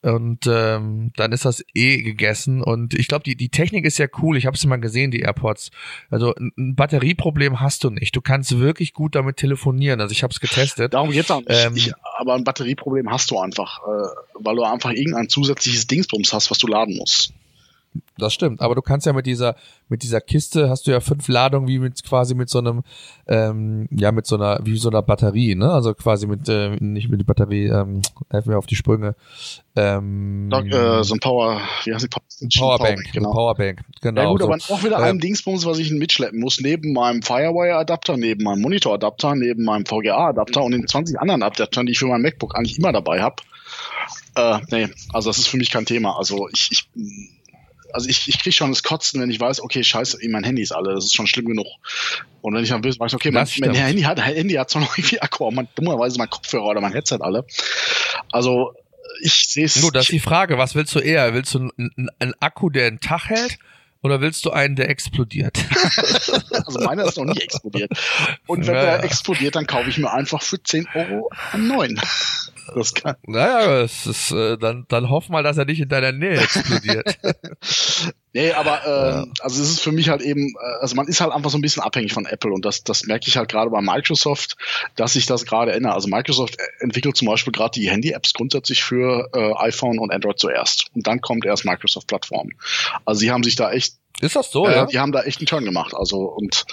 Und 0.00 0.46
ähm, 0.46 1.12
dann 1.16 1.32
ist 1.32 1.44
das 1.44 1.64
eh 1.74 2.02
gegessen. 2.02 2.62
Und 2.62 2.94
ich 2.94 3.08
glaube, 3.08 3.24
die, 3.24 3.36
die 3.36 3.48
Technik 3.48 3.84
ist 3.84 3.98
ja 3.98 4.06
cool. 4.22 4.36
Ich 4.36 4.46
habe 4.46 4.54
es 4.54 4.64
mal 4.64 4.76
gesehen, 4.76 5.10
die 5.10 5.20
AirPods. 5.20 5.70
Also 6.08 6.34
ein, 6.36 6.76
Batterieproblem 6.76 7.60
hast 7.60 7.82
du 7.82 7.90
nicht. 7.90 8.14
Du 8.14 8.20
kannst 8.20 8.58
wirklich 8.60 8.92
gut 8.92 9.16
damit 9.16 9.38
telefonieren. 9.38 10.00
Also 10.00 10.12
ich 10.12 10.22
habe 10.22 10.32
es 10.32 10.38
getestet. 10.38 10.94
Darum 10.94 11.10
geht's 11.10 11.30
auch 11.32 11.40
nicht. 11.40 11.50
Ähm, 11.50 11.76
ich, 11.76 11.92
aber 12.16 12.34
ein 12.34 12.44
Batterieproblem 12.44 13.10
hast 13.10 13.30
du 13.32 13.38
einfach, 13.38 13.80
äh, 13.80 14.08
weil 14.34 14.54
du 14.54 14.62
einfach 14.62 14.92
irgendein 14.92 15.28
zusätzliches 15.28 15.88
Dingsbums 15.88 16.32
hast, 16.32 16.50
was 16.50 16.58
du 16.58 16.68
laden 16.68 16.96
musst. 16.96 17.32
Das 18.18 18.34
stimmt, 18.34 18.60
aber 18.60 18.74
du 18.74 18.82
kannst 18.82 19.06
ja 19.06 19.12
mit 19.12 19.26
dieser 19.26 19.56
mit 19.88 20.02
dieser 20.02 20.20
Kiste 20.20 20.68
hast 20.68 20.86
du 20.86 20.90
ja 20.90 21.00
fünf 21.00 21.28
Ladungen 21.28 21.68
wie 21.68 21.78
mit 21.78 22.02
quasi 22.04 22.34
mit 22.34 22.48
so 22.50 22.58
einem 22.58 22.82
ähm, 23.26 23.88
ja 23.90 24.12
mit 24.12 24.26
so 24.26 24.36
einer 24.36 24.60
wie 24.64 24.76
so 24.76 24.88
einer 24.90 25.02
Batterie, 25.02 25.54
ne? 25.54 25.70
Also 25.70 25.94
quasi 25.94 26.26
mit 26.26 26.48
äh, 26.48 26.76
nicht 26.80 27.08
mit 27.08 27.20
der 27.20 27.24
Batterie, 27.24 27.66
ähm, 27.66 28.02
helfen 28.30 28.50
mir 28.50 28.58
auf 28.58 28.66
die 28.66 28.76
Sprünge. 28.76 29.14
Ähm, 29.76 30.48
Da, 30.50 30.60
äh, 30.60 31.04
so 31.04 31.14
ein 31.14 31.20
Power, 31.20 31.60
wie 31.84 31.94
heißt 31.94 32.04
die 32.04 32.08
Power 32.08 32.22
Powerbank, 32.78 33.12
genau. 33.12 33.32
Powerbank, 33.32 33.80
genau. 34.00 34.22
Ja 34.22 34.28
gut, 34.28 34.40
so. 34.40 34.46
aber 34.46 34.56
auch 34.56 34.84
wieder 34.84 34.98
Äh, 34.98 35.10
ein 35.10 35.18
Dingsbums, 35.18 35.64
was 35.64 35.78
ich 35.78 35.90
mitschleppen 35.90 36.40
muss, 36.40 36.60
neben 36.60 36.92
meinem 36.92 37.22
Firewire-Adapter, 37.22 38.16
neben 38.16 38.44
meinem 38.44 38.62
Monitor-Adapter, 38.62 39.34
neben 39.34 39.64
meinem 39.64 39.86
VGA-Adapter 39.86 40.62
und 40.62 40.72
den 40.72 40.86
20 40.86 41.20
anderen 41.20 41.42
Adaptern, 41.42 41.86
die 41.86 41.92
ich 41.92 41.98
für 41.98 42.06
mein 42.06 42.22
MacBook 42.22 42.56
eigentlich 42.56 42.78
immer 42.78 42.92
dabei 42.92 43.22
habe. 43.22 43.36
Äh, 44.34 44.58
nee, 44.70 44.88
also 45.12 45.30
das 45.30 45.38
ist 45.38 45.48
für 45.48 45.56
mich 45.56 45.70
kein 45.70 45.86
Thema. 45.86 46.16
Also 46.16 46.48
ich, 46.52 46.68
ich 46.70 46.88
also 47.92 48.08
ich, 48.08 48.28
ich 48.28 48.38
kriege 48.38 48.54
schon 48.54 48.70
das 48.70 48.82
Kotzen, 48.82 49.20
wenn 49.20 49.30
ich 49.30 49.40
weiß, 49.40 49.60
okay, 49.60 49.82
scheiße, 49.82 50.18
mein 50.28 50.44
Handy 50.44 50.62
ist 50.62 50.72
alle, 50.72 50.94
das 50.94 51.04
ist 51.04 51.14
schon 51.14 51.26
schlimm 51.26 51.46
genug. 51.46 51.66
Und 52.42 52.54
wenn 52.54 52.62
ich 52.62 52.70
dann 52.70 52.84
weiß 52.84 53.14
okay, 53.14 53.30
mein, 53.30 53.46
mein. 53.60 53.74
Handy 53.74 54.02
hat, 54.02 54.24
Handy 54.24 54.54
hat 54.54 54.70
zwar 54.70 54.82
noch 54.82 54.96
irgendwie 54.96 55.20
Akku, 55.20 55.46
aber 55.46 55.54
mein, 55.54 55.68
dummerweise 55.74 56.18
mein 56.18 56.30
Kopfhörer 56.30 56.66
oder 56.66 56.80
mein 56.80 56.92
Headset 56.92 57.18
alle. 57.20 57.44
Also 58.30 58.74
ich 59.20 59.48
sehe 59.48 59.64
es. 59.64 59.80
Nur, 59.80 59.92
das 59.92 60.04
ist 60.04 60.12
die 60.12 60.20
Frage, 60.20 60.58
was 60.58 60.74
willst 60.74 60.94
du 60.94 61.00
eher? 61.00 61.34
Willst 61.34 61.54
du 61.54 61.70
einen, 61.76 62.10
einen, 62.18 62.34
Akku, 62.40 62.70
der 62.70 62.86
einen 62.86 63.00
Tag 63.00 63.28
hält? 63.28 63.58
Oder 64.00 64.20
willst 64.20 64.44
du 64.44 64.50
einen, 64.50 64.76
der 64.76 64.88
explodiert? 64.90 65.58
Also 66.68 66.80
meiner 66.80 67.04
ist 67.04 67.16
noch 67.16 67.24
nicht 67.24 67.42
explodiert. 67.42 67.90
Und 68.46 68.66
wenn 68.66 68.74
Ja, 68.74 68.82
der 68.82 69.04
explodiert, 69.04 69.56
dann 69.56 69.66
kaufe 69.66 69.88
ich 69.88 69.96
mir 69.96 70.12
einfach 70.12 70.42
für 70.42 70.62
10 70.62 70.86
Euro 70.92 71.30
einen 71.52 71.68
neuen. 71.68 71.98
Das 72.74 72.94
kann. 72.94 73.16
naja, 73.26 73.80
es 73.82 74.06
ist, 74.06 74.32
äh, 74.32 74.58
dann, 74.58 74.86
dann 74.88 75.10
hoff 75.10 75.28
mal, 75.28 75.42
dass 75.42 75.58
er 75.58 75.64
nicht 75.64 75.80
in 75.80 75.88
deiner 75.88 76.12
Nähe 76.12 76.40
explodiert. 76.40 77.18
Nee, 78.34 78.52
aber 78.52 78.86
ähm, 78.86 79.32
also 79.40 79.60
es 79.60 79.70
ist 79.70 79.80
für 79.80 79.90
mich 79.90 80.10
halt 80.10 80.20
eben, 80.20 80.54
äh, 80.60 80.80
also 80.80 80.94
man 80.94 81.08
ist 81.08 81.20
halt 81.20 81.32
einfach 81.32 81.50
so 81.50 81.56
ein 81.56 81.62
bisschen 81.62 81.82
abhängig 81.82 82.12
von 82.12 82.26
Apple 82.26 82.52
und 82.52 82.64
das, 82.64 82.84
das 82.84 83.04
merke 83.04 83.26
ich 83.26 83.36
halt 83.38 83.50
gerade 83.50 83.70
bei 83.70 83.80
Microsoft, 83.80 84.56
dass 84.96 85.14
sich 85.14 85.24
das 85.26 85.46
gerade 85.46 85.72
ändert. 85.72 85.94
Also 85.94 86.08
Microsoft 86.08 86.56
entwickelt 86.78 87.16
zum 87.16 87.26
Beispiel 87.26 87.52
gerade 87.52 87.72
die 87.72 87.90
Handy-Apps 87.90 88.34
grundsätzlich 88.34 88.84
für 88.84 89.30
äh, 89.34 89.54
iPhone 89.56 89.98
und 89.98 90.12
Android 90.12 90.38
zuerst. 90.38 90.90
Und 90.94 91.06
dann 91.06 91.20
kommt 91.22 91.46
erst 91.46 91.64
Microsoft-Plattform. 91.64 92.50
Also 93.06 93.18
sie 93.18 93.30
haben 93.30 93.42
sich 93.42 93.56
da 93.56 93.72
echt, 93.72 93.94
ist 94.20 94.36
das 94.36 94.50
so, 94.50 94.66
äh, 94.66 94.72
ja? 94.74 94.86
die 94.86 94.98
haben 94.98 95.12
da 95.12 95.22
echt 95.22 95.38
einen 95.38 95.46
Turn 95.46 95.64
gemacht. 95.64 95.94
Also 95.94 96.18
und 96.18 96.64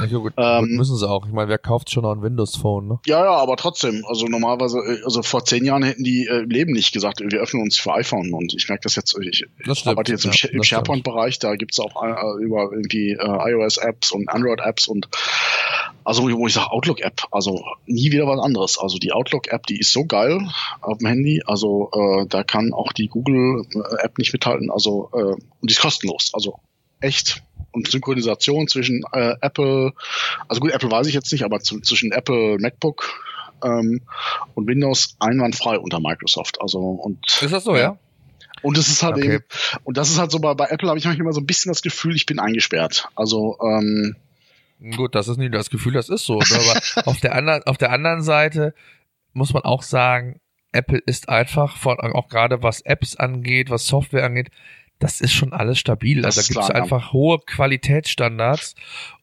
Ja, 0.00 0.06
gut, 0.18 0.32
Ähm, 0.36 0.60
gut, 0.60 0.70
müssen 0.70 0.96
sie 0.96 1.08
auch. 1.08 1.26
Ich 1.26 1.32
meine, 1.32 1.48
wer 1.48 1.58
kauft 1.58 1.90
schon 1.90 2.02
noch 2.02 2.12
ein 2.12 2.22
Windows-Phone, 2.22 2.88
ne? 2.88 2.98
Ja, 3.06 3.24
ja, 3.24 3.30
aber 3.36 3.56
trotzdem, 3.56 4.04
also 4.08 4.26
normalerweise, 4.26 4.78
äh, 4.78 5.02
also 5.04 5.22
vor 5.22 5.44
zehn 5.44 5.64
Jahren 5.64 5.82
hätten 5.82 6.04
die 6.04 6.26
äh, 6.26 6.40
im 6.42 6.50
Leben 6.50 6.72
nicht 6.72 6.92
gesagt, 6.92 7.20
wir 7.20 7.40
öffnen 7.40 7.62
uns 7.62 7.78
für 7.78 7.92
iPhone 7.94 8.32
und 8.32 8.54
ich 8.54 8.68
merke 8.68 8.82
das 8.84 8.96
jetzt, 8.96 9.16
ich 9.20 9.44
Das 9.64 9.78
stimmt. 9.78 9.92
arbeite 9.92 10.12
jetzt 10.12 10.24
im, 10.24 10.32
ja, 10.32 10.48
im. 10.50 10.62
SharePoint-Bereich, 10.62 11.38
da 11.38 11.56
gibt's 11.56 11.78
auch 11.78 12.02
äh, 12.02 12.42
über 12.42 12.70
irgendwie 12.72 13.12
äh, 13.12 13.50
iOS-Apps 13.52 14.12
und 14.12 14.28
Android-Apps 14.28 14.88
und 14.88 15.08
also 16.04 16.22
wo 16.22 16.46
ich 16.46 16.54
sage 16.54 16.70
Outlook-App, 16.72 17.24
also 17.30 17.62
nie 17.86 18.10
wieder 18.10 18.26
was 18.26 18.40
anderes. 18.40 18.78
Also 18.78 18.96
die 18.96 19.12
Outlook-App, 19.12 19.66
die 19.66 19.78
ist 19.78 19.92
so 19.92 20.04
geil 20.06 20.40
auf 20.80 20.98
dem 20.98 21.06
Handy, 21.06 21.42
also 21.44 21.90
äh, 21.92 22.26
da 22.26 22.44
kann 22.44 22.72
auch 22.72 22.92
die 22.94 23.08
Google-App 23.08 24.16
nicht 24.16 24.32
mithalten, 24.32 24.70
also 24.70 25.10
äh, 25.12 25.18
und 25.34 25.40
die 25.62 25.72
ist 25.72 25.80
kostenlos, 25.82 26.30
also 26.32 26.60
echt. 27.00 27.42
Und 27.72 27.88
Synchronisation 27.90 28.66
zwischen 28.66 29.02
äh, 29.12 29.34
Apple, 29.40 29.92
also 30.48 30.60
gut, 30.60 30.72
Apple 30.72 30.90
weiß 30.90 31.06
ich 31.06 31.14
jetzt 31.14 31.30
nicht, 31.32 31.44
aber 31.44 31.60
zu, 31.60 31.80
zwischen 31.80 32.12
Apple 32.12 32.56
MacBook 32.58 33.04
ähm, 33.62 34.00
und 34.54 34.66
Windows 34.66 35.16
einwandfrei 35.20 35.78
unter 35.78 36.00
Microsoft. 36.00 36.60
Also 36.60 36.78
und 36.80 37.18
Ist 37.42 37.52
das 37.52 37.64
so, 37.64 37.76
ja? 37.76 37.98
und 38.62 38.76
es 38.78 38.88
ist 38.88 39.02
halt 39.02 39.18
Okay. 39.18 39.34
eben, 39.34 39.44
und 39.84 39.96
das 39.96 40.10
ist 40.10 40.18
halt 40.18 40.30
so 40.30 40.38
bei, 40.40 40.54
bei 40.54 40.66
Apple 40.66 40.88
habe 40.88 40.98
ich 40.98 41.04
manchmal 41.04 41.32
so 41.32 41.40
ein 41.40 41.46
bisschen 41.46 41.70
das 41.70 41.82
Gefühl, 41.82 42.16
ich 42.16 42.26
bin 42.26 42.38
eingesperrt. 42.38 43.08
Also 43.14 43.56
ähm, 43.60 44.16
Gut, 44.96 45.14
das 45.14 45.28
ist 45.28 45.36
nicht 45.38 45.52
das 45.54 45.70
Gefühl, 45.70 45.92
das 45.92 46.08
ist 46.08 46.24
so. 46.24 46.38
ne? 46.38 46.44
Aber 46.94 47.06
auf 47.10 47.20
der 47.20 47.34
anderen, 47.34 47.62
auf 47.64 47.76
der 47.78 47.90
anderen 47.92 48.22
Seite 48.22 48.74
muss 49.34 49.52
man 49.52 49.62
auch 49.64 49.82
sagen, 49.82 50.40
Apple 50.72 50.98
ist 50.98 51.28
einfach 51.28 51.76
von, 51.76 51.98
auch 52.00 52.28
gerade 52.28 52.62
was 52.62 52.80
Apps 52.82 53.16
angeht, 53.16 53.70
was 53.70 53.86
Software 53.86 54.24
angeht, 54.24 54.50
das 54.98 55.20
ist 55.20 55.32
schon 55.32 55.52
alles 55.52 55.78
stabil. 55.78 56.22
Das 56.22 56.36
Also 56.36 56.52
da 56.52 56.60
gibt 56.60 56.70
es 56.70 56.74
einfach 56.74 57.12
hohe 57.12 57.38
Qualitätsstandards 57.38 58.74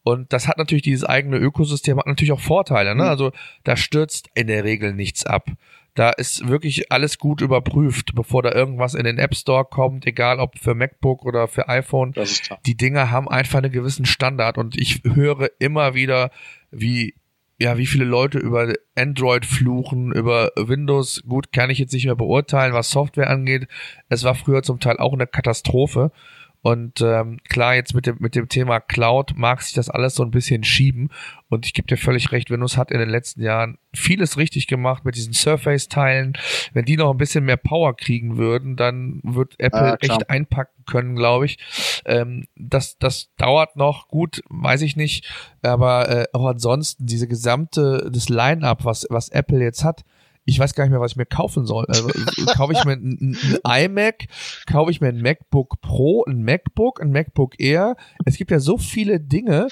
und 0.04 0.32
das 0.32 0.48
hat 0.48 0.58
natürlich 0.58 0.82
dieses 0.82 1.04
eigene 1.04 1.36
Ökosystem, 1.36 1.98
hat 1.98 2.06
natürlich 2.06 2.32
auch 2.32 2.40
Vorteile. 2.40 2.94
Ne? 2.94 3.04
Mhm. 3.04 3.08
Also 3.08 3.32
da 3.64 3.76
stürzt 3.76 4.28
in 4.34 4.46
der 4.46 4.64
Regel 4.64 4.94
nichts 4.94 5.26
ab. 5.26 5.50
Da 5.94 6.10
ist 6.10 6.46
wirklich 6.46 6.92
alles 6.92 7.18
gut 7.18 7.40
überprüft, 7.40 8.14
bevor 8.14 8.42
da 8.42 8.52
irgendwas 8.52 8.92
in 8.92 9.04
den 9.04 9.18
App 9.18 9.34
Store 9.34 9.64
kommt, 9.64 10.06
egal 10.06 10.40
ob 10.40 10.58
für 10.58 10.74
MacBook 10.74 11.24
oder 11.24 11.48
für 11.48 11.70
iPhone 11.70 12.12
die 12.66 12.76
Dinger 12.76 13.10
haben 13.10 13.28
einfach 13.28 13.58
einen 13.58 13.72
gewissen 13.72 14.04
Standard 14.04 14.58
und 14.58 14.76
ich 14.76 15.02
höre 15.04 15.50
immer 15.58 15.94
wieder, 15.94 16.30
wie 16.70 17.14
ja, 17.58 17.78
wie 17.78 17.86
viele 17.86 18.04
Leute 18.04 18.38
über 18.38 18.74
Android 18.94 19.46
fluchen, 19.46 20.12
über 20.12 20.52
Windows, 20.56 21.22
gut, 21.26 21.52
kann 21.52 21.70
ich 21.70 21.78
jetzt 21.78 21.92
nicht 21.92 22.04
mehr 22.04 22.16
beurteilen, 22.16 22.74
was 22.74 22.90
Software 22.90 23.30
angeht. 23.30 23.66
Es 24.08 24.24
war 24.24 24.34
früher 24.34 24.62
zum 24.62 24.78
Teil 24.78 24.98
auch 24.98 25.14
eine 25.14 25.26
Katastrophe. 25.26 26.12
Und 26.66 27.00
ähm, 27.00 27.38
klar, 27.48 27.76
jetzt 27.76 27.94
mit 27.94 28.06
dem, 28.06 28.16
mit 28.18 28.34
dem 28.34 28.48
Thema 28.48 28.80
Cloud 28.80 29.34
mag 29.36 29.62
sich 29.62 29.72
das 29.72 29.88
alles 29.88 30.16
so 30.16 30.24
ein 30.24 30.32
bisschen 30.32 30.64
schieben. 30.64 31.10
Und 31.48 31.64
ich 31.64 31.74
gebe 31.74 31.86
dir 31.86 31.96
völlig 31.96 32.32
recht, 32.32 32.50
Windows 32.50 32.76
hat 32.76 32.90
in 32.90 32.98
den 32.98 33.08
letzten 33.08 33.40
Jahren 33.40 33.78
vieles 33.94 34.36
richtig 34.36 34.66
gemacht 34.66 35.04
mit 35.04 35.14
diesen 35.14 35.32
Surface-Teilen. 35.32 36.36
Wenn 36.72 36.84
die 36.84 36.96
noch 36.96 37.12
ein 37.12 37.18
bisschen 37.18 37.44
mehr 37.44 37.56
Power 37.56 37.94
kriegen 37.94 38.36
würden, 38.36 38.74
dann 38.74 39.20
wird 39.22 39.54
Apple 39.58 39.92
ah, 39.92 39.96
echt 40.00 40.28
einpacken 40.28 40.82
können, 40.86 41.14
glaube 41.14 41.46
ich. 41.46 41.58
Ähm, 42.04 42.48
das, 42.56 42.98
das 42.98 43.30
dauert 43.36 43.76
noch 43.76 44.08
gut, 44.08 44.42
weiß 44.48 44.82
ich 44.82 44.96
nicht. 44.96 45.24
Aber 45.62 46.08
äh, 46.08 46.24
auch 46.32 46.46
ansonsten, 46.46 47.06
diese 47.06 47.28
gesamte, 47.28 48.10
das 48.12 48.28
Line-up, 48.28 48.84
was, 48.84 49.06
was 49.08 49.28
Apple 49.28 49.62
jetzt 49.62 49.84
hat, 49.84 50.02
ich 50.46 50.58
weiß 50.58 50.74
gar 50.74 50.84
nicht 50.84 50.92
mehr, 50.92 51.00
was 51.00 51.12
ich 51.12 51.16
mir 51.16 51.26
kaufen 51.26 51.66
soll. 51.66 51.84
Also, 51.88 52.08
kaufe 52.54 52.72
ich 52.72 52.84
mir 52.84 52.92
ein, 52.92 53.36
ein, 53.64 53.84
iMac, 53.84 54.26
kaufe 54.66 54.90
ich 54.90 55.00
mir 55.00 55.08
ein 55.08 55.20
MacBook 55.20 55.80
Pro, 55.80 56.24
ein 56.24 56.42
MacBook, 56.42 57.02
ein 57.02 57.10
MacBook 57.10 57.60
Air. 57.60 57.96
Es 58.24 58.36
gibt 58.36 58.50
ja 58.50 58.60
so 58.60 58.78
viele 58.78 59.20
Dinge, 59.20 59.68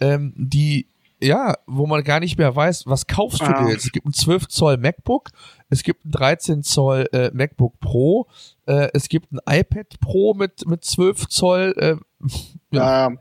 ähm, 0.00 0.34
die 0.36 0.88
ja, 1.18 1.56
wo 1.66 1.86
man 1.86 2.04
gar 2.04 2.20
nicht 2.20 2.36
mehr 2.36 2.54
weiß, 2.54 2.86
was 2.86 3.06
kaufst 3.06 3.40
du 3.40 3.46
dir 3.46 3.70
jetzt? 3.70 3.86
Es 3.86 3.92
gibt 3.92 4.06
ein 4.06 4.12
12 4.12 4.48
Zoll 4.48 4.76
MacBook, 4.76 5.30
es 5.70 5.82
gibt 5.82 6.04
ein 6.04 6.10
13 6.10 6.62
Zoll 6.62 7.08
äh, 7.12 7.30
MacBook 7.32 7.80
Pro, 7.80 8.26
äh, 8.66 8.90
es 8.92 9.08
gibt 9.08 9.32
ein 9.32 9.38
iPad 9.48 9.98
Pro 10.00 10.34
mit, 10.34 10.66
mit 10.66 10.84
12 10.84 11.28
Zoll. 11.28 11.74
Äh, 11.78 11.96
ja. 12.70 13.06
Ähm, 13.06 13.18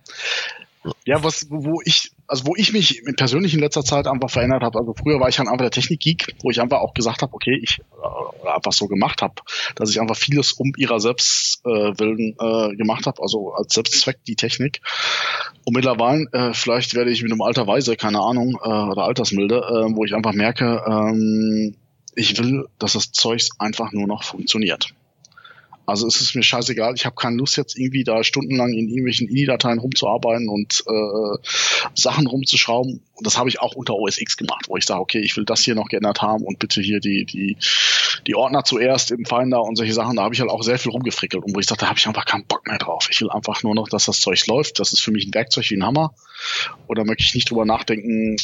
ja, 1.05 1.23
was, 1.23 1.47
wo 1.49 1.81
ich, 1.83 2.11
also 2.27 2.47
wo 2.47 2.55
ich 2.55 2.73
mich 2.73 3.03
persönlich 3.15 3.53
in 3.53 3.59
letzter 3.59 3.83
Zeit 3.83 4.07
einfach 4.07 4.29
verändert 4.29 4.63
habe, 4.63 4.79
also 4.79 4.93
früher 4.93 5.19
war 5.19 5.29
ich 5.29 5.39
halt 5.39 5.47
einfach 5.47 5.63
der 5.63 5.71
Technikgeek, 5.71 6.35
wo 6.41 6.51
ich 6.51 6.61
einfach 6.61 6.79
auch 6.79 6.93
gesagt 6.93 7.21
habe, 7.21 7.33
okay, 7.33 7.59
ich 7.61 7.79
äh, 7.79 8.49
einfach 8.49 8.71
so 8.71 8.87
gemacht 8.87 9.21
habe, 9.21 9.35
dass 9.75 9.89
ich 9.89 10.01
einfach 10.01 10.15
vieles 10.15 10.53
um 10.53 10.73
ihrer 10.77 10.99
selbst 10.99 11.61
äh, 11.65 11.69
willen 11.69 12.35
äh, 12.39 12.75
gemacht 12.75 13.05
habe, 13.05 13.21
also 13.21 13.53
als 13.53 13.73
Selbstzweck 13.73 14.23
die 14.25 14.35
Technik. 14.35 14.81
Und 15.65 15.75
mittlerweile, 15.75 16.25
äh, 16.31 16.53
vielleicht 16.53 16.93
werde 16.93 17.11
ich 17.11 17.21
mit 17.23 17.31
einem 17.31 17.41
alter 17.41 17.67
Weise, 17.67 17.95
keine 17.95 18.19
Ahnung, 18.19 18.59
äh, 18.63 18.67
oder 18.67 19.03
Altersmilde, 19.03 19.57
äh, 19.57 19.95
wo 19.95 20.05
ich 20.05 20.13
einfach 20.13 20.33
merke, 20.33 20.83
ähm, 20.87 21.75
ich 22.15 22.37
will, 22.37 22.67
dass 22.79 22.93
das 22.93 23.11
Zeug 23.11 23.41
einfach 23.59 23.91
nur 23.91 24.07
noch 24.07 24.23
funktioniert. 24.23 24.93
Also 25.85 26.07
es 26.07 26.19
ist 26.19 26.35
mir 26.35 26.43
scheißegal, 26.43 26.93
ich 26.95 27.05
habe 27.05 27.15
keine 27.15 27.37
Lust 27.37 27.57
jetzt 27.57 27.77
irgendwie 27.77 28.03
da 28.03 28.23
stundenlang 28.23 28.73
in 28.73 28.87
irgendwelchen 28.87 29.27
INI-Dateien 29.27 29.79
rumzuarbeiten 29.79 30.49
und 30.49 30.83
äh, 30.87 31.37
Sachen 31.93 32.27
rumzuschrauben. 32.27 33.01
Und 33.13 33.25
das 33.25 33.37
habe 33.37 33.49
ich 33.49 33.59
auch 33.59 33.75
unter 33.75 33.95
OS 33.95 34.19
X 34.19 34.35
gemacht, 34.37 34.65
wo 34.67 34.77
ich 34.77 34.85
sage, 34.85 34.99
okay, 34.99 35.19
ich 35.19 35.37
will 35.37 35.45
das 35.45 35.61
hier 35.61 35.75
noch 35.75 35.87
geändert 35.87 36.21
haben 36.21 36.43
und 36.43 36.59
bitte 36.59 36.81
hier 36.81 36.99
die, 36.99 37.25
die, 37.25 37.57
die 38.25 38.35
Ordner 38.35 38.63
zuerst 38.63 39.11
im 39.11 39.25
Finder 39.25 39.61
und 39.61 39.75
solche 39.75 39.93
Sachen. 39.93 40.15
Da 40.15 40.23
habe 40.23 40.33
ich 40.33 40.41
halt 40.41 40.49
auch 40.49 40.63
sehr 40.63 40.79
viel 40.79 40.91
rumgefrickelt 40.91 41.43
und 41.43 41.55
wo 41.55 41.59
ich 41.59 41.67
sagte, 41.67 41.85
da 41.85 41.89
habe 41.89 41.99
ich 41.99 42.07
einfach 42.07 42.25
keinen 42.25 42.45
Bock 42.45 42.67
mehr 42.67 42.77
drauf. 42.77 43.07
Ich 43.11 43.21
will 43.21 43.29
einfach 43.29 43.63
nur 43.63 43.75
noch, 43.75 43.87
dass 43.87 44.05
das 44.05 44.19
Zeug 44.19 44.45
läuft. 44.47 44.79
Das 44.79 44.91
ist 44.91 45.01
für 45.01 45.11
mich 45.11 45.27
ein 45.27 45.33
Werkzeug 45.33 45.69
wie 45.69 45.77
ein 45.77 45.85
Hammer. 45.85 46.13
Oder 46.87 47.05
möchte 47.05 47.23
ich 47.23 47.35
nicht 47.35 47.49
drüber 47.49 47.65
nachdenken, 47.65 48.37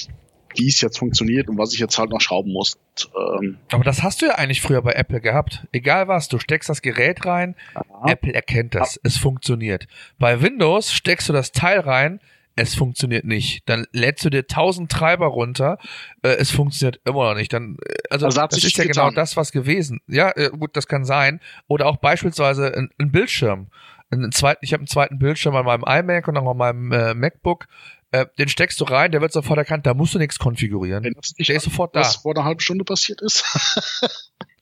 wie 0.56 0.68
es 0.68 0.82
jetzt 0.82 1.00
funktioniert 1.00 1.50
und 1.50 1.58
was 1.58 1.74
ich 1.74 1.80
jetzt 1.80 1.98
halt 1.98 2.10
noch 2.10 2.22
schrauben 2.22 2.52
muss. 2.52 2.78
Ähm, 3.16 3.58
Aber 3.72 3.84
das 3.84 4.04
hast 4.04 4.22
du 4.22 4.28
ja 4.28 4.36
eigentlich 4.36 4.62
früher 4.62 4.82
bei 4.82 4.94
Apple 4.94 5.22
gehabt. 5.22 5.68
Egal 5.72 6.08
was, 6.08 6.28
du 6.28 6.40
steckst 6.40 6.70
das 6.70 6.82
Gerät 6.82 7.26
rein, 7.26 7.56
aha. 7.74 8.12
Apple 8.12 8.34
erkennt 8.34 8.76
das, 8.76 8.96
ja. 8.96 9.02
es 9.04 9.18
funktioniert. 9.18 9.88
Bei 10.20 10.42
Windows 10.42 10.94
steckst 10.94 11.30
du 11.30 11.34
das 11.34 11.52
Teil 11.52 11.80
rein, 11.80 12.20
es 12.56 12.76
funktioniert 12.76 13.26
nicht. 13.26 13.68
Dann 13.68 13.88
lädst 13.92 14.26
du 14.26 14.30
dir 14.30 14.46
tausend 14.46 14.92
Treiber 14.92 15.28
runter, 15.28 15.78
äh, 16.22 16.30
es 16.30 16.52
funktioniert 16.52 17.00
immer 17.06 17.30
noch 17.30 17.36
nicht. 17.36 17.54
Dann, 17.54 17.78
also, 18.10 18.26
also 18.26 18.42
das 18.42 18.64
ist 18.64 18.78
ja 18.78 18.84
genau 18.84 18.94
getan. 18.94 19.10
genau 19.10 19.22
das, 19.22 19.38
was 19.38 19.52
gewesen. 19.52 20.02
Ja, 20.08 20.32
äh, 20.36 20.50
gut, 20.50 20.76
das 20.76 20.88
kann 20.88 21.06
sein. 21.06 21.40
Oder 21.68 21.88
auch 21.88 21.98
beispielsweise 21.98 22.76
ein, 22.76 22.90
ein 23.00 23.12
Bildschirm. 23.12 23.68
Einen 24.10 24.34
zweiten, 24.34 24.60
ich 24.64 24.74
habe 24.74 24.82
einen 24.82 24.88
zweiten 24.88 25.20
Bildschirm 25.20 25.56
an 25.56 25.66
meinem 25.66 25.84
iMac 25.88 26.28
und 26.28 26.38
auch 26.38 26.52
an 26.52 26.58
meinem 26.58 26.92
äh, 26.92 27.14
MacBook 27.14 27.68
äh, 28.12 28.26
den 28.38 28.50
steckst 28.50 28.80
du 28.82 28.84
rein, 28.84 29.12
der 29.12 29.22
wird 29.22 29.32
sofort 29.32 29.58
erkannt, 29.58 29.86
da 29.86 29.94
musst 29.94 30.14
du 30.14 30.20
nichts 30.20 30.38
konfigurieren. 30.38 31.04
Wenn 31.04 31.14
das 31.14 31.34
nicht 31.38 31.50
der 31.50 31.56
ist 31.56 31.64
sofort 31.64 31.96
da. 31.96 32.02
Was 32.02 32.18
vor 32.18 32.36
einer 32.36 32.44
halben 32.44 32.60
Stunde 32.60 32.84
passiert 32.84 33.22
ist. 33.22 33.46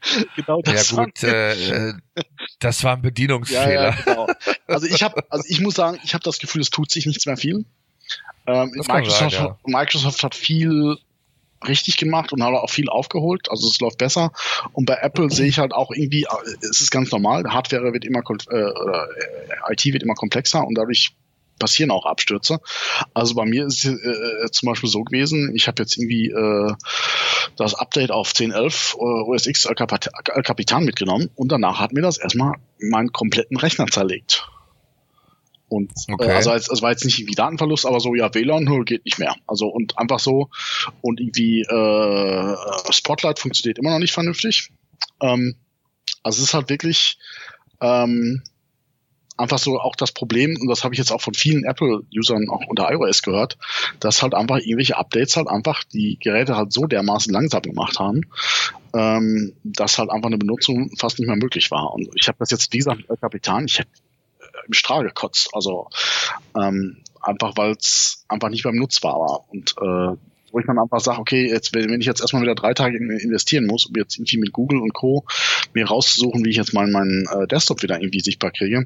genau 0.36 0.62
das. 0.62 0.92
Ja 0.92 1.04
gut, 1.04 1.24
äh, 1.24 1.90
äh, 1.90 1.94
das 2.60 2.84
war 2.84 2.96
ein 2.96 3.02
Bedienungsfehler. 3.02 3.72
Ja, 3.72 3.90
ja, 3.90 4.02
genau. 4.06 4.28
Also 4.68 4.86
ich 4.86 5.02
habe, 5.02 5.24
also 5.30 5.44
ich 5.48 5.60
muss 5.62 5.76
sagen, 5.76 6.00
ich 6.04 6.14
habe 6.14 6.24
das 6.24 6.38
Gefühl, 6.38 6.62
es 6.62 6.70
tut 6.70 6.92
sich 6.92 7.06
nichts 7.08 7.26
mehr 7.26 7.38
viel. 7.38 7.66
Ähm, 8.46 8.72
Microsoft, 8.76 9.20
sein, 9.20 9.30
ja. 9.32 9.58
Microsoft 9.66 10.24
hat 10.24 10.36
viel 10.36 10.98
richtig 11.68 11.98
gemacht 11.98 12.32
und 12.32 12.44
hat 12.44 12.54
auch 12.54 12.70
viel 12.70 12.90
aufgeholt. 12.90 13.50
Also 13.50 13.68
es 13.68 13.80
läuft 13.80 13.98
besser. 13.98 14.32
Und 14.74 14.86
bei 14.86 14.96
Apple 15.02 15.30
sehe 15.32 15.48
ich 15.48 15.58
halt 15.58 15.74
auch 15.74 15.92
irgendwie, 15.92 16.24
äh, 16.24 16.68
es 16.70 16.82
ist 16.82 16.92
ganz 16.92 17.12
normal, 17.12 17.44
Hardware 17.46 17.94
wird 17.94 18.06
immer, 18.06 18.22
äh 18.52 19.74
IT 19.74 19.86
wird 19.86 20.04
immer 20.04 20.14
komplexer 20.14 20.66
und 20.66 20.76
dadurch 20.76 21.16
passieren 21.60 21.92
auch 21.92 22.06
Abstürze. 22.06 22.60
Also 23.14 23.36
bei 23.36 23.46
mir 23.46 23.66
ist 23.66 23.86
es 23.86 23.92
äh, 23.92 24.52
zum 24.52 24.68
Beispiel 24.68 24.90
so 24.90 25.04
gewesen, 25.04 25.54
ich 25.56 25.68
habe 25.68 25.82
jetzt 25.84 25.98
irgendwie 25.98 26.30
äh, 26.30 26.74
das 27.56 27.76
Update 27.76 28.12
auf 28.12 28.32
10.11 28.32 28.96
äh, 28.96 29.30
OS 29.30 29.48
X 29.48 29.66
Al 29.68 29.76
Capitan 29.76 30.86
mitgenommen 30.86 31.30
und 31.36 31.52
danach 31.52 31.80
hat 31.80 31.94
mir 31.94 32.02
das 32.02 32.18
erstmal 32.18 32.54
meinen 32.80 33.12
kompletten 33.12 33.58
Rechner 33.58 33.88
zerlegt. 33.88 34.48
Und 35.70 35.92
äh, 36.08 36.14
okay. 36.14 36.28
äh, 36.28 36.32
also 36.32 36.52
es 36.54 36.70
also 36.70 36.82
war 36.82 36.92
jetzt 36.92 37.06
nicht 37.06 37.20
irgendwie 37.20 37.36
Datenverlust, 37.36 37.86
aber 37.86 38.00
so, 38.00 38.16
ja, 38.16 38.34
WLAN 38.34 38.86
geht 38.86 39.06
nicht 39.06 39.20
mehr. 39.20 39.36
Also 39.48 39.68
und 39.68 39.98
einfach 39.98 40.20
so. 40.20 40.50
Und 41.02 41.22
irgendwie 41.22 41.62
äh, 41.62 42.92
Spotlight 42.92 43.40
funktioniert 43.40 43.78
immer 43.78 43.92
noch 43.92 44.00
nicht 44.00 44.14
vernünftig. 44.14 44.72
Ähm, 45.22 45.56
also 46.24 46.42
es 46.42 46.50
ist 46.50 46.54
halt 46.54 46.70
wirklich 46.70 47.18
ähm, 47.82 48.44
einfach 49.40 49.58
so 49.58 49.80
auch 49.80 49.96
das 49.96 50.12
Problem, 50.12 50.58
und 50.60 50.68
das 50.68 50.84
habe 50.84 50.94
ich 50.94 51.00
jetzt 51.00 51.12
auch 51.12 51.22
von 51.22 51.34
vielen 51.34 51.64
Apple-Usern 51.64 52.50
auch 52.50 52.68
unter 52.68 52.92
iOS 52.92 53.22
gehört, 53.22 53.58
dass 54.00 54.22
halt 54.22 54.34
einfach 54.34 54.58
irgendwelche 54.58 54.98
Updates 54.98 55.38
halt 55.38 55.48
einfach 55.48 55.84
die 55.86 56.18
Geräte 56.22 56.56
halt 56.56 56.74
so 56.74 56.86
dermaßen 56.86 57.34
langsam 57.34 57.62
gemacht 57.62 58.00
haben, 58.00 58.22
ähm, 58.94 59.54
dass 59.64 59.98
halt 59.98 60.10
einfach 60.10 60.28
eine 60.28 60.38
Benutzung 60.38 60.92
fast 60.98 61.20
nicht 61.20 61.28
mehr 61.28 61.38
möglich 61.38 61.72
war. 61.72 61.94
Und 61.94 62.10
ich 62.16 62.28
habe 62.28 62.38
das 62.40 62.52
jetzt, 62.52 62.72
wie 62.74 62.78
gesagt, 62.78 63.10
mit 63.10 63.22
Kapitan, 63.22 63.66
ich 63.66 63.80
hätte 63.80 63.90
äh, 64.40 64.68
im 64.68 64.74
Strahl 64.74 65.04
gekotzt. 65.04 65.50
Also 65.54 65.88
ähm, 66.56 66.98
einfach 67.22 67.54
weil 67.56 67.72
es 67.72 68.26
einfach 68.28 68.50
nicht 68.50 68.66
mehr 68.66 68.74
nutzbar 68.74 69.20
war. 69.20 69.46
Und 69.50 69.76
äh, 69.82 70.18
wo 70.52 70.60
ich 70.60 70.66
dann 70.66 70.80
einfach 70.80 71.00
sage, 71.00 71.20
okay, 71.20 71.50
jetzt, 71.50 71.74
wenn 71.74 72.00
ich 72.00 72.08
jetzt 72.08 72.22
erstmal 72.22 72.42
wieder 72.42 72.56
drei 72.56 72.74
Tage 72.74 72.98
investieren 72.98 73.66
muss, 73.66 73.86
um 73.86 73.94
jetzt 73.96 74.18
irgendwie 74.18 74.38
mit 74.38 74.54
Google 74.54 74.80
und 74.80 74.94
Co. 74.94 75.26
mir 75.74 75.88
rauszusuchen, 75.88 76.44
wie 76.46 76.50
ich 76.50 76.58
jetzt 76.58 76.74
meinen, 76.74 76.92
meinen 76.92 77.26
äh, 77.28 77.48
Desktop 77.48 77.84
wieder 77.84 78.00
irgendwie 78.00 78.20
sichtbar 78.20 78.52
kriege. 78.52 78.86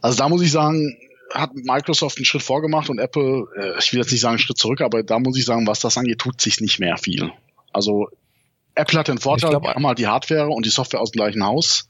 Also 0.00 0.18
da 0.18 0.28
muss 0.28 0.42
ich 0.42 0.50
sagen, 0.50 0.96
hat 1.32 1.54
Microsoft 1.54 2.16
einen 2.16 2.24
Schritt 2.24 2.42
vorgemacht 2.42 2.88
und 2.88 2.98
Apple, 2.98 3.46
äh, 3.56 3.78
ich 3.78 3.92
will 3.92 4.00
jetzt 4.00 4.12
nicht 4.12 4.20
sagen 4.20 4.32
einen 4.32 4.38
Schritt 4.38 4.58
zurück, 4.58 4.80
aber 4.80 5.02
da 5.02 5.18
muss 5.18 5.36
ich 5.36 5.44
sagen, 5.44 5.66
was 5.66 5.80
das 5.80 5.98
angeht, 5.98 6.18
tut 6.18 6.40
sich 6.40 6.60
nicht 6.60 6.78
mehr 6.78 6.96
viel. 6.96 7.30
Also 7.72 8.08
Apple 8.74 8.98
hat 8.98 9.08
den 9.08 9.18
Vorteil, 9.18 9.50
glaub, 9.50 9.66
haben 9.66 9.86
halt 9.86 9.98
die 9.98 10.06
Hardware 10.06 10.48
und 10.48 10.64
die 10.64 10.70
Software 10.70 11.00
aus 11.00 11.10
dem 11.10 11.18
gleichen 11.18 11.44
Haus. 11.44 11.88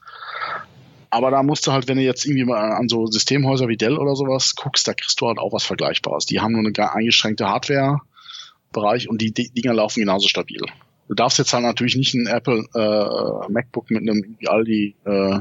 Aber 1.11 1.31
da 1.31 1.41
musst 1.41 1.65
du 1.65 1.71
halt, 1.71 1.87
wenn 1.87 1.97
du 1.97 2.03
jetzt 2.03 2.25
irgendwie 2.25 2.45
mal 2.45 2.71
an 2.71 2.87
so 2.87 3.07
Systemhäuser 3.07 3.67
wie 3.67 3.77
Dell 3.77 3.97
oder 3.97 4.15
sowas 4.15 4.55
guckst, 4.55 4.87
da 4.87 4.93
kriegst 4.93 5.19
du 5.21 5.27
halt 5.27 5.39
auch 5.39 5.53
was 5.53 5.63
Vergleichbares. 5.63 6.25
Die 6.25 6.39
haben 6.39 6.51
nur 6.51 6.63
eine 6.65 6.93
eingeschränkte 6.93 7.47
Hardware, 7.47 8.01
Bereich 8.71 9.09
und 9.09 9.21
die 9.21 9.31
Dinger 9.33 9.73
laufen 9.73 10.01
genauso 10.01 10.27
stabil. 10.27 10.61
Du 11.07 11.15
darfst 11.15 11.39
jetzt 11.39 11.53
halt 11.53 11.63
natürlich 11.63 11.95
nicht 11.95 12.13
ein 12.13 12.27
Apple 12.27 12.65
äh, 12.75 13.51
MacBook 13.51 13.89
mit 13.89 14.01
einem 14.01 14.37
Aldi, 14.45 14.95
äh, 15.05 15.39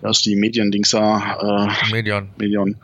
das 0.00 0.18
ist 0.18 0.26
die 0.26 0.36
Medien-Dings 0.36 0.90
da, 0.90 1.66
äh, 1.66 1.92
Medion, 1.92 2.30
Medion 2.38 2.76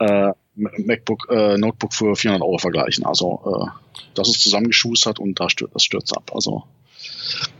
äh, 0.00 0.32
MacBook, 0.56 1.28
äh, 1.30 1.56
Notebook 1.56 1.94
für 1.94 2.16
400 2.16 2.42
Euro 2.42 2.58
vergleichen. 2.58 3.06
Also 3.06 3.40
äh, 3.46 4.00
das 4.14 4.28
ist 4.28 4.42
zusammengeschustert 4.42 5.20
und 5.20 5.38
da 5.38 5.48
stürzt 5.48 5.74
das 5.74 5.84
stürzt 5.84 6.16
ab. 6.16 6.32
Also 6.34 6.64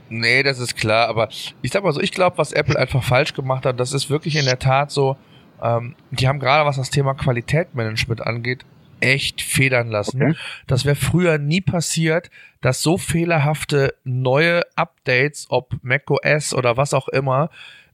Nee, 0.09 0.43
das 0.43 0.59
ist 0.59 0.75
klar, 0.75 1.09
aber 1.09 1.29
ich 1.63 1.71
sag 1.71 1.85
mal 1.85 1.93
so, 1.93 2.01
ich 2.01 2.13
glaube, 2.13 2.39
was 2.39 2.53
Apple 2.53 2.79
einfach 2.79 3.03
falsch 3.05 3.35
gemacht 3.35 3.67
hat, 3.67 3.79
das 3.79 3.93
ist 3.93 4.09
wirklich 4.09 4.37
in 4.37 4.47
der 4.47 4.59
Tat 4.59 4.91
so, 4.91 5.17
ähm, 5.63 5.95
die 6.11 6.27
haben 6.27 6.39
gerade 6.41 6.67
was 6.67 6.77
das 6.77 6.91
Thema 6.91 7.15
Qualitätmanagement 7.15 8.23
angeht, 8.23 8.65
echt 9.01 9.43
federn 9.43 9.89
lassen. 9.89 10.23
Okay. 10.23 10.35
Das 10.67 10.85
wäre 10.85 10.97
früher 10.97 11.39
nie 11.39 11.61
passiert, 11.61 12.31
dass 12.61 12.83
so 12.83 12.99
fehlerhafte 12.99 13.95
neue 14.05 14.63
Updates, 14.77 15.47
ob 15.49 15.77
macOS 15.83 16.55
oder 16.55 16.77
was 16.77 16.95
auch 16.95 17.09
immer, 17.09 17.51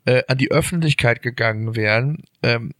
äh, 0.07 0.23
an 0.29 0.38
die 0.38 0.51
Öffentlichkeit 0.51 1.23
gegangen 1.23 1.77
wären. 1.77 2.25
Ähm, 2.43 2.73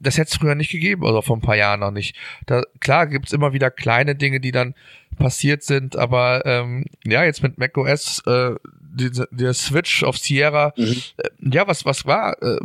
das 0.00 0.16
hätte 0.16 0.30
es 0.30 0.36
früher 0.38 0.54
nicht 0.54 0.70
gegeben, 0.70 1.04
oder 1.04 1.22
vor 1.22 1.36
ein 1.36 1.42
paar 1.42 1.56
Jahren 1.56 1.80
noch 1.80 1.90
nicht. 1.90 2.16
Da, 2.46 2.62
klar 2.80 3.06
gibt's 3.06 3.32
immer 3.32 3.52
wieder 3.52 3.70
kleine 3.70 4.14
Dinge, 4.14 4.40
die 4.40 4.50
dann 4.50 4.74
passiert 5.18 5.62
sind, 5.62 5.96
aber 5.96 6.46
ähm, 6.46 6.86
ja, 7.04 7.24
jetzt 7.24 7.42
mit 7.42 7.58
macOS, 7.58 8.22
äh, 8.26 8.54
die, 8.80 9.10
der 9.30 9.54
Switch 9.54 10.02
auf 10.02 10.16
Sierra, 10.16 10.72
mhm. 10.76 11.02
äh, 11.18 11.28
ja, 11.52 11.66
was, 11.68 11.84
was 11.84 12.06
war 12.06 12.42
äh, 12.42 12.58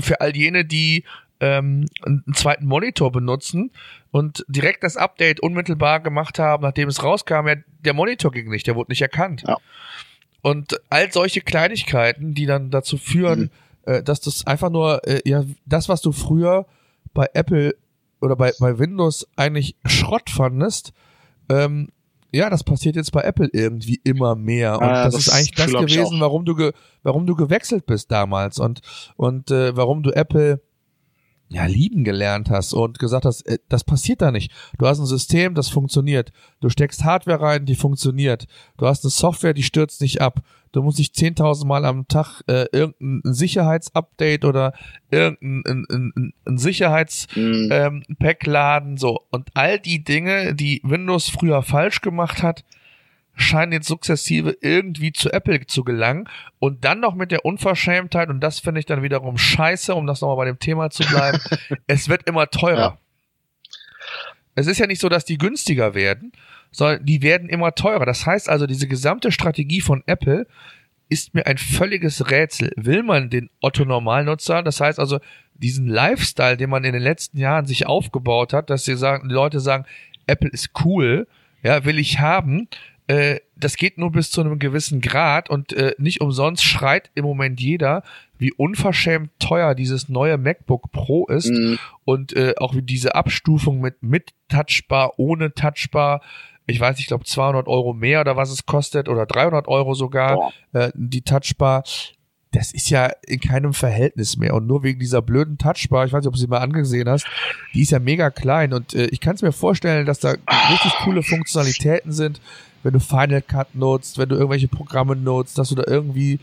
für 0.00 0.20
all 0.20 0.36
jene, 0.36 0.64
die 0.64 1.04
ähm, 1.40 1.86
einen 2.04 2.34
zweiten 2.34 2.66
Monitor 2.66 3.12
benutzen 3.12 3.70
und 4.10 4.44
direkt 4.48 4.82
das 4.82 4.96
Update 4.96 5.40
unmittelbar 5.40 6.00
gemacht 6.00 6.38
haben, 6.38 6.62
nachdem 6.62 6.88
es 6.88 7.02
rauskam, 7.02 7.46
ja, 7.46 7.56
der 7.80 7.94
Monitor 7.94 8.32
ging 8.32 8.48
nicht, 8.48 8.66
der 8.66 8.76
wurde 8.76 8.90
nicht 8.90 9.02
erkannt. 9.02 9.44
Ja. 9.46 9.58
Und 10.42 10.80
all 10.90 11.12
solche 11.12 11.40
Kleinigkeiten, 11.40 12.34
die 12.34 12.46
dann 12.46 12.70
dazu 12.70 12.98
führen, 12.98 13.50
mhm. 13.86 13.92
äh, 13.92 14.02
dass 14.02 14.20
das 14.20 14.46
einfach 14.46 14.70
nur, 14.70 15.06
äh, 15.06 15.20
ja, 15.24 15.44
das, 15.64 15.88
was 15.88 16.00
du 16.00 16.12
früher 16.12 16.66
bei 17.12 17.28
Apple 17.34 17.74
oder 18.20 18.36
bei, 18.36 18.52
bei 18.58 18.78
Windows 18.78 19.26
eigentlich 19.36 19.76
Schrott 19.84 20.30
fandest, 20.30 20.92
ähm, 21.48 21.88
ja, 22.32 22.50
das 22.50 22.64
passiert 22.64 22.96
jetzt 22.96 23.12
bei 23.12 23.22
Apple 23.22 23.48
irgendwie 23.52 24.00
immer 24.04 24.34
mehr. 24.34 24.78
Und 24.78 24.86
äh, 24.86 24.92
das, 24.92 25.14
das, 25.14 25.26
ist 25.26 25.32
eigentlich 25.32 25.54
das 25.54 25.72
gewesen, 25.72 26.20
warum 26.20 26.44
du, 26.44 26.54
ge, 26.54 26.72
warum 27.02 27.26
du 27.26 27.34
gewechselt 27.34 27.86
bist 27.86 28.10
damals 28.10 28.58
und, 28.58 28.80
und 29.16 29.50
äh, 29.50 29.76
warum 29.76 30.02
du 30.02 30.10
Apple 30.10 30.60
ja, 31.48 31.66
lieben 31.66 32.02
gelernt 32.02 32.50
hast 32.50 32.72
und 32.72 32.98
gesagt 32.98 33.24
hast, 33.24 33.42
äh, 33.42 33.58
das 33.68 33.84
passiert 33.84 34.20
da 34.20 34.32
nicht. 34.32 34.52
Du 34.78 34.86
hast 34.86 34.98
ein 34.98 35.06
System, 35.06 35.54
das 35.54 35.68
funktioniert. 35.68 36.32
Du 36.60 36.68
steckst 36.68 37.04
Hardware 37.04 37.40
rein, 37.40 37.66
die 37.66 37.76
funktioniert. 37.76 38.46
Du 38.76 38.86
hast 38.86 39.04
eine 39.04 39.10
Software, 39.10 39.54
die 39.54 39.62
stürzt 39.62 40.00
nicht 40.00 40.20
ab. 40.20 40.42
Du 40.72 40.82
musst 40.82 40.98
nicht 40.98 41.14
10.000 41.14 41.66
Mal 41.66 41.84
am 41.84 42.08
Tag 42.08 42.42
äh, 42.48 42.66
irgendein 42.72 43.32
Sicherheitsupdate 43.32 44.44
oder 44.44 44.74
irgendein 45.10 45.86
ein, 45.88 46.12
ein, 46.16 46.34
ein 46.46 46.58
Sicherheitspack 46.58 47.36
mhm. 47.36 47.68
ähm, 47.70 48.52
laden. 48.52 48.96
So. 48.96 49.22
Und 49.30 49.50
all 49.54 49.78
die 49.78 50.02
Dinge, 50.02 50.54
die 50.54 50.80
Windows 50.84 51.30
früher 51.30 51.62
falsch 51.62 52.00
gemacht 52.00 52.42
hat, 52.42 52.64
scheinen 53.36 53.72
jetzt 53.72 53.86
sukzessive 53.86 54.56
irgendwie 54.60 55.12
zu 55.12 55.32
Apple 55.32 55.66
zu 55.66 55.84
gelangen 55.84 56.28
und 56.58 56.84
dann 56.84 57.00
noch 57.00 57.14
mit 57.14 57.30
der 57.30 57.44
Unverschämtheit 57.44 58.30
und 58.30 58.40
das 58.40 58.58
finde 58.58 58.80
ich 58.80 58.86
dann 58.86 59.02
wiederum 59.02 59.36
scheiße, 59.38 59.94
um 59.94 60.06
das 60.06 60.22
nochmal 60.22 60.36
bei 60.36 60.44
dem 60.46 60.58
Thema 60.58 60.90
zu 60.90 61.04
bleiben. 61.04 61.38
es 61.86 62.08
wird 62.08 62.26
immer 62.26 62.48
teurer. 62.48 62.78
Ja. 62.78 62.98
Es 64.54 64.66
ist 64.66 64.78
ja 64.78 64.86
nicht 64.86 65.00
so, 65.00 65.10
dass 65.10 65.26
die 65.26 65.36
günstiger 65.36 65.94
werden, 65.94 66.32
sondern 66.70 67.04
die 67.04 67.22
werden 67.22 67.48
immer 67.48 67.74
teurer. 67.74 68.06
Das 68.06 68.24
heißt 68.24 68.48
also, 68.48 68.66
diese 68.66 68.88
gesamte 68.88 69.30
Strategie 69.30 69.82
von 69.82 70.02
Apple 70.06 70.46
ist 71.08 71.34
mir 71.34 71.46
ein 71.46 71.58
völliges 71.58 72.30
Rätsel. 72.30 72.72
Will 72.76 73.02
man 73.02 73.30
den 73.30 73.50
Otto 73.60 73.84
Normalnutzer, 73.84 74.62
das 74.62 74.80
heißt 74.80 74.98
also 74.98 75.20
diesen 75.54 75.86
Lifestyle, 75.86 76.56
den 76.56 76.70
man 76.70 76.84
in 76.84 76.94
den 76.94 77.02
letzten 77.02 77.38
Jahren 77.38 77.66
sich 77.66 77.86
aufgebaut 77.86 78.52
hat, 78.52 78.70
dass 78.70 78.84
sie 78.84 78.96
sagen, 78.96 79.28
die 79.28 79.34
Leute 79.34 79.60
sagen, 79.60 79.84
Apple 80.26 80.50
ist 80.50 80.70
cool, 80.84 81.28
ja, 81.62 81.84
will 81.84 81.98
ich 81.98 82.18
haben, 82.18 82.68
äh, 83.08 83.38
das 83.56 83.76
geht 83.76 83.98
nur 83.98 84.10
bis 84.10 84.30
zu 84.30 84.40
einem 84.40 84.58
gewissen 84.58 85.00
Grad 85.00 85.48
und 85.48 85.72
äh, 85.72 85.94
nicht 85.98 86.20
umsonst 86.20 86.64
schreit 86.64 87.10
im 87.14 87.24
Moment 87.24 87.60
jeder, 87.60 88.02
wie 88.38 88.52
unverschämt 88.52 89.30
teuer 89.38 89.74
dieses 89.74 90.08
neue 90.08 90.38
MacBook 90.38 90.90
Pro 90.90 91.26
ist 91.26 91.50
mhm. 91.50 91.78
und 92.04 92.34
äh, 92.34 92.54
auch 92.58 92.74
wie 92.74 92.82
diese 92.82 93.14
Abstufung 93.14 93.80
mit 93.80 94.02
mit 94.02 94.32
Touchbar, 94.48 95.18
ohne 95.18 95.54
Touchbar, 95.54 96.20
ich 96.66 96.80
weiß, 96.80 96.98
ich 96.98 97.06
glaube 97.06 97.24
200 97.24 97.68
Euro 97.68 97.92
mehr 97.94 98.20
oder 98.20 98.36
was 98.36 98.50
es 98.50 98.66
kostet 98.66 99.08
oder 99.08 99.24
300 99.24 99.68
Euro 99.68 99.94
sogar 99.94 100.52
äh, 100.72 100.90
die 100.94 101.22
Touchbar. 101.22 101.84
Das 102.52 102.72
ist 102.72 102.90
ja 102.90 103.10
in 103.26 103.40
keinem 103.40 103.74
Verhältnis 103.74 104.36
mehr 104.36 104.54
und 104.54 104.66
nur 104.66 104.82
wegen 104.82 104.98
dieser 104.98 105.20
blöden 105.20 105.58
Touchbar, 105.58 106.06
ich 106.06 106.12
weiß 106.12 106.22
nicht, 106.22 106.28
ob 106.28 106.34
du 106.34 106.40
sie 106.40 106.46
mal 106.46 106.58
angesehen 106.58 107.08
hast, 107.08 107.26
die 107.74 107.82
ist 107.82 107.90
ja 107.90 107.98
mega 107.98 108.30
klein 108.30 108.72
und 108.72 108.94
äh, 108.94 109.06
ich 109.06 109.20
kann 109.20 109.34
es 109.34 109.42
mir 109.42 109.52
vorstellen, 109.52 110.06
dass 110.06 110.20
da 110.20 110.30
richtig 110.70 110.92
coole 111.04 111.22
Funktionalitäten 111.22 112.12
sind, 112.12 112.40
wenn 112.86 112.92
du 112.92 113.00
Final 113.00 113.42
Cut 113.42 113.74
nutzt, 113.74 114.16
wenn 114.16 114.28
du 114.28 114.36
irgendwelche 114.36 114.68
Programme 114.68 115.16
nutzt, 115.16 115.58
dass 115.58 115.70
du 115.70 115.74
da 115.74 115.82
irgendwie 115.88 116.38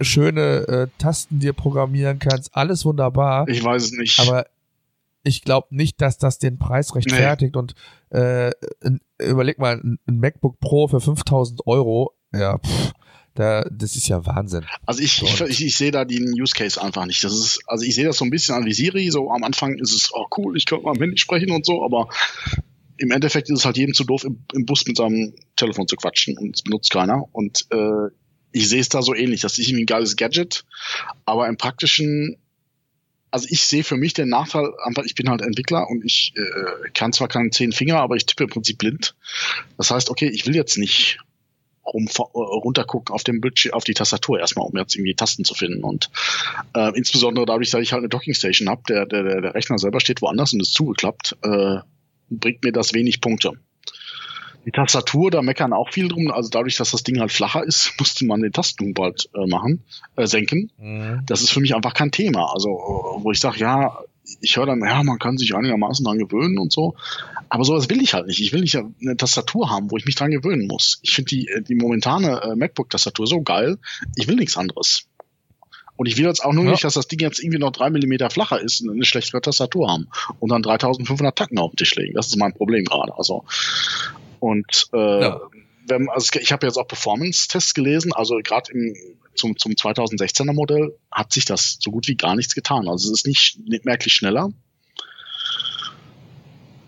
schöne 0.00 0.66
äh, 0.66 0.86
Tasten 0.96 1.40
dir 1.40 1.52
programmieren 1.52 2.18
kannst. 2.18 2.56
Alles 2.56 2.86
wunderbar. 2.86 3.46
Ich 3.48 3.62
weiß 3.62 3.84
es 3.84 3.92
nicht. 3.92 4.18
Aber 4.18 4.46
ich 5.24 5.42
glaube 5.42 5.66
nicht, 5.70 6.00
dass 6.00 6.16
das 6.16 6.38
den 6.38 6.58
Preis 6.58 6.94
rechtfertigt. 6.94 7.54
Nee. 7.54 7.58
Und 7.58 7.74
äh, 8.08 8.52
überleg 9.18 9.58
mal, 9.58 9.78
ein, 9.78 9.98
MacBook 10.06 10.58
Pro 10.58 10.88
für 10.88 11.02
5000 11.02 11.66
Euro, 11.66 12.14
ja, 12.32 12.56
pff, 12.56 12.92
da, 13.34 13.66
das 13.70 13.94
ist 13.94 14.08
ja 14.08 14.24
Wahnsinn. 14.24 14.64
Also 14.86 15.02
ich, 15.02 15.20
ich, 15.22 15.40
ich, 15.42 15.66
ich 15.66 15.76
sehe 15.76 15.90
da 15.90 16.06
den 16.06 16.32
Use 16.40 16.54
Case 16.54 16.80
einfach 16.80 17.04
nicht. 17.04 17.22
Das 17.22 17.34
ist, 17.34 17.60
also 17.66 17.84
ich 17.84 17.94
sehe 17.94 18.06
das 18.06 18.16
so 18.16 18.24
ein 18.24 18.30
bisschen 18.30 18.54
an 18.54 18.64
wie 18.64 18.72
Siri. 18.72 19.10
So 19.10 19.30
am 19.30 19.44
Anfang 19.44 19.74
ist 19.74 19.92
es, 19.92 20.10
oh 20.14 20.24
cool, 20.38 20.56
ich 20.56 20.64
könnte 20.64 20.86
mal 20.86 20.92
mit 20.92 21.02
Handy 21.02 21.18
sprechen 21.18 21.50
und 21.50 21.66
so, 21.66 21.84
aber 21.84 22.08
im 22.96 23.10
Endeffekt 23.10 23.50
ist 23.50 23.60
es 23.60 23.64
halt 23.64 23.76
jedem 23.76 23.94
zu 23.94 24.04
doof, 24.04 24.24
im, 24.24 24.44
im 24.52 24.66
Bus 24.66 24.86
mit 24.86 24.96
seinem 24.96 25.34
Telefon 25.56 25.88
zu 25.88 25.96
quatschen 25.96 26.38
und 26.38 26.56
es 26.56 26.62
benutzt 26.62 26.90
keiner. 26.90 27.24
Und 27.32 27.66
äh, 27.70 28.10
ich 28.52 28.68
sehe 28.68 28.80
es 28.80 28.88
da 28.88 29.02
so 29.02 29.14
ähnlich. 29.14 29.40
Das 29.40 29.58
ist 29.58 29.66
irgendwie 29.68 29.82
ein 29.82 29.86
geiles 29.86 30.16
Gadget, 30.16 30.64
aber 31.24 31.48
im 31.48 31.56
praktischen, 31.56 32.36
also 33.30 33.48
ich 33.50 33.62
sehe 33.62 33.82
für 33.82 33.96
mich 33.96 34.14
den 34.14 34.28
Nachteil, 34.28 34.72
einfach, 34.84 35.04
ich 35.04 35.14
bin 35.14 35.28
halt 35.28 35.42
Entwickler 35.42 35.88
und 35.88 36.04
ich 36.04 36.32
äh, 36.36 36.90
kann 36.90 37.12
zwar 37.12 37.28
keine 37.28 37.50
zehn 37.50 37.72
Finger, 37.72 37.96
aber 37.98 38.14
ich 38.16 38.26
tippe 38.26 38.44
im 38.44 38.50
Prinzip 38.50 38.78
blind. 38.78 39.16
Das 39.76 39.90
heißt, 39.90 40.08
okay, 40.08 40.28
ich 40.28 40.46
will 40.46 40.54
jetzt 40.54 40.78
nicht 40.78 41.18
rum, 41.84 42.08
runtergucken 42.34 43.12
auf 43.14 43.24
dem 43.24 43.40
Bildschirm, 43.40 43.74
auf 43.74 43.84
die 43.84 43.94
Tastatur 43.94 44.38
erstmal, 44.38 44.66
um 44.66 44.76
jetzt 44.76 44.94
irgendwie 44.94 45.14
Tasten 45.14 45.44
zu 45.44 45.54
finden. 45.54 45.82
Und 45.82 46.10
äh, 46.74 46.96
insbesondere 46.96 47.46
dadurch, 47.46 47.70
dass 47.70 47.82
ich 47.82 47.92
halt 47.92 48.00
eine 48.00 48.08
Dockingstation 48.08 48.68
habe, 48.68 48.82
der, 48.88 49.06
der, 49.06 49.40
der 49.40 49.54
Rechner 49.54 49.78
selber 49.78 50.00
steht 50.00 50.22
woanders 50.22 50.52
und 50.52 50.60
ist 50.60 50.74
zugeklappt, 50.74 51.36
äh, 51.42 51.78
bringt 52.30 52.64
mir 52.64 52.72
das 52.72 52.94
wenig 52.94 53.20
Punkte. 53.20 53.52
Die 54.66 54.70
Tastatur, 54.70 55.30
da 55.30 55.42
meckern 55.42 55.72
auch 55.72 55.90
viel 55.90 56.08
drum. 56.08 56.30
Also 56.30 56.48
dadurch, 56.48 56.76
dass 56.76 56.90
das 56.90 57.02
Ding 57.02 57.20
halt 57.20 57.32
flacher 57.32 57.62
ist, 57.62 57.92
musste 57.98 58.24
man 58.24 58.40
den 58.40 58.52
Tasten 58.52 58.94
bald 58.94 59.28
äh, 59.34 59.46
machen, 59.46 59.82
äh, 60.16 60.26
senken. 60.26 60.70
Mhm. 60.78 61.22
Das 61.26 61.42
ist 61.42 61.50
für 61.50 61.60
mich 61.60 61.74
einfach 61.74 61.94
kein 61.94 62.10
Thema. 62.10 62.52
Also 62.52 62.68
wo 62.68 63.30
ich 63.30 63.40
sage, 63.40 63.58
ja, 63.58 63.98
ich 64.40 64.56
höre 64.56 64.66
dann, 64.66 64.80
ja, 64.80 65.02
man 65.02 65.18
kann 65.18 65.36
sich 65.36 65.54
einigermaßen 65.54 66.04
dran 66.04 66.18
gewöhnen 66.18 66.58
und 66.58 66.72
so. 66.72 66.94
Aber 67.50 67.64
sowas 67.64 67.90
will 67.90 68.02
ich 68.02 68.14
halt 68.14 68.26
nicht. 68.26 68.40
Ich 68.40 68.52
will 68.52 68.62
nicht 68.62 68.76
eine 68.76 69.16
Tastatur 69.16 69.70
haben, 69.70 69.90
wo 69.90 69.96
ich 69.96 70.06
mich 70.06 70.14
dran 70.14 70.30
gewöhnen 70.30 70.66
muss. 70.66 70.98
Ich 71.02 71.12
finde 71.12 71.28
die, 71.28 71.48
die 71.68 71.74
momentane 71.74 72.40
äh, 72.42 72.56
MacBook-Tastatur 72.56 73.26
so 73.26 73.42
geil. 73.42 73.78
Ich 74.16 74.26
will 74.28 74.36
nichts 74.36 74.56
anderes. 74.56 75.06
Und 75.96 76.06
ich 76.06 76.16
will 76.16 76.24
jetzt 76.24 76.44
auch 76.44 76.52
nur 76.52 76.64
ja. 76.64 76.72
nicht, 76.72 76.84
dass 76.84 76.94
das 76.94 77.06
Ding 77.06 77.20
jetzt 77.20 77.38
irgendwie 77.38 77.58
noch 77.58 77.70
drei 77.70 77.90
Millimeter 77.90 78.28
flacher 78.30 78.60
ist 78.60 78.80
und 78.80 78.90
eine 78.90 79.04
schlechtere 79.04 79.40
Tastatur 79.40 79.90
haben 79.90 80.08
und 80.40 80.50
dann 80.50 80.62
3500 80.62 81.36
Tacken 81.36 81.58
auf 81.58 81.70
den 81.72 81.76
Tisch 81.76 81.94
legen. 81.94 82.14
Das 82.14 82.26
ist 82.26 82.36
mein 82.36 82.52
Problem 82.52 82.84
gerade. 82.84 83.16
Also 83.16 83.44
und 84.40 84.88
äh, 84.92 85.22
ja. 85.22 85.40
wenn, 85.86 86.08
also 86.10 86.38
ich 86.40 86.52
habe 86.52 86.66
jetzt 86.66 86.76
auch 86.76 86.88
Performance-Tests 86.88 87.74
gelesen. 87.74 88.12
Also 88.12 88.38
gerade 88.42 88.72
im 88.72 88.94
zum, 89.34 89.56
zum 89.56 89.72
2016er 89.72 90.52
Modell 90.52 90.96
hat 91.10 91.32
sich 91.32 91.44
das 91.44 91.78
so 91.80 91.90
gut 91.90 92.08
wie 92.08 92.16
gar 92.16 92.36
nichts 92.36 92.54
getan. 92.54 92.88
Also 92.88 93.12
es 93.12 93.20
ist 93.20 93.26
nicht, 93.26 93.58
nicht 93.66 93.84
merklich 93.84 94.14
schneller. 94.14 94.50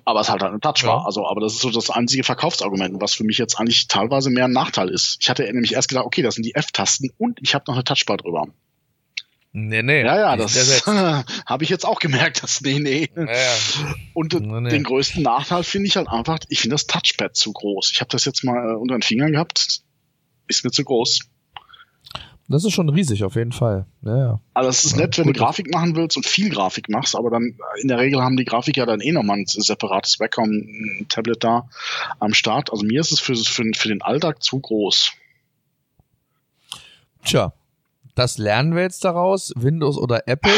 Aber 0.04 0.20
es 0.20 0.28
hat 0.28 0.40
halt 0.40 0.52
eine 0.52 0.60
Touchbar. 0.60 1.00
Ja. 1.00 1.04
Also, 1.04 1.26
aber 1.26 1.40
das 1.40 1.54
ist 1.54 1.62
so 1.62 1.70
das 1.70 1.90
einzige 1.90 2.22
Verkaufsargument, 2.22 3.00
was 3.00 3.14
für 3.14 3.24
mich 3.24 3.38
jetzt 3.38 3.58
eigentlich 3.58 3.88
teilweise 3.88 4.30
mehr 4.30 4.44
ein 4.44 4.52
Nachteil 4.52 4.88
ist. 4.88 5.18
Ich 5.20 5.28
hatte 5.28 5.42
nämlich 5.42 5.72
erst 5.72 5.88
gedacht, 5.88 6.06
okay, 6.06 6.22
das 6.22 6.36
sind 6.36 6.46
die 6.46 6.54
F-Tasten 6.54 7.10
und 7.18 7.40
ich 7.42 7.54
habe 7.54 7.64
noch 7.66 7.74
eine 7.74 7.82
Touchbar 7.82 8.16
drüber. 8.16 8.46
Nee, 9.58 9.82
nee. 9.82 10.02
Ja, 10.04 10.18
ja, 10.18 10.36
das 10.36 10.86
habe 11.46 11.64
ich 11.64 11.70
jetzt 11.70 11.86
auch 11.86 11.98
gemerkt, 11.98 12.42
das 12.42 12.60
nee, 12.60 12.78
nee. 12.78 13.08
Ja, 13.16 13.24
ja. 13.24 13.94
Und 14.12 14.34
nee, 14.34 14.60
nee. 14.60 14.68
den 14.68 14.84
größten 14.84 15.22
Nachteil 15.22 15.62
finde 15.62 15.86
ich 15.86 15.96
halt 15.96 16.08
einfach, 16.08 16.40
ich 16.50 16.60
finde 16.60 16.74
das 16.74 16.86
Touchpad 16.86 17.34
zu 17.34 17.54
groß. 17.54 17.90
Ich 17.90 18.00
habe 18.00 18.10
das 18.10 18.26
jetzt 18.26 18.44
mal 18.44 18.72
äh, 18.72 18.76
unter 18.76 18.94
den 18.94 19.00
Fingern 19.00 19.32
gehabt, 19.32 19.80
ist 20.46 20.62
mir 20.62 20.72
zu 20.72 20.84
groß. 20.84 21.20
Das 22.48 22.66
ist 22.66 22.74
schon 22.74 22.90
riesig, 22.90 23.24
auf 23.24 23.34
jeden 23.34 23.52
Fall. 23.52 23.86
Ja, 24.02 24.18
ja. 24.18 24.40
Also 24.52 24.68
es 24.68 24.84
ist 24.84 24.92
ja, 24.92 24.98
nett, 24.98 25.16
wenn 25.16 25.24
gut. 25.24 25.36
du 25.36 25.40
Grafik 25.40 25.72
machen 25.72 25.96
willst 25.96 26.18
und 26.18 26.26
viel 26.26 26.50
Grafik 26.50 26.90
machst, 26.90 27.16
aber 27.16 27.30
dann 27.30 27.56
in 27.80 27.88
der 27.88 27.96
Regel 27.96 28.20
haben 28.22 28.36
die 28.36 28.44
Grafiker 28.44 28.84
dann 28.84 29.00
eh 29.00 29.12
nochmal 29.12 29.38
ein 29.38 29.46
separates 29.46 30.20
Webcam, 30.20 30.50
ein 30.50 31.06
Tablet 31.08 31.42
da 31.42 31.66
am 32.20 32.34
Start. 32.34 32.70
Also 32.70 32.84
mir 32.84 33.00
ist 33.00 33.10
es 33.10 33.20
für, 33.20 33.34
für, 33.34 33.64
für 33.74 33.88
den 33.88 34.02
Alltag 34.02 34.42
zu 34.42 34.60
groß. 34.60 35.12
Tja, 37.24 37.54
das 38.16 38.38
lernen 38.38 38.74
wir 38.74 38.82
jetzt 38.82 39.04
daraus, 39.04 39.52
Windows 39.56 39.98
oder 39.98 40.26
Apple. 40.26 40.50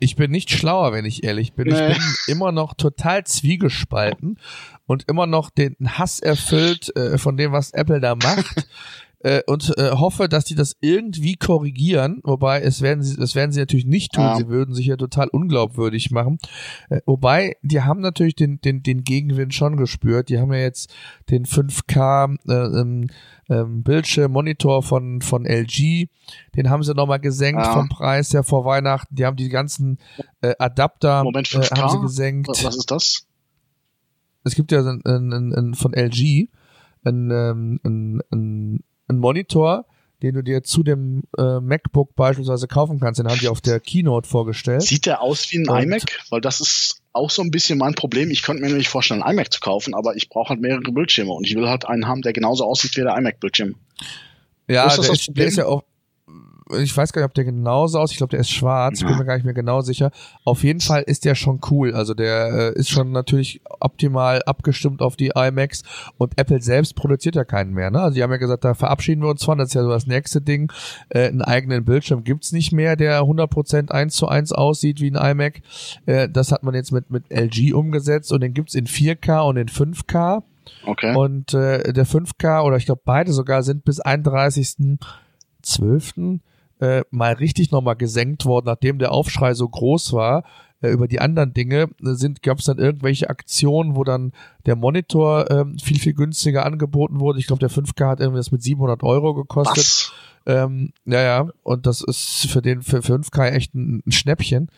Ich 0.00 0.16
bin 0.16 0.30
nicht 0.30 0.50
schlauer, 0.50 0.92
wenn 0.92 1.06
ich 1.06 1.24
ehrlich 1.24 1.54
bin. 1.54 1.68
Nee. 1.68 1.92
Ich 1.92 1.96
bin 1.96 2.04
immer 2.26 2.52
noch 2.52 2.74
total 2.74 3.24
zwiegespalten 3.24 4.38
und 4.86 5.08
immer 5.08 5.26
noch 5.26 5.48
den 5.48 5.76
Hass 5.82 6.20
erfüllt 6.20 6.94
äh, 6.96 7.16
von 7.16 7.36
dem, 7.36 7.52
was 7.52 7.70
Apple 7.70 8.00
da 8.00 8.16
macht. 8.16 8.66
äh, 9.20 9.42
und 9.46 9.78
äh, 9.78 9.92
hoffe, 9.92 10.28
dass 10.28 10.44
die 10.44 10.56
das 10.56 10.76
irgendwie 10.80 11.36
korrigieren. 11.36 12.20
Wobei, 12.24 12.60
es 12.60 12.82
werden 12.82 13.02
sie, 13.02 13.16
das 13.16 13.34
werden 13.36 13.52
sie 13.52 13.60
natürlich 13.60 13.86
nicht 13.86 14.12
tun. 14.12 14.24
Ja. 14.24 14.36
Sie 14.36 14.48
würden 14.48 14.74
sich 14.74 14.86
ja 14.86 14.96
total 14.96 15.28
unglaubwürdig 15.28 16.10
machen. 16.10 16.38
Äh, 16.90 17.00
wobei, 17.06 17.56
die 17.62 17.80
haben 17.80 18.00
natürlich 18.00 18.34
den, 18.34 18.60
den, 18.60 18.82
den 18.82 19.04
Gegenwind 19.04 19.54
schon 19.54 19.76
gespürt. 19.76 20.28
Die 20.28 20.38
haben 20.38 20.52
ja 20.52 20.60
jetzt 20.60 20.92
den 21.30 21.46
5K 21.46 22.36
äh, 22.48 22.80
ähm, 22.80 23.06
ähm, 23.48 23.82
Bildschirm, 23.82 24.32
Monitor 24.32 24.82
von, 24.82 25.20
von 25.20 25.44
LG. 25.44 26.08
Den 26.56 26.70
haben 26.70 26.82
sie 26.82 26.94
nochmal 26.94 27.20
gesenkt 27.20 27.62
ja. 27.62 27.72
vom 27.72 27.88
Preis 27.88 28.32
her 28.32 28.44
vor 28.44 28.64
Weihnachten. 28.64 29.14
Die 29.14 29.24
haben 29.26 29.36
die 29.36 29.48
ganzen 29.48 29.98
äh, 30.40 30.54
Adapter 30.58 31.24
Moment, 31.24 31.48
5K? 31.48 31.76
Äh, 31.76 31.80
haben 31.80 31.90
sie 31.90 32.00
gesenkt. 32.00 32.48
Was 32.48 32.76
ist 32.76 32.90
das? 32.90 33.26
Es 34.44 34.54
gibt 34.54 34.72
ja 34.72 34.80
ein, 34.80 35.02
ein, 35.04 35.32
ein, 35.32 35.54
ein 35.54 35.74
von 35.74 35.94
LG 35.94 36.48
ein, 37.04 37.30
ähm, 37.30 37.80
ein, 37.84 38.22
ein 38.30 38.84
ein 39.08 39.18
Monitor, 39.18 39.86
den 40.24 40.34
du 40.34 40.42
dir 40.42 40.62
zu 40.62 40.82
dem 40.82 41.24
äh, 41.36 41.60
MacBook 41.60 42.16
beispielsweise 42.16 42.66
kaufen 42.66 42.98
kannst. 42.98 43.20
Den 43.20 43.28
haben 43.28 43.38
die 43.38 43.48
auf 43.48 43.60
der 43.60 43.78
Keynote 43.78 44.26
vorgestellt. 44.26 44.80
Sieht 44.80 45.04
der 45.04 45.20
aus 45.20 45.52
wie 45.52 45.58
ein 45.58 45.68
Und 45.68 45.82
iMac? 45.82 46.02
Weil 46.30 46.40
das 46.40 46.60
ist 46.60 47.02
auch 47.12 47.30
so 47.30 47.42
ein 47.42 47.50
bisschen 47.50 47.78
mein 47.78 47.94
Problem. 47.94 48.30
Ich 48.30 48.42
könnte 48.42 48.62
mir 48.62 48.68
nämlich 48.68 48.88
vorstellen, 48.88 49.22
ein 49.22 49.34
iMac 49.34 49.52
zu 49.52 49.60
kaufen, 49.60 49.94
aber 49.94 50.16
ich 50.16 50.30
brauche 50.30 50.48
halt 50.48 50.62
mehrere 50.62 50.90
Bildschirme 50.92 51.30
und 51.30 51.46
ich 51.46 51.54
will 51.54 51.68
halt 51.68 51.86
einen 51.86 52.08
haben, 52.08 52.22
der 52.22 52.32
genauso 52.32 52.64
aussieht 52.64 52.96
wie 52.96 53.02
der 53.02 53.16
iMac-Bildschirm. 53.16 53.74
Ja, 54.66 54.88
der 54.88 55.12
ist, 55.12 55.36
der 55.36 55.46
ist, 55.46 55.56
ja 55.58 55.66
auch 55.66 55.82
ich 56.78 56.96
weiß 56.96 57.12
gar 57.12 57.22
nicht, 57.22 57.28
ob 57.28 57.34
der 57.34 57.44
genauso 57.44 57.98
aus. 57.98 58.10
Ich 58.10 58.16
glaube, 58.16 58.30
der 58.30 58.40
ist 58.40 58.50
schwarz. 58.50 59.00
Ich 59.00 59.06
bin 59.06 59.16
mir 59.16 59.24
gar 59.24 59.34
nicht 59.34 59.44
mehr 59.44 59.54
genau 59.54 59.80
sicher. 59.80 60.10
Auf 60.44 60.62
jeden 60.62 60.80
Fall 60.80 61.02
ist 61.02 61.24
der 61.24 61.34
schon 61.34 61.60
cool. 61.70 61.94
Also 61.94 62.14
der 62.14 62.72
äh, 62.74 62.78
ist 62.78 62.90
schon 62.90 63.12
natürlich 63.12 63.60
optimal 63.80 64.42
abgestimmt 64.42 65.02
auf 65.02 65.16
die 65.16 65.32
iMacs 65.34 65.82
und 66.18 66.38
Apple 66.38 66.60
selbst 66.60 66.94
produziert 66.94 67.36
ja 67.36 67.44
keinen 67.44 67.72
mehr. 67.72 67.90
Ne? 67.90 68.00
Also 68.00 68.14
die 68.14 68.22
haben 68.22 68.30
ja 68.30 68.38
gesagt, 68.38 68.64
da 68.64 68.74
verabschieden 68.74 69.22
wir 69.22 69.28
uns 69.28 69.44
von. 69.44 69.58
Das 69.58 69.68
ist 69.68 69.74
ja 69.74 69.82
so 69.82 69.90
das 69.90 70.06
nächste 70.06 70.40
Ding. 70.40 70.72
Äh, 71.08 71.28
einen 71.28 71.42
eigenen 71.42 71.84
Bildschirm 71.84 72.24
gibt's 72.24 72.52
nicht 72.52 72.72
mehr, 72.72 72.96
der 72.96 73.22
100% 73.22 73.90
eins 73.90 74.14
zu 74.14 74.28
eins 74.28 74.52
aussieht 74.52 75.00
wie 75.00 75.10
ein 75.10 75.16
iMac. 75.16 75.62
Äh, 76.06 76.28
das 76.28 76.52
hat 76.52 76.62
man 76.62 76.74
jetzt 76.74 76.92
mit, 76.92 77.10
mit 77.10 77.30
LG 77.30 77.74
umgesetzt 77.74 78.32
und 78.32 78.40
den 78.40 78.54
gibt's 78.54 78.74
in 78.74 78.86
4K 78.86 79.48
und 79.48 79.56
in 79.56 79.68
5K. 79.68 80.42
Okay. 80.86 81.14
Und 81.14 81.52
äh, 81.54 81.92
der 81.92 82.06
5K 82.06 82.62
oder 82.62 82.76
ich 82.76 82.86
glaube 82.86 83.02
beide 83.04 83.32
sogar 83.32 83.62
sind 83.62 83.84
bis 83.84 84.02
31.12. 84.02 86.40
Äh, 86.80 87.02
mal 87.10 87.34
richtig 87.34 87.70
nochmal 87.70 87.96
gesenkt 87.96 88.46
worden, 88.46 88.66
nachdem 88.66 88.98
der 88.98 89.12
Aufschrei 89.12 89.54
so 89.54 89.68
groß 89.68 90.12
war 90.12 90.42
äh, 90.84 90.90
über 90.90 91.08
die 91.08 91.20
anderen 91.20 91.54
Dinge, 91.54 91.88
sind 92.00 92.42
gab 92.42 92.58
es 92.58 92.66
dann 92.66 92.78
irgendwelche 92.78 93.30
Aktionen, 93.30 93.96
wo 93.96 94.04
dann 94.04 94.32
der 94.66 94.76
Monitor 94.76 95.50
ähm, 95.50 95.78
viel, 95.78 95.98
viel 95.98 96.14
günstiger 96.14 96.66
angeboten 96.66 97.20
wurde. 97.20 97.38
Ich 97.38 97.46
glaube, 97.46 97.60
der 97.60 97.70
5K 97.70 98.08
hat 98.08 98.20
irgendwas 98.20 98.52
mit 98.52 98.62
700 98.62 99.02
Euro 99.02 99.34
gekostet. 99.34 99.78
Was? 99.78 100.12
Ähm, 100.46 100.92
ja, 101.06 101.22
ja, 101.22 101.48
und 101.62 101.86
das 101.86 102.02
ist 102.02 102.48
für 102.50 102.60
den 102.60 102.82
für 102.82 102.98
5K 102.98 103.48
echt 103.48 103.74
ein, 103.74 104.02
ein 104.06 104.12
Schnäppchen. 104.12 104.68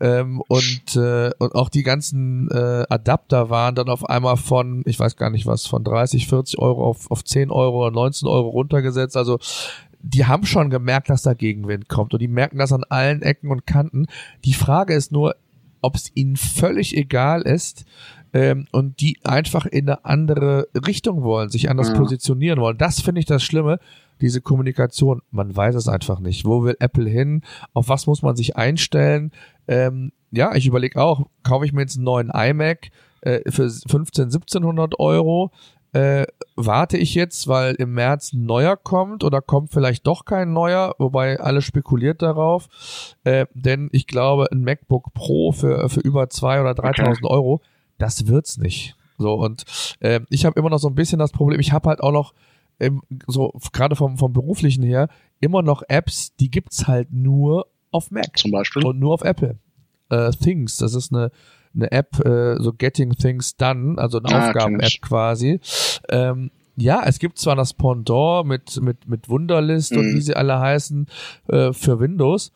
Ähm, 0.00 0.42
und, 0.48 0.96
äh, 0.96 1.30
und 1.38 1.54
auch 1.54 1.68
die 1.68 1.84
ganzen 1.84 2.50
äh, 2.50 2.84
Adapter 2.88 3.48
waren 3.48 3.74
dann 3.74 3.88
auf 3.88 4.04
einmal 4.04 4.36
von, 4.36 4.82
ich 4.86 4.98
weiß 4.98 5.16
gar 5.16 5.30
nicht 5.30 5.46
was, 5.46 5.66
von 5.66 5.84
30, 5.84 6.26
40 6.26 6.58
Euro 6.58 6.84
auf, 6.84 7.10
auf 7.10 7.24
10 7.24 7.50
Euro 7.50 7.86
oder 7.86 7.92
19 7.92 8.28
Euro 8.28 8.48
runtergesetzt. 8.48 9.16
Also 9.16 9.38
die 10.06 10.26
haben 10.26 10.44
schon 10.44 10.68
gemerkt, 10.70 11.08
dass 11.08 11.22
da 11.22 11.32
Gegenwind 11.34 11.88
kommt 11.88 12.12
und 12.12 12.20
die 12.20 12.28
merken 12.28 12.58
das 12.58 12.72
an 12.72 12.84
allen 12.88 13.22
Ecken 13.22 13.50
und 13.50 13.66
Kanten. 13.66 14.06
Die 14.44 14.52
Frage 14.52 14.94
ist 14.94 15.12
nur, 15.12 15.34
ob 15.80 15.96
es 15.96 16.10
ihnen 16.14 16.36
völlig 16.36 16.96
egal 16.96 17.42
ist 17.42 17.84
ähm, 18.34 18.66
und 18.70 19.00
die 19.00 19.18
einfach 19.24 19.64
in 19.66 19.88
eine 19.88 20.04
andere 20.04 20.68
Richtung 20.86 21.22
wollen, 21.22 21.48
sich 21.48 21.70
anders 21.70 21.88
Ja. 21.88 21.94
positionieren 21.94 22.60
wollen. 22.60 22.76
Das 22.78 23.00
finde 23.00 23.20
ich 23.20 23.26
das 23.26 23.42
Schlimme, 23.42 23.78
diese 24.20 24.40
Kommunikation. 24.40 25.22
Man 25.30 25.54
weiß 25.56 25.74
es 25.74 25.88
einfach 25.88 26.20
nicht. 26.20 26.44
Wo 26.44 26.64
will 26.64 26.76
Apple 26.80 27.08
hin? 27.08 27.42
Auf 27.72 27.88
was 27.88 28.06
muss 28.06 28.22
man 28.22 28.36
sich 28.36 28.56
einstellen? 28.56 29.32
Ähm, 29.68 30.12
ja, 30.30 30.54
ich 30.54 30.66
überlege 30.66 31.00
auch, 31.02 31.26
kaufe 31.42 31.64
ich 31.64 31.72
mir 31.72 31.80
jetzt 31.82 31.96
einen 31.96 32.04
neuen 32.04 32.30
iMac 32.30 32.90
äh, 33.22 33.40
für 33.50 33.70
15, 33.70 34.24
1700 34.24 34.98
Euro? 34.98 35.50
Äh, 35.94 36.26
warte 36.56 36.98
ich 36.98 37.14
jetzt, 37.14 37.46
weil 37.46 37.76
im 37.76 37.94
März 37.94 38.32
ein 38.32 38.44
neuer 38.44 38.76
kommt 38.76 39.22
oder 39.22 39.40
kommt 39.40 39.70
vielleicht 39.70 40.08
doch 40.08 40.24
kein 40.24 40.52
neuer, 40.52 40.96
wobei 40.98 41.38
alle 41.38 41.62
spekuliert 41.62 42.20
darauf. 42.20 42.68
Äh, 43.22 43.46
denn 43.54 43.90
ich 43.92 44.08
glaube, 44.08 44.48
ein 44.50 44.62
MacBook 44.62 45.14
Pro 45.14 45.52
für, 45.52 45.88
für 45.88 46.00
über 46.00 46.28
zwei 46.30 46.60
oder 46.60 46.74
3000 46.74 47.24
Euro, 47.26 47.60
das 47.96 48.26
wird's 48.26 48.58
nicht. 48.58 48.96
So, 49.18 49.34
und 49.34 49.64
äh, 50.00 50.18
ich 50.30 50.44
habe 50.44 50.58
immer 50.58 50.68
noch 50.68 50.78
so 50.78 50.88
ein 50.88 50.96
bisschen 50.96 51.20
das 51.20 51.30
Problem, 51.30 51.60
ich 51.60 51.72
habe 51.72 51.88
halt 51.88 52.00
auch 52.00 52.10
noch, 52.10 52.34
ähm, 52.80 53.02
so 53.28 53.52
gerade 53.72 53.94
vom, 53.94 54.18
vom 54.18 54.32
beruflichen 54.32 54.82
her, 54.82 55.08
immer 55.38 55.62
noch 55.62 55.84
Apps, 55.86 56.34
die 56.34 56.50
gibt's 56.50 56.88
halt 56.88 57.12
nur 57.12 57.68
auf 57.92 58.10
Mac 58.10 58.36
Zum 58.36 58.50
Beispiel. 58.50 58.84
und 58.84 58.98
nur 58.98 59.14
auf 59.14 59.22
Apple. 59.22 59.58
Äh, 60.10 60.32
Things, 60.32 60.76
das 60.76 60.94
ist 60.94 61.12
eine, 61.12 61.30
eine 61.74 61.90
App, 61.92 62.18
äh, 62.24 62.56
so 62.62 62.72
Getting 62.72 63.12
Things 63.16 63.56
Done, 63.56 63.98
also 63.98 64.18
eine 64.18 64.28
Ah, 64.34 64.48
Aufgaben-App 64.48 65.00
quasi. 65.02 65.60
Ähm, 66.08 66.50
ja, 66.76 67.02
es 67.06 67.18
gibt 67.18 67.38
zwar 67.38 67.56
das 67.56 67.72
Pendant 67.74 68.46
mit, 68.48 68.80
mit, 68.80 69.08
mit 69.08 69.28
Wunderlist 69.28 69.92
und 69.92 70.06
Mhm. 70.10 70.14
wie 70.14 70.20
sie 70.20 70.34
alle 70.36 70.58
heißen 70.58 71.06
äh, 71.48 71.72
für 71.72 72.00
Windows, 72.00 72.50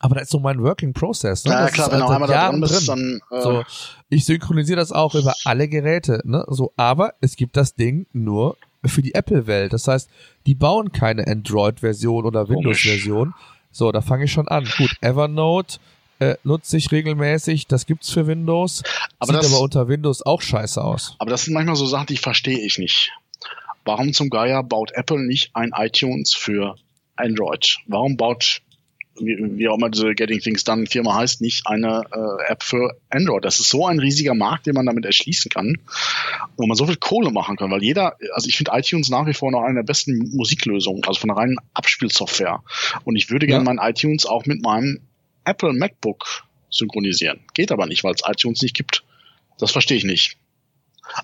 aber 0.00 0.16
das 0.16 0.24
ist 0.24 0.30
so 0.30 0.38
mein 0.38 0.62
Working 0.62 0.92
Process. 0.92 1.44
Ne? 1.44 1.52
ja, 1.52 1.62
Das 1.62 1.72
klar, 1.72 1.90
wenn 1.92 2.00
du 2.00 2.06
seit 2.06 2.14
einmal 2.14 2.28
da 2.28 2.50
drin 2.50 2.60
bist, 2.60 2.88
dann 2.88 3.20
äh, 3.30 3.40
so, 3.40 3.62
ich 4.08 4.24
synchronisiere 4.24 4.76
das 4.78 4.92
auch 4.92 5.14
über 5.14 5.34
alle 5.44 5.66
Geräte, 5.68 6.20
ne? 6.24 6.44
So, 6.48 6.72
aber 6.76 7.14
es 7.20 7.36
gibt 7.36 7.56
das 7.56 7.74
Ding 7.74 8.06
nur 8.12 8.56
für 8.84 9.00
die 9.02 9.14
Apple-Welt. 9.14 9.72
Das 9.72 9.88
heißt, 9.88 10.10
die 10.46 10.54
bauen 10.54 10.92
keine 10.92 11.26
Android-Version 11.26 12.26
oder 12.26 12.48
Windows-Version. 12.50 13.32
So, 13.72 13.90
da 13.92 14.02
fange 14.02 14.24
ich 14.24 14.32
schon 14.32 14.46
an. 14.46 14.64
Gut, 14.76 14.92
Evernote 15.00 15.78
äh, 16.20 16.36
nutze 16.44 16.76
ich 16.76 16.90
regelmäßig. 16.92 17.66
Das 17.66 17.86
gibt's 17.86 18.10
für 18.10 18.26
Windows. 18.26 18.82
Aber 19.18 19.32
Sieht 19.34 19.42
das- 19.42 19.52
aber 19.52 19.62
unter 19.62 19.88
Windows 19.88 20.22
auch 20.22 20.42
scheiße 20.42 20.82
aus. 20.82 21.16
Aber 21.18 21.30
das 21.30 21.44
sind 21.44 21.54
manchmal 21.54 21.76
so 21.76 21.86
Sachen, 21.86 22.06
die 22.06 22.16
verstehe 22.16 22.58
ich 22.60 22.78
nicht. 22.78 23.10
Warum 23.84 24.12
zum 24.14 24.30
Geier 24.30 24.62
baut 24.62 24.92
Apple 24.94 25.20
nicht 25.26 25.50
ein 25.54 25.72
iTunes 25.76 26.34
für 26.34 26.76
Android? 27.16 27.76
Warum 27.86 28.16
baut, 28.16 28.62
wie, 29.20 29.36
wie 29.58 29.68
auch 29.68 29.76
immer 29.76 29.90
diese 29.90 30.14
Getting 30.14 30.40
Things 30.40 30.64
Done 30.64 30.86
Firma 30.86 31.14
heißt, 31.16 31.42
nicht 31.42 31.66
eine 31.66 32.02
äh, 32.10 32.50
App 32.50 32.62
für 32.62 32.96
Android? 33.10 33.44
Das 33.44 33.60
ist 33.60 33.68
so 33.68 33.86
ein 33.86 33.98
riesiger 33.98 34.34
Markt, 34.34 34.66
den 34.66 34.74
man 34.74 34.86
damit 34.86 35.04
erschließen 35.04 35.50
kann, 35.50 35.76
wo 36.56 36.66
man 36.66 36.76
so 36.78 36.86
viel 36.86 36.96
Kohle 36.96 37.30
machen 37.30 37.56
kann, 37.56 37.70
weil 37.70 37.82
jeder, 37.82 38.16
also 38.32 38.48
ich 38.48 38.56
finde 38.56 38.72
iTunes 38.74 39.10
nach 39.10 39.26
wie 39.26 39.34
vor 39.34 39.50
noch 39.50 39.62
eine 39.62 39.74
der 39.80 39.82
besten 39.82 40.30
Musiklösungen, 40.34 41.04
also 41.04 41.20
von 41.20 41.28
der 41.28 41.36
reinen 41.36 41.58
Abspielsoftware. 41.74 42.62
Und 43.04 43.16
ich 43.16 43.30
würde 43.30 43.46
gerne 43.46 43.64
Ja. 43.66 43.74
mein 43.74 43.90
iTunes 43.90 44.24
auch 44.24 44.46
mit 44.46 44.62
meinem 44.62 45.00
Apple 45.44 45.72
MacBook 45.72 46.44
synchronisieren. 46.70 47.40
Geht 47.54 47.70
aber 47.72 47.86
nicht, 47.86 48.04
weil 48.04 48.14
es 48.14 48.22
iTunes 48.26 48.62
nicht 48.62 48.74
gibt. 48.76 49.04
Das 49.58 49.70
verstehe 49.70 49.96
ich 49.96 50.04
nicht. 50.04 50.36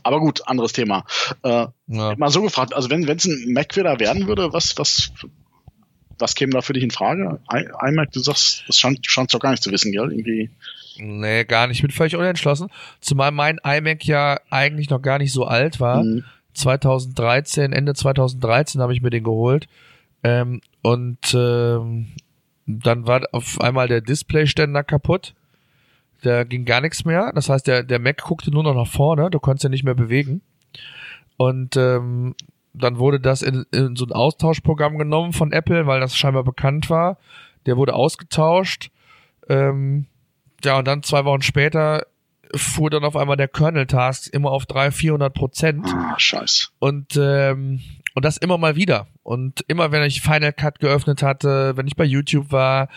Aber 0.02 0.20
gut, 0.20 0.46
anderes 0.46 0.72
Thema. 0.72 1.04
Äh, 1.42 1.66
Ja. 1.86 2.14
mal 2.16 2.30
so 2.30 2.42
gefragt, 2.42 2.74
also 2.74 2.90
wenn 2.90 3.08
es 3.08 3.24
ein 3.24 3.52
Mac 3.52 3.76
wieder 3.76 3.98
werden 3.98 4.26
würde, 4.28 4.52
was, 4.52 4.76
was, 4.78 5.10
was 6.18 6.34
käme 6.34 6.52
da 6.52 6.60
für 6.60 6.74
dich 6.74 6.84
in 6.84 6.90
Frage? 6.90 7.40
I, 7.52 7.64
iMac, 7.88 8.12
du 8.12 8.20
sagst, 8.20 8.64
das 8.68 8.78
scheint, 8.78 9.00
scheint 9.06 9.32
doch 9.32 9.40
gar 9.40 9.50
nicht 9.52 9.62
zu 9.62 9.70
wissen, 9.72 9.90
gell? 9.90 10.10
Irgendwie. 10.12 10.50
Nee, 10.98 11.44
gar 11.44 11.66
nicht. 11.66 11.78
Ich 11.78 11.82
bin 11.82 11.90
völlig 11.90 12.14
unentschlossen. 12.14 12.68
Zumal 13.00 13.30
mein 13.32 13.58
iMac 13.64 14.04
ja 14.04 14.38
eigentlich 14.50 14.90
noch 14.90 15.00
gar 15.00 15.18
nicht 15.18 15.32
so 15.32 15.46
alt 15.46 15.80
war. 15.80 16.04
Mhm. 16.04 16.24
2013, 16.52 17.72
Ende 17.72 17.94
2013 17.94 18.80
habe 18.82 18.92
ich 18.92 19.00
mir 19.00 19.10
den 19.10 19.24
geholt. 19.24 19.66
Ähm, 20.22 20.60
und 20.82 21.18
ähm, 21.34 22.08
dann 22.78 23.06
war 23.06 23.22
auf 23.32 23.60
einmal 23.60 23.88
der 23.88 24.00
Displayständer 24.00 24.84
kaputt. 24.84 25.34
Da 26.22 26.44
ging 26.44 26.64
gar 26.64 26.80
nichts 26.80 27.04
mehr. 27.04 27.32
Das 27.34 27.48
heißt, 27.48 27.66
der, 27.66 27.82
der 27.82 27.98
Mac 27.98 28.18
guckte 28.22 28.50
nur 28.50 28.62
noch 28.62 28.74
nach 28.74 28.86
vorne. 28.86 29.30
Du 29.30 29.40
konntest 29.40 29.64
ihn 29.64 29.70
nicht 29.70 29.84
mehr 29.84 29.94
bewegen. 29.94 30.42
Und 31.36 31.76
ähm, 31.76 32.34
dann 32.74 32.98
wurde 32.98 33.18
das 33.18 33.42
in, 33.42 33.64
in 33.72 33.96
so 33.96 34.04
ein 34.04 34.12
Austauschprogramm 34.12 34.98
genommen 34.98 35.32
von 35.32 35.50
Apple, 35.52 35.86
weil 35.86 36.00
das 36.00 36.16
scheinbar 36.16 36.44
bekannt 36.44 36.90
war. 36.90 37.16
Der 37.66 37.76
wurde 37.76 37.94
ausgetauscht. 37.94 38.90
Ähm, 39.48 40.06
ja, 40.62 40.78
und 40.78 40.86
dann 40.86 41.02
zwei 41.02 41.24
Wochen 41.24 41.42
später 41.42 42.06
fuhr 42.54 42.90
dann 42.90 43.04
auf 43.04 43.16
einmal 43.16 43.36
der 43.36 43.48
Kernel-Task 43.48 44.32
immer 44.32 44.50
auf 44.50 44.66
300, 44.66 44.94
400 44.94 45.34
Prozent 45.34 45.86
Ah, 45.94 46.18
scheiß. 46.18 46.72
und 46.80 47.16
ähm, 47.16 47.80
und 48.14 48.24
das 48.24 48.36
immer 48.36 48.58
mal 48.58 48.76
wieder 48.76 49.06
und 49.22 49.64
immer 49.68 49.92
wenn 49.92 50.02
ich 50.02 50.20
Final 50.20 50.52
Cut 50.52 50.80
geöffnet 50.80 51.22
hatte, 51.22 51.76
wenn 51.76 51.86
ich 51.86 51.96
bei 51.96 52.04
YouTube 52.04 52.52
war, 52.52 52.88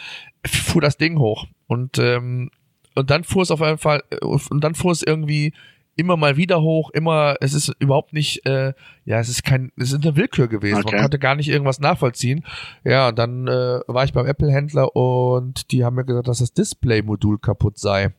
fuhr 0.45 0.81
das 0.81 0.97
Ding 0.97 1.19
hoch 1.19 1.47
und 1.67 1.97
ähm, 1.99 2.49
und 2.95 3.09
dann 3.09 3.23
fuhr 3.23 3.41
es 3.41 3.51
auf 3.51 3.59
jeden 3.59 3.77
Fall 3.77 4.03
äh, 4.11 4.23
und 4.25 4.63
dann 4.63 4.75
fuhr 4.75 4.91
es 4.91 5.03
irgendwie 5.03 5.53
immer 5.95 6.17
mal 6.17 6.37
wieder 6.37 6.61
hoch, 6.61 6.89
immer 6.91 7.35
es 7.39 7.53
ist 7.53 7.75
überhaupt 7.79 8.13
nicht 8.13 8.45
äh, 8.45 8.73
ja, 9.05 9.19
es 9.19 9.29
ist 9.29 9.43
kein 9.43 9.71
es 9.77 9.91
ist 9.91 10.03
eine 10.03 10.15
Willkür 10.15 10.47
gewesen. 10.47 10.81
Okay. 10.83 10.95
Man 10.95 11.01
konnte 11.03 11.19
gar 11.19 11.35
nicht 11.35 11.49
irgendwas 11.49 11.79
nachvollziehen. 11.79 12.43
Ja, 12.83 13.09
und 13.09 13.19
dann 13.19 13.47
äh, 13.47 13.79
war 13.87 14.03
ich 14.03 14.13
beim 14.13 14.25
Apple 14.25 14.51
Händler 14.51 14.95
und 14.95 15.71
die 15.71 15.85
haben 15.85 15.95
mir 15.95 16.05
gesagt, 16.05 16.27
dass 16.27 16.39
das 16.39 16.53
Display 16.53 17.01
Modul 17.01 17.37
kaputt 17.37 17.77
sei. 17.77 18.11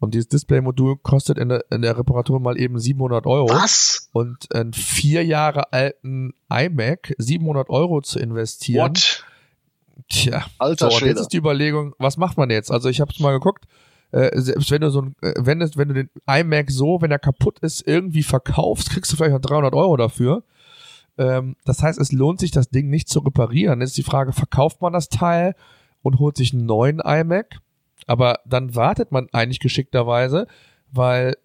Und 0.00 0.14
dieses 0.14 0.28
Display-Modul 0.28 0.96
kostet 0.96 1.36
in 1.36 1.50
der, 1.50 1.64
in 1.70 1.82
der 1.82 1.96
Reparatur 1.96 2.40
mal 2.40 2.58
eben 2.58 2.78
700 2.78 3.26
Euro 3.26 3.50
Was? 3.50 4.08
und 4.12 4.52
einen 4.54 4.72
vier 4.72 5.24
Jahre 5.24 5.74
alten 5.74 6.32
iMac 6.50 7.14
700 7.18 7.68
Euro 7.68 8.00
zu 8.00 8.18
investieren. 8.18 8.88
What? 8.88 9.24
Tja, 10.08 10.46
Alter 10.58 10.90
so, 10.90 10.96
und 10.96 11.04
jetzt 11.04 11.20
ist 11.20 11.28
die 11.28 11.36
Überlegung, 11.36 11.94
was 11.98 12.16
macht 12.16 12.38
man 12.38 12.48
jetzt? 12.48 12.70
Also 12.70 12.88
ich 12.88 13.02
habe 13.02 13.12
mal 13.18 13.32
geguckt, 13.32 13.66
äh, 14.10 14.30
selbst 14.40 14.70
wenn 14.70 14.80
du 14.80 14.90
so 14.90 15.02
ein, 15.02 15.14
äh, 15.20 15.34
wenn, 15.36 15.60
es, 15.60 15.76
wenn 15.76 15.88
du 15.88 15.94
den 15.94 16.10
iMac 16.26 16.70
so, 16.70 17.02
wenn 17.02 17.10
er 17.10 17.18
kaputt 17.18 17.58
ist, 17.60 17.86
irgendwie 17.86 18.22
verkaufst, 18.22 18.90
kriegst 18.90 19.12
du 19.12 19.16
vielleicht 19.16 19.34
noch 19.34 19.40
300 19.40 19.74
Euro 19.74 19.98
dafür. 19.98 20.44
Ähm, 21.18 21.56
das 21.66 21.82
heißt, 21.82 22.00
es 22.00 22.10
lohnt 22.10 22.40
sich, 22.40 22.50
das 22.50 22.70
Ding 22.70 22.88
nicht 22.88 23.10
zu 23.10 23.20
reparieren. 23.20 23.80
Jetzt 23.80 23.90
ist 23.90 23.98
die 23.98 24.02
Frage, 24.02 24.32
verkauft 24.32 24.80
man 24.80 24.94
das 24.94 25.10
Teil 25.10 25.54
und 26.02 26.18
holt 26.18 26.38
sich 26.38 26.54
einen 26.54 26.64
neuen 26.64 27.00
iMac? 27.00 27.60
Aber 28.06 28.40
dann 28.44 28.74
wartet 28.74 29.12
man 29.12 29.28
eigentlich 29.32 29.60
geschickterweise, 29.60 30.46
weil 30.92 31.36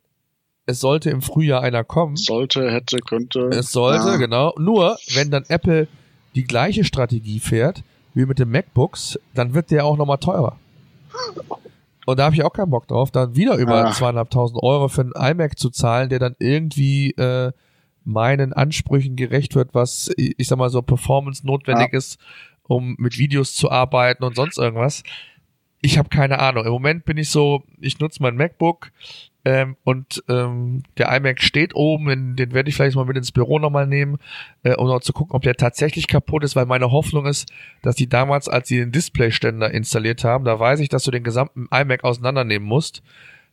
es 0.66 0.80
sollte 0.80 1.10
im 1.12 1.22
Frühjahr 1.22 1.62
einer 1.62 1.84
kommen. 1.84 2.16
Sollte, 2.16 2.72
hätte, 2.72 2.98
könnte. 3.00 3.50
Es 3.50 3.72
sollte, 3.72 4.12
Ah. 4.12 4.18
genau. 4.18 4.54
Nur, 4.58 4.98
wenn 5.14 5.30
dann 5.30 5.44
Apple 5.48 5.88
die 6.34 6.44
gleiche 6.44 6.84
Strategie 6.84 7.40
fährt 7.40 7.84
wie 8.14 8.26
mit 8.26 8.40
den 8.40 8.50
MacBooks, 8.50 9.20
dann 9.34 9.54
wird 9.54 9.70
der 9.72 9.86
auch 9.86 9.98
nochmal 9.98 10.18
teurer. 10.18 10.58
Und 12.06 12.20
da 12.20 12.26
habe 12.26 12.36
ich 12.36 12.44
auch 12.44 12.54
keinen 12.54 12.70
Bock 12.70 12.88
drauf, 12.88 13.10
dann 13.12 13.36
wieder 13.36 13.56
über 13.58 13.92
zweieinhalbtausend 13.92 14.62
Euro 14.62 14.88
für 14.90 15.02
einen 15.02 15.12
iMac 15.32 15.58
zu 15.58 15.70
zahlen, 15.70 16.10
der 16.10 16.20
dann 16.20 16.36
irgendwie 16.40 17.12
äh, 17.12 17.52
meinen 18.04 18.54
Ansprüchen 18.54 19.16
gerecht 19.16 19.56
wird, 19.56 19.74
was 19.74 20.12
ich 20.18 20.48
sag 20.48 20.58
mal 20.60 20.70
so 20.70 20.82
Performance 20.82 21.46
notwendig 21.46 21.94
ist. 21.94 22.20
um 22.68 22.96
mit 22.98 23.18
Videos 23.20 23.54
zu 23.56 23.70
arbeiten 23.70 24.24
und 24.24 24.36
sonst 24.36 24.58
irgendwas. 24.58 25.04
Ich 25.86 26.00
habe 26.00 26.10
keine 26.10 26.40
Ahnung. 26.40 26.66
Im 26.66 26.72
Moment 26.72 27.06
bin 27.06 27.18
ich 27.18 27.30
so, 27.30 27.62
ich 27.80 28.00
nutze 28.00 28.24
mein 28.24 28.36
MacBook 28.36 28.92
ähm, 29.46 29.78
und 29.84 30.24
ähm, 30.28 30.82
der 30.98 31.16
iMac 31.16 31.44
steht 31.44 31.76
oben, 31.76 32.10
in, 32.10 32.36
den 32.36 32.54
werde 32.54 32.70
ich 32.70 32.76
vielleicht 32.76 32.96
mal 32.96 33.06
mit 33.06 33.18
ins 33.18 33.32
Büro 33.32 33.60
nochmal 33.60 33.86
nehmen, 33.86 34.18
äh, 34.64 34.74
um 34.74 34.88
noch 34.88 35.02
zu 35.02 35.14
gucken, 35.14 35.36
ob 35.36 35.44
der 35.44 35.54
tatsächlich 35.54 36.08
kaputt 36.08 36.44
ist, 36.44 36.56
weil 36.56 36.66
meine 36.66 36.92
Hoffnung 36.92 37.28
ist, 37.28 37.52
dass 37.84 37.96
die 37.96 38.10
damals, 38.10 38.50
als 38.50 38.68
sie 38.68 38.78
den 38.78 38.92
Displayständer 38.92 39.70
installiert 39.70 40.24
haben, 40.24 40.44
da 40.44 40.60
weiß 40.60 40.80
ich, 40.80 40.90
dass 40.90 41.04
du 41.04 41.12
den 41.12 41.24
gesamten 41.24 41.68
iMac 41.72 42.04
auseinandernehmen 42.04 42.68
musst, 42.68 43.04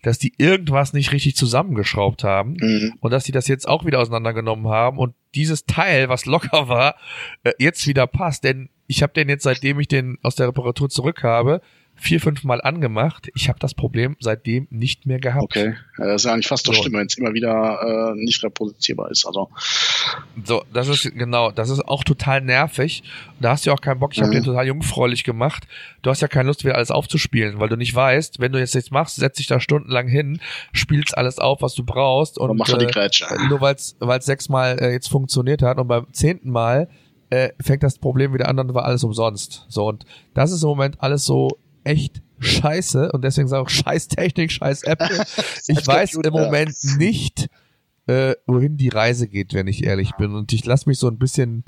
dass 0.01 0.18
die 0.18 0.33
irgendwas 0.39 0.95
nicht 0.95 1.12
richtig 1.12 1.37
zusammengeschraubt 1.37 2.24
haben 2.24 2.57
mhm. 2.59 2.95
und 3.01 3.12
dass 3.12 3.24
die 3.24 3.33
das 3.33 3.47
jetzt 3.47 3.68
auch 3.68 3.85
wieder 3.85 4.01
auseinandergenommen 4.01 4.68
haben 4.68 4.97
und 4.97 5.14
dieses 5.35 5.66
Teil, 5.66 6.09
was 6.09 6.24
locker 6.24 6.66
war, 6.68 6.95
äh, 7.45 7.53
jetzt 7.59 7.87
wieder 7.87 8.07
passt. 8.07 8.43
Denn 8.45 8.70
ich 8.87 9.03
habe 9.03 9.12
den 9.12 9.28
jetzt, 9.28 9.43
seitdem 9.43 9.78
ich 9.80 9.89
den 9.89 10.16
aus 10.22 10.35
der 10.35 10.49
Reparatur 10.49 10.89
zurück 10.89 11.22
habe, 11.22 11.61
vier, 12.03 12.21
fünf 12.21 12.43
Mal 12.43 12.61
angemacht. 12.61 13.31
Ich 13.35 13.49
habe 13.49 13.61
das 13.61 13.75
Problem 13.75 14.17
seitdem 14.19 14.67
nicht 14.71 15.07
mehr 15.07 15.21
gehabt. 15.21 15.45
Okay, 15.45 15.77
das 15.97 16.17
ist 16.17 16.25
ja 16.25 16.33
eigentlich 16.33 16.49
fast 16.49 16.67
so. 16.67 16.73
doch 16.73 16.83
schlimm, 16.83 16.95
wenn 16.95 17.07
es 17.07 17.17
immer 17.17 17.33
wieder 17.33 18.13
äh, 18.13 18.15
nicht 18.17 18.43
reproduzierbar 18.43 19.11
ist. 19.11 19.25
Also 19.25 19.49
so, 20.45 20.65
das 20.73 20.89
ist 20.89 21.03
genau, 21.15 21.53
das 21.53 21.71
ist 21.71 21.87
auch 21.87 22.03
total 22.03 22.41
nervig. 22.41 23.05
Da 23.41 23.51
hast 23.51 23.65
du 23.65 23.71
ja 23.71 23.77
auch 23.77 23.81
keinen 23.81 24.01
Bock. 24.01 24.13
Ich 24.13 24.19
mhm. 24.19 24.25
habe 24.25 24.35
den 24.35 24.45
total 24.45 24.67
jungfräulich 24.67 25.23
gemacht. 25.23 25.69
Du 26.03 26.11
hast 26.11 26.21
ja 26.21 26.29
keine 26.29 26.49
Lust, 26.49 26.65
wieder 26.65 26.75
alles 26.75 26.91
aufzuspielen, 26.91 27.61
weil 27.61 27.69
du 27.69 27.77
nicht 27.77 27.95
weißt, 27.95 28.41
wenn 28.41 28.51
du 28.51 28.59
jetzt 28.59 28.75
nichts 28.75 28.91
machst, 28.91 29.17
setz 29.17 29.37
dich 29.37 29.47
da 29.47 29.61
stundenlang 29.61 30.09
hin, 30.09 30.41
spielst 30.73 31.17
alles 31.17 31.39
auf, 31.39 31.63
was 31.63 31.75
du 31.75 31.85
brauchst 31.85 32.37
und, 32.37 32.51
und 32.51 32.69
äh, 32.69 32.79
die 32.79 32.87
Grätsche. 32.87 33.27
nur 33.49 33.61
weil 33.61 33.77
es 33.77 33.97
sechsmal 34.27 34.77
äh, 34.81 34.93
jetzt 34.93 35.09
funktioniert 35.09 35.63
hat 35.63 35.79
und 35.79 35.87
beim 35.87 36.13
zehnten 36.13 36.51
Mal 36.51 36.89
äh, 37.31 37.51
fängt 37.63 37.85
das 37.85 37.99
Problem 37.99 38.35
wieder 38.35 38.49
an, 38.49 38.57
dann 38.57 38.75
war 38.75 38.85
alles 38.85 39.05
umsonst. 39.05 39.67
So 39.69 39.87
und 39.87 40.05
das 40.35 40.51
ist 40.51 40.65
im 40.65 40.69
Moment 40.69 40.97
alles 41.01 41.25
so 41.25 41.59
echt 41.85 42.22
scheiße 42.39 43.12
und 43.12 43.22
deswegen 43.22 43.49
sage 43.49 43.62
ich 43.62 43.66
auch 43.66 43.85
scheiß 43.85 44.09
Technik, 44.09 44.53
scheiß 44.53 44.83
Apple. 44.85 45.24
Ich 45.68 45.87
weiß 45.87 46.14
im 46.14 46.33
Moment 46.33 46.74
nicht, 46.99 47.49
äh, 48.07 48.35
wohin 48.47 48.76
die 48.76 48.89
Reise 48.89 49.28
geht, 49.28 49.55
wenn 49.55 49.68
ich 49.68 49.85
ehrlich 49.85 50.12
bin. 50.16 50.35
Und 50.35 50.53
ich 50.53 50.64
lasse 50.64 50.89
mich 50.89 50.99
so 50.99 51.09
ein 51.09 51.18
bisschen 51.18 51.64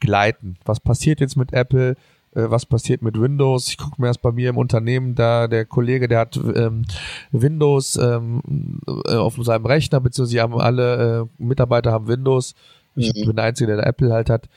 gleiten. 0.00 0.56
Was 0.64 0.80
passiert 0.80 1.20
jetzt 1.20 1.36
mit 1.36 1.52
Apple? 1.52 1.96
Äh, 2.34 2.50
was 2.50 2.66
passiert 2.66 3.02
mit 3.02 3.20
Windows? 3.20 3.68
Ich 3.68 3.78
gucke 3.78 4.00
mir 4.00 4.08
das 4.08 4.18
bei 4.18 4.32
mir 4.32 4.50
im 4.50 4.56
Unternehmen 4.56 5.14
da, 5.14 5.46
der 5.48 5.66
Kollege, 5.66 6.08
der 6.08 6.20
hat 6.20 6.36
ähm, 6.36 6.84
Windows 7.32 7.96
ähm, 7.96 8.80
äh, 9.06 9.14
auf 9.14 9.36
seinem 9.40 9.66
Rechner, 9.66 10.00
beziehungsweise 10.00 10.40
haben 10.40 10.58
alle 10.58 11.28
äh, 11.38 11.42
Mitarbeiter 11.42 11.92
haben 11.92 12.08
Windows. 12.08 12.54
Ich 12.94 13.14
mhm. 13.14 13.26
bin 13.26 13.36
der 13.36 13.44
Einzige, 13.46 13.76
der 13.76 13.86
Apple 13.86 14.12
halt 14.12 14.30
hat. 14.30 14.48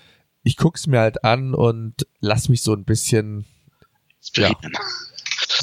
Ich 0.43 0.57
guck's 0.57 0.87
mir 0.87 0.99
halt 0.99 1.23
an 1.23 1.53
und 1.53 2.07
lass 2.19 2.49
mich 2.49 2.63
so 2.63 2.73
ein 2.73 2.85
bisschen 2.85 3.45
ja. 4.35 4.51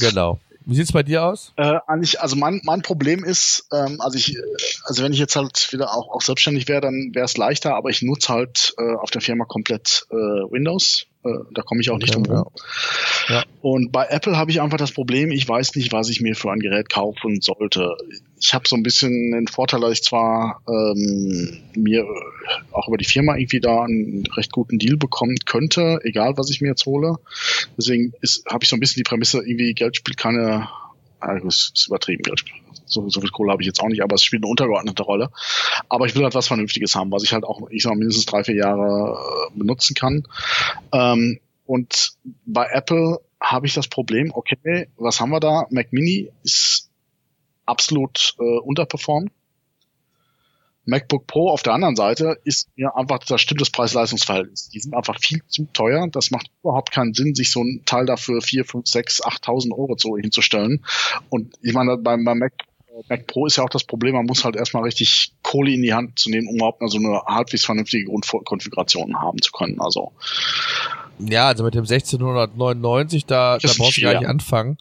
Genau. 0.01 0.41
Wie 0.69 0.75
sieht's 0.75 0.93
bei 0.93 1.03
dir 1.03 1.25
aus? 1.25 1.55
Äh, 1.57 1.79
eigentlich, 1.87 2.21
also 2.21 2.37
mein, 2.37 2.61
mein 2.63 2.83
Problem 2.83 3.25
ist, 3.25 3.67
ähm, 3.73 4.03
also 4.03 4.19
ich, 4.19 4.37
also 4.85 5.03
wenn 5.03 5.15
ich 5.15 5.19
jetzt 5.19 5.35
halt 5.35 5.73
wieder 5.73 5.95
auch, 5.95 6.15
auch 6.15 6.21
selbstständig 6.21 6.69
wäre, 6.69 6.83
dann 6.83 7.13
wäre 7.15 7.25
es 7.25 7.39
leichter, 7.39 7.75
aber 7.75 7.89
ich 7.89 8.03
nutze 8.03 8.29
halt 8.29 8.75
äh, 8.77 8.95
auf 8.97 9.11
der 9.11 9.23
Firma 9.23 9.47
komplett 9.47 10.07
äh, 10.11 10.15
Windows. 10.15 11.07
Äh, 11.25 11.31
da 11.53 11.63
komme 11.63 11.81
ich 11.81 11.91
auch 11.91 11.99
nicht 11.99 12.15
okay, 12.15 12.27
drum 12.29 12.37
rum. 12.37 12.47
Ja. 13.29 13.35
ja. 13.35 13.45
Und 13.61 13.91
bei 13.91 14.07
Apple 14.07 14.37
habe 14.37 14.51
ich 14.51 14.61
einfach 14.61 14.79
das 14.79 14.93
Problem, 14.93 15.33
ich 15.33 15.49
weiß 15.49 15.75
nicht, 15.75 15.93
was 15.93 16.09
ich 16.09 16.21
mir 16.21 16.37
für 16.37 16.51
ein 16.51 16.61
Gerät 16.61 16.89
kaufen 16.89 17.41
sollte. 17.41 17.97
Ich 18.41 18.55
habe 18.55 18.69
so 18.69 18.77
ein 18.77 18.85
bisschen 18.85 19.33
den 19.33 19.49
Vorteil, 19.49 19.81
dass 19.81 19.93
ich 19.93 20.03
zwar 20.03 20.63
ähm, 20.69 21.59
mir 21.75 22.07
auch 22.73 22.87
über 22.87 22.97
die 22.97 23.05
Firma 23.05 23.37
irgendwie 23.37 23.61
da 23.61 23.83
einen 23.83 24.25
recht 24.37 24.53
guten 24.53 24.79
Deal 24.79 24.97
bekommen 24.97 25.37
könnte, 25.45 25.99
egal 26.05 26.37
was 26.37 26.51
ich 26.51 26.61
mir 26.61 26.69
jetzt 26.69 26.87
hole. 26.87 27.17
Deswegen 27.77 28.13
habe 28.49 28.63
ich 28.63 28.69
so 28.69 28.77
ein 28.77 28.81
bisschen 28.81 29.01
die 29.01 29.09
Prämisse, 29.09 29.39
irgendwie 29.39 29.75
Geld 29.75 29.97
spielt 29.97 30.19
keine, 30.19 30.69
also 31.21 31.49
ist, 31.49 31.73
ist 31.75 31.87
übertrieben, 31.89 32.23
so, 32.87 33.09
so 33.09 33.21
viel 33.21 33.31
Kohle 33.31 33.53
habe 33.53 33.63
ich 33.63 33.67
jetzt 33.67 33.81
auch 33.81 33.89
nicht, 33.89 34.03
aber 34.03 34.15
es 34.15 34.25
spielt 34.25 34.43
eine 34.43 34.51
untergeordnete 34.51 35.03
Rolle. 35.03 35.31
Aber 35.89 36.07
ich 36.07 36.15
will 36.15 36.25
halt 36.25 36.35
was 36.35 36.49
Vernünftiges 36.49 36.95
haben, 36.95 37.13
was 37.13 37.23
ich 37.23 37.33
halt 37.33 37.45
auch, 37.45 37.61
ich 37.71 37.83
sag 37.83 37.91
mal, 37.91 37.99
mindestens 37.99 38.27
drei, 38.27 38.45
vier 38.45 38.57
Jahre 38.57 39.19
äh, 39.53 39.59
benutzen 39.59 39.95
kann. 39.95 40.27
Ähm, 40.93 41.41
und 41.67 42.13
bei 42.47 42.67
Apple 42.67 43.21
habe 43.41 43.67
ich 43.67 43.75
das 43.75 43.89
Problem, 43.89 44.33
okay, 44.35 44.89
was 44.97 45.21
haben 45.21 45.31
wir 45.31 45.41
da? 45.41 45.67
Mac 45.71 45.93
Mini 45.93 46.31
ist 46.43 46.91
absolut 47.67 48.35
äh, 48.39 48.59
unterperformt. 48.61 49.31
MacBook 50.89 51.27
Pro 51.27 51.51
auf 51.51 51.63
der 51.63 51.75
anderen 51.75 51.97
Seite 51.97 52.39
ist 52.45 52.71
mir 52.75 52.97
einfach, 52.97 53.19
das 53.19 53.43
stimmt 53.43 53.61
das 53.61 53.69
Preis-Leistungs-Verhältnis. 53.71 54.71
Die 54.71 54.81
sind 54.81 54.95
einfach 54.95 55.19
viel 55.21 55.43
zu 55.47 55.69
teuer. 55.75 56.09
Das 56.11 56.31
macht 56.31 56.51
überhaupt 56.63 56.93
keinen 56.93 57.13
Sinn, 57.13 57.35
sich 57.35 57.51
so 57.51 57.63
ein 57.63 57.83
Teil 57.85 58.07
dafür 58.07 58.41
4, 58.41 58.65
5, 58.65 58.87
6, 58.87 59.23
8.000 59.23 59.73
Euro 59.73 59.97
zu, 59.97 60.17
hinzustellen. 60.17 60.83
Und 61.29 61.55
ich 61.61 61.75
meine, 61.75 61.99
beim, 61.99 62.25
beim 62.25 62.39
Mac, 62.39 62.55
Mac 63.11 63.27
Pro 63.27 63.45
ist 63.45 63.57
ja 63.57 63.65
auch 63.65 63.69
das 63.69 63.85
Problem, 63.85 64.15
man 64.15 64.25
muss 64.25 64.45
halt 64.45 64.57
erstmal 64.57 64.83
richtig 64.83 65.35
Kohle 65.43 65.73
in 65.73 65.83
die 65.83 65.93
Hand 65.93 66.19
zu 66.19 66.31
nehmen, 66.31 66.49
um 66.49 66.57
überhaupt 66.57 66.81
mal 66.81 66.89
so 66.89 66.97
eine 66.97 67.21
halbwegs 67.27 67.67
vernünftige 67.67 68.07
Grundkonfiguration 68.07 69.15
haben 69.21 69.43
zu 69.43 69.53
können. 69.53 69.79
Also. 69.81 70.13
Ja, 71.19 71.49
also 71.49 71.65
mit 71.65 71.75
dem 71.75 71.83
1699, 71.83 73.27
da, 73.27 73.59
da 73.59 73.69
brauchst 73.77 73.99
du 73.99 74.01
gar 74.01 74.19
nicht 74.19 74.29
anfangen. 74.29 74.79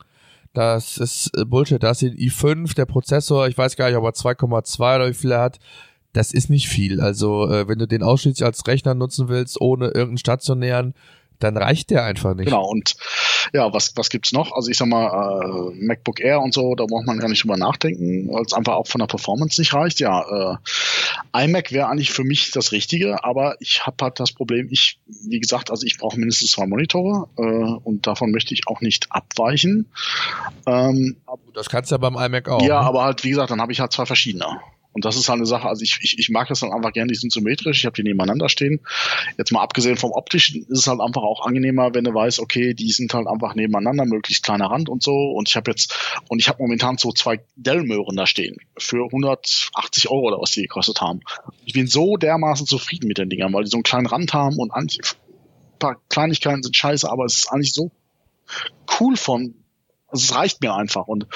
Das 0.54 0.98
ist 0.98 1.32
äh, 1.38 1.44
Bullshit. 1.46 1.84
Da 1.84 1.92
ist 1.92 2.02
die 2.02 2.30
i5, 2.32 2.74
der 2.76 2.86
Prozessor, 2.86 3.48
ich 3.48 3.58
weiß 3.58 3.76
gar 3.76 3.90
nicht, 3.90 3.98
ob 3.98 4.06
er 4.06 4.12
2,2 4.12 4.96
oder 4.96 5.10
wie 5.10 5.14
viel 5.14 5.32
er 5.32 5.42
hat 5.42 5.60
das 6.18 6.34
ist 6.34 6.50
nicht 6.50 6.68
viel. 6.68 7.00
Also 7.00 7.48
äh, 7.48 7.68
wenn 7.68 7.78
du 7.78 7.88
den 7.88 8.02
ausschließlich 8.02 8.44
als 8.44 8.66
Rechner 8.66 8.96
nutzen 8.96 9.30
willst, 9.30 9.62
ohne 9.62 9.86
irgendeinen 9.86 10.18
stationären, 10.18 10.96
dann 11.38 11.56
reicht 11.56 11.92
der 11.92 12.04
einfach 12.04 12.34
nicht. 12.34 12.46
Genau, 12.46 12.66
und 12.66 12.96
ja, 13.54 13.72
was, 13.72 13.96
was 13.96 14.10
gibt's 14.10 14.32
noch? 14.32 14.52
Also 14.54 14.72
ich 14.72 14.78
sag 14.78 14.88
mal, 14.88 15.72
äh, 15.72 15.76
MacBook 15.76 16.20
Air 16.20 16.42
und 16.42 16.56
so, 16.56 16.74
da 16.74 16.86
braucht 16.86 17.06
man 17.06 17.20
gar 17.20 17.30
nicht 17.30 17.44
drüber 17.44 17.58
nachdenken, 17.58 18.34
weil 18.34 18.42
es 18.42 18.54
einfach 18.54 18.74
auch 18.74 18.88
von 18.88 18.98
der 18.98 19.06
Performance 19.06 19.62
nicht 19.62 19.76
reicht. 19.76 20.00
Ja, 20.00 20.58
äh, 21.34 21.44
iMac 21.46 21.72
wäre 21.72 21.88
eigentlich 21.88 22.12
für 22.12 22.24
mich 22.24 22.50
das 22.50 22.72
Richtige, 22.72 23.24
aber 23.24 23.56
ich 23.60 23.86
habe 23.86 23.98
halt 24.02 24.20
das 24.20 24.32
Problem, 24.32 24.70
ich, 24.72 25.00
wie 25.06 25.40
gesagt, 25.40 25.70
also 25.70 25.86
ich 25.86 26.00
brauche 26.00 26.18
mindestens 26.18 26.50
zwei 26.50 26.66
Monitore 26.66 27.28
äh, 27.38 27.42
und 27.42 28.08
davon 28.08 28.32
möchte 28.32 28.56
ich 28.56 28.68
auch 28.68 28.82
nicht 28.82 29.12
abweichen. 29.12 29.86
Ähm, 30.66 31.18
das 31.54 31.70
kannst 31.70 31.92
du 31.92 31.96
ja 31.96 32.00
beim 32.00 32.16
iMac 32.16 32.50
auch. 32.50 32.64
Ja, 32.64 32.82
ne? 32.82 32.88
aber 32.88 33.04
halt, 33.04 33.24
wie 33.24 33.30
gesagt, 33.30 33.52
dann 33.52 33.62
habe 33.62 33.72
ich 33.72 33.80
halt 33.80 33.94
zwei 33.94 34.08
verschiedene. 34.08 34.48
Und 34.98 35.06
das 35.06 35.16
ist 35.16 35.30
halt 35.30 35.38
eine 35.38 35.46
Sache, 35.46 35.68
also 35.68 35.84
ich, 35.84 36.00
ich, 36.02 36.18
ich 36.18 36.30
mag 36.30 36.48
das 36.48 36.62
dann 36.62 36.74
einfach 36.74 36.92
gerne, 36.92 37.12
die 37.12 37.20
sind 37.20 37.32
symmetrisch, 37.32 37.78
ich 37.78 37.86
habe 37.86 37.94
die 37.94 38.02
nebeneinander 38.02 38.50
stehen. 38.50 38.80
Jetzt 39.38 39.52
mal 39.52 39.62
abgesehen 39.62 39.96
vom 39.96 40.12
optischen 40.12 40.64
ist 40.64 40.80
es 40.80 40.88
halt 40.88 41.02
einfach 41.02 41.22
auch 41.22 41.46
angenehmer, 41.46 41.94
wenn 41.94 42.04
du 42.04 42.16
weißt, 42.16 42.40
okay, 42.40 42.74
die 42.74 42.92
sind 42.92 43.14
halt 43.14 43.28
einfach 43.28 43.54
nebeneinander, 43.54 44.06
möglichst 44.06 44.44
kleiner 44.44 44.72
Rand 44.72 44.90
und 44.90 45.04
so. 45.04 45.12
Und 45.12 45.50
ich 45.50 45.56
habe 45.56 45.70
jetzt, 45.70 45.96
und 46.30 46.40
ich 46.40 46.50
habe 46.50 46.64
momentan 46.64 46.98
so 46.98 47.12
zwei 47.12 47.40
Dell-Möhren 47.56 48.16
da 48.16 48.26
stehen 48.26 48.58
für 48.76 49.06
180 49.06 50.10
Euro 50.10 50.30
oder 50.30 50.42
was 50.42 50.50
die 50.50 50.64
gekostet 50.64 51.00
haben. 51.00 51.20
Ich 51.64 51.74
bin 51.74 51.86
so 51.86 52.18
dermaßen 52.18 52.66
zufrieden 52.66 53.08
mit 53.08 53.20
den 53.20 53.30
Dingern, 53.30 53.54
weil 53.54 53.66
die 53.66 53.70
so 53.70 53.78
einen 53.78 53.84
kleinen 53.84 54.08
Rand 54.08 54.34
haben 54.34 54.58
und 54.58 54.72
ein 54.72 54.88
paar 55.78 56.02
Kleinigkeiten 56.10 56.64
sind 56.64 56.76
scheiße, 56.76 57.08
aber 57.08 57.26
es 57.26 57.36
ist 57.36 57.52
eigentlich 57.52 57.74
so 57.74 57.92
cool 59.00 59.16
von 59.16 59.54
also 60.08 60.24
es 60.24 60.36
reicht 60.36 60.62
mir 60.62 60.74
einfach. 60.74 61.08
Und 61.08 61.28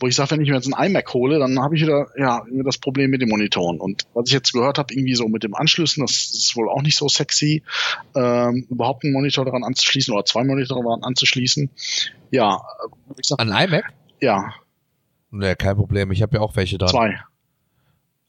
wo 0.00 0.06
ich 0.06 0.14
sage, 0.14 0.32
wenn 0.32 0.40
ich 0.40 0.48
mir 0.48 0.56
jetzt 0.56 0.72
einen 0.72 0.90
iMac 0.90 1.14
hole, 1.14 1.38
dann 1.38 1.60
habe 1.60 1.76
ich 1.76 1.82
wieder 1.82 2.08
ja 2.16 2.42
das 2.64 2.78
Problem 2.78 3.10
mit 3.10 3.20
den 3.20 3.28
Monitoren. 3.28 3.80
Und 3.80 4.02
was 4.14 4.28
ich 4.28 4.32
jetzt 4.32 4.52
gehört 4.52 4.78
habe, 4.78 4.92
irgendwie 4.92 5.14
so 5.14 5.28
mit 5.28 5.44
dem 5.44 5.54
Anschlüssen, 5.54 6.02
das 6.02 6.30
ist 6.32 6.56
wohl 6.56 6.68
auch 6.68 6.82
nicht 6.82 6.96
so 6.96 7.08
sexy, 7.08 7.62
ähm, 8.14 8.66
überhaupt 8.68 9.04
einen 9.04 9.12
Monitor 9.12 9.44
daran 9.44 9.64
anzuschließen 9.64 10.12
oder 10.12 10.24
zwei 10.24 10.44
Monitore 10.44 10.82
daran 10.82 11.02
anzuschließen. 11.02 11.70
Ja, 12.30 12.60
ich 13.16 13.28
sag, 13.28 13.38
An 13.40 13.48
iMac? 13.48 13.84
Ja. 14.20 14.52
Ne, 15.30 15.56
kein 15.56 15.76
Problem. 15.76 16.10
Ich 16.10 16.22
habe 16.22 16.36
ja 16.36 16.40
auch 16.42 16.56
welche 16.56 16.78
dran. 16.78 16.88
Zwei. 16.88 17.20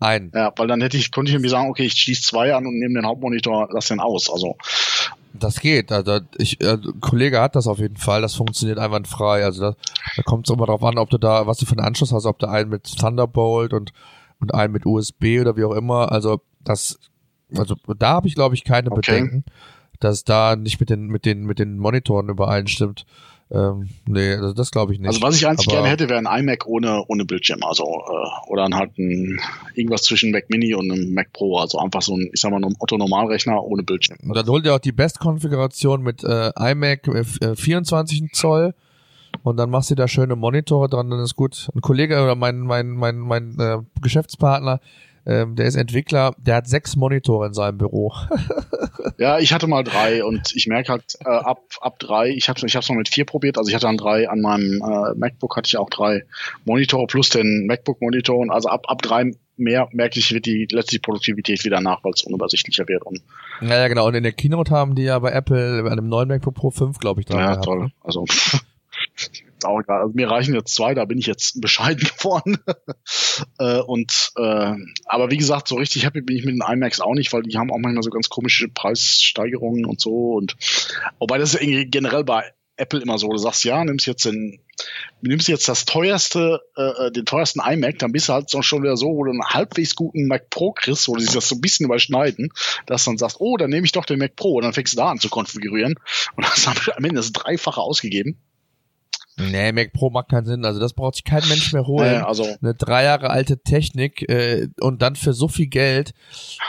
Ein. 0.02 0.32
Ja, 0.34 0.54
weil 0.56 0.68
dann 0.68 0.82
hätte 0.82 0.96
ich, 0.96 1.12
konnte 1.12 1.30
ich 1.30 1.36
irgendwie 1.36 1.50
sagen, 1.50 1.70
okay, 1.70 1.84
ich 1.84 1.94
schließe 1.94 2.22
zwei 2.22 2.54
an 2.54 2.66
und 2.66 2.80
nehme 2.80 2.94
den 2.94 3.06
Hauptmonitor, 3.06 3.68
lass 3.72 3.90
den 3.90 4.00
aus. 4.00 4.32
Also 4.32 4.56
das 5.34 5.60
geht. 5.60 5.92
Also 5.92 6.20
ich, 6.38 6.62
äh, 6.62 6.74
ein 6.74 7.00
Kollege 7.02 7.42
hat 7.42 7.56
das 7.56 7.68
auf 7.68 7.80
jeden 7.80 7.98
Fall. 7.98 8.22
Das 8.22 8.36
funktioniert 8.36 8.80
einwandfrei. 8.80 9.44
Also 9.44 9.62
da, 9.62 9.76
da 10.16 10.24
kommt 10.24 10.48
es 10.48 10.54
immer 10.54 10.66
darauf 10.66 10.84
an, 10.84 10.98
ob 10.98 11.10
du 11.10 11.18
da, 11.18 11.48
was 11.48 11.58
du 11.58 11.66
für 11.66 11.74
einen 11.74 11.86
Anschluss 11.86 12.12
hast, 12.12 12.26
ob 12.26 12.40
du 12.40 12.48
einen 12.48 12.70
mit 12.70 12.84
Thunderbolt 12.98 13.74
und 13.74 13.94
und 14.40 14.54
einen 14.54 14.74
mit 14.74 14.86
USB 14.86 15.40
oder 15.40 15.58
wie 15.58 15.64
auch 15.64 15.74
immer. 15.74 16.12
Also 16.12 16.42
das, 16.64 17.00
also 17.56 17.76
da 17.98 18.10
habe 18.10 18.28
ich 18.28 18.36
glaube 18.36 18.56
ich 18.56 18.64
keine 18.64 18.92
okay. 18.92 19.02
Bedenken, 19.02 19.44
dass 20.00 20.24
da 20.24 20.56
nicht 20.56 20.80
mit 20.80 20.90
den 20.90 21.08
mit 21.08 21.26
den 21.26 21.46
mit 21.46 21.60
den 21.60 21.78
Monitoren 21.78 22.30
übereinstimmt. 22.30 23.06
Ähm, 23.52 23.90
nee, 24.06 24.34
also 24.34 24.54
das 24.54 24.70
glaube 24.70 24.94
ich 24.94 25.00
nicht. 25.00 25.08
Also 25.08 25.22
was 25.24 25.36
ich 25.36 25.48
einzig 25.48 25.70
gerne 25.70 25.88
hätte, 25.88 26.08
wäre 26.08 26.20
ein 26.20 26.42
iMac 26.42 26.68
ohne, 26.68 27.04
ohne 27.08 27.26
Bildschirm, 27.26 27.64
also 27.64 27.84
äh, 27.84 28.50
oder 28.50 28.64
dann 28.64 28.76
halt 28.76 28.98
ein, 29.00 29.40
irgendwas 29.74 30.04
zwischen 30.04 30.32
Mac 30.32 30.50
Mini 30.50 30.76
und 30.76 30.92
einem 30.92 31.14
Mac 31.14 31.34
Pro, 31.34 31.58
also 31.58 31.80
einfach 31.80 32.04
so 32.04 32.16
ein, 32.16 32.30
ich 32.32 32.40
sag 32.40 32.52
mal, 32.52 32.64
ein 32.64 32.76
Otto-Normalrechner 32.78 33.64
ohne 33.64 33.82
Bildschirm. 33.82 34.18
Und 34.22 34.36
dann 34.36 34.48
holt 34.48 34.66
ihr 34.66 34.76
auch 34.76 34.80
die 34.80 34.92
Bestkonfiguration 34.92 36.04
mit 36.04 36.24
äh, 36.24 36.52
iMac 36.56 37.08
äh, 37.08 37.56
24 37.56 38.34
Zoll 38.34 38.76
und 39.42 39.58
dann 39.58 39.72
machst 39.72 39.90
du 39.90 39.96
da 39.96 40.08
schöne 40.08 40.36
Monitore 40.36 40.88
dran, 40.88 41.10
dann 41.10 41.22
ist 41.22 41.36
gut. 41.36 41.70
Ein 41.74 41.82
Kollege 41.82 42.22
oder 42.22 42.36
mein, 42.36 42.60
mein, 42.60 42.92
mein, 42.92 43.18
mein 43.18 43.60
äh, 43.60 43.78
Geschäftspartner, 44.02 44.80
ähm, 45.30 45.56
der 45.56 45.68
ist 45.68 45.76
Entwickler, 45.76 46.34
der 46.40 46.56
hat 46.56 46.68
sechs 46.68 46.96
Monitore 46.96 47.46
in 47.48 47.54
seinem 47.54 47.78
Büro. 47.78 48.12
ja, 49.20 49.38
ich 49.38 49.54
hatte 49.54 49.68
mal 49.68 49.84
drei 49.84 50.24
und 50.24 50.56
ich 50.56 50.66
merke 50.66 50.92
halt 50.92 51.18
äh, 51.24 51.30
ab 51.30 51.62
ab 51.82 52.00
drei, 52.00 52.30
ich 52.30 52.50
ich 52.50 52.50
habe 52.50 52.66
es 52.66 52.90
mal 52.90 52.98
mit 52.98 53.10
vier 53.10 53.26
probiert, 53.26 53.60
also 53.60 53.70
ich 53.70 53.76
hatte 53.76 53.86
dann 53.86 53.98
drei 53.98 54.28
an 54.28 54.42
meinem 54.42 54.82
äh, 54.82 55.14
MacBook 55.16 55.56
hatte 55.56 55.68
ich 55.68 55.78
auch 55.78 55.92
drei 55.92 56.24
Monitore 56.66 57.06
plus 57.06 57.30
den 57.30 57.68
MacBook 57.68 58.02
Monitor 58.02 58.40
und 58.40 58.50
also 58.50 58.70
ab 58.70 58.86
ab 58.88 59.04
drei 59.04 59.32
mehr 59.56 59.88
merke 59.92 60.18
ich, 60.18 60.32
wird 60.32 60.48
die 60.48 60.68
letztliche 60.72 61.02
Produktivität 61.02 61.64
wieder 61.64 61.82
nach, 61.82 62.04
weil 62.04 62.14
es 62.16 62.24
unübersichtlicher 62.24 62.88
wird. 62.88 63.04
Und 63.04 63.22
ja, 63.62 63.78
ja, 63.78 63.88
genau. 63.88 64.08
Und 64.08 64.16
in 64.16 64.24
der 64.24 64.32
Keynote 64.32 64.72
haben 64.72 64.96
die 64.96 65.04
ja 65.04 65.20
bei 65.20 65.32
Apple 65.32 65.84
bei 65.84 65.92
einem 65.92 66.08
neuen 66.08 66.30
MacBook 66.30 66.56
Pro 66.56 66.72
5, 66.72 66.98
glaube 66.98 67.22
ich, 67.22 67.28
dran 67.28 67.40
Ja, 67.40 67.48
gehabt, 67.50 67.66
toll. 67.66 67.80
Ne? 67.84 67.92
Also 68.02 68.26
auch 69.66 69.80
egal. 69.80 70.02
Also 70.02 70.14
mir 70.14 70.30
reichen 70.30 70.54
jetzt 70.54 70.74
zwei, 70.74 70.94
da 70.94 71.06
bin 71.06 71.18
ich 71.18 71.26
jetzt 71.26 71.62
bescheiden 71.62 72.08
geworden. 72.08 72.58
äh, 73.60 73.80
und 73.80 74.32
äh, 74.38 74.74
aber 75.06 75.32
wie 75.32 75.38
gesagt, 75.38 75.68
so 75.68 75.76
richtig 75.76 76.06
happy 76.06 76.22
bin 76.22 76.38
ich 76.38 76.46
mit 76.46 76.56
den 76.56 76.64
iMacs 76.68 77.02
auch 77.02 77.14
nicht, 77.14 77.32
weil 77.34 77.44
die 77.44 77.58
haben 77.58 77.72
auch 77.72 77.80
manchmal 77.80 78.04
so 78.04 78.10
ganz 78.10 78.30
komische 78.30 78.68
Preissteigerungen 78.68 79.86
und 79.86 80.00
so. 80.00 80.34
Und 80.34 80.56
wobei 81.20 81.38
das 81.38 81.54
ist 81.54 81.62
irgendwie 81.62 81.86
generell 81.86 82.24
bei 82.24 82.54
Apple 82.80 83.02
immer 83.02 83.18
so, 83.18 83.30
du 83.30 83.38
sagst, 83.38 83.64
ja, 83.66 83.84
nimmst 83.84 84.08
jetzt 84.08 84.26
den, 84.26 84.62
nimmst 85.22 85.48
jetzt 85.48 85.68
das 85.68 85.86
teuerste, 85.86 86.62
äh, 86.78 87.08
äh, 87.08 87.12
den 87.12 87.26
teuersten 87.26 87.60
iMac, 87.60 88.00
dann 88.00 88.12
bist 88.12 88.30
du 88.30 88.34
halt 88.34 88.50
schon 88.64 88.82
wieder 88.82 88.96
so, 88.96 89.08
wo 89.08 89.26
du 89.26 89.32
einen 89.32 89.44
halbwegs 89.44 89.96
guten 89.96 90.28
Mac 90.28 90.50
Pro 90.50 90.72
kriegst, 90.72 91.08
wo 91.08 91.16
die 91.16 91.26
sich 91.26 91.34
das 91.34 91.50
so 91.50 91.56
ein 91.56 91.62
bisschen 91.62 91.86
überschneiden, 91.86 92.52
dass 92.86 93.04
du 93.04 93.12
dann 93.12 93.18
sagst, 93.18 93.38
oh, 93.40 93.58
dann 93.58 93.70
nehme 93.70 93.86
ich 93.86 93.92
doch 93.92 94.06
den 94.06 94.20
Mac 94.20 94.36
Pro 94.36 94.56
und 94.56 94.64
dann 94.64 94.74
fängst 94.74 94.94
du 94.94 94.98
da 94.98 95.10
an 95.10 95.20
zu 95.20 95.30
konfigurieren 95.30 95.96
und 96.36 96.46
hast 96.46 96.68
am 96.96 97.04
Ende 97.04 97.18
das 97.18 97.34
Dreifache 97.34 97.82
ausgegeben. 97.82 98.38
Nee, 99.40 99.72
Mac 99.72 99.94
Pro 99.94 100.10
macht 100.10 100.30
keinen 100.30 100.46
Sinn. 100.46 100.66
Also 100.66 100.80
das 100.80 100.94
braucht 100.94 101.16
sich 101.16 101.24
kein 101.24 101.48
Mensch 101.48 101.74
mehr 101.74 101.86
holen. 101.86 102.18
Nee, 102.20 102.26
also 102.26 102.46
eine 102.62 102.74
drei 102.76 103.04
Jahre 103.04 103.30
alte 103.30 103.62
Technik 103.62 104.28
äh, 104.30 104.68
und 104.80 105.02
dann 105.02 105.16
für 105.16 105.34
so 105.34 105.48
viel 105.48 105.68
Geld. 105.68 106.14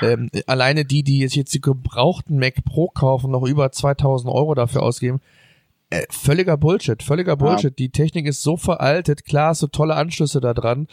Ähm, 0.03 0.31
alleine 0.47 0.85
die, 0.85 1.03
die 1.03 1.19
jetzt, 1.19 1.35
jetzt 1.35 1.55
die 1.55 1.61
gebrauchten 1.61 2.39
Mac 2.39 2.65
Pro 2.65 2.89
kaufen, 2.89 3.31
noch 3.31 3.45
über 3.45 3.73
2000 3.73 4.33
Euro 4.33 4.55
dafür 4.55 4.83
ausgeben. 4.83 5.21
Äh, 5.91 6.07
völliger 6.09 6.57
Bullshit, 6.57 7.03
völliger 7.03 7.37
Bullshit. 7.37 7.73
Ja. 7.73 7.77
Die 7.77 7.91
Technik 7.91 8.27
ist 8.27 8.43
so 8.43 8.57
veraltet. 8.57 9.25
Klar, 9.25 9.55
so 9.57 9.67
tolle 9.67 9.97
Anschlüsse 9.97 10.41
da 10.41 10.55
dran, 10.55 10.87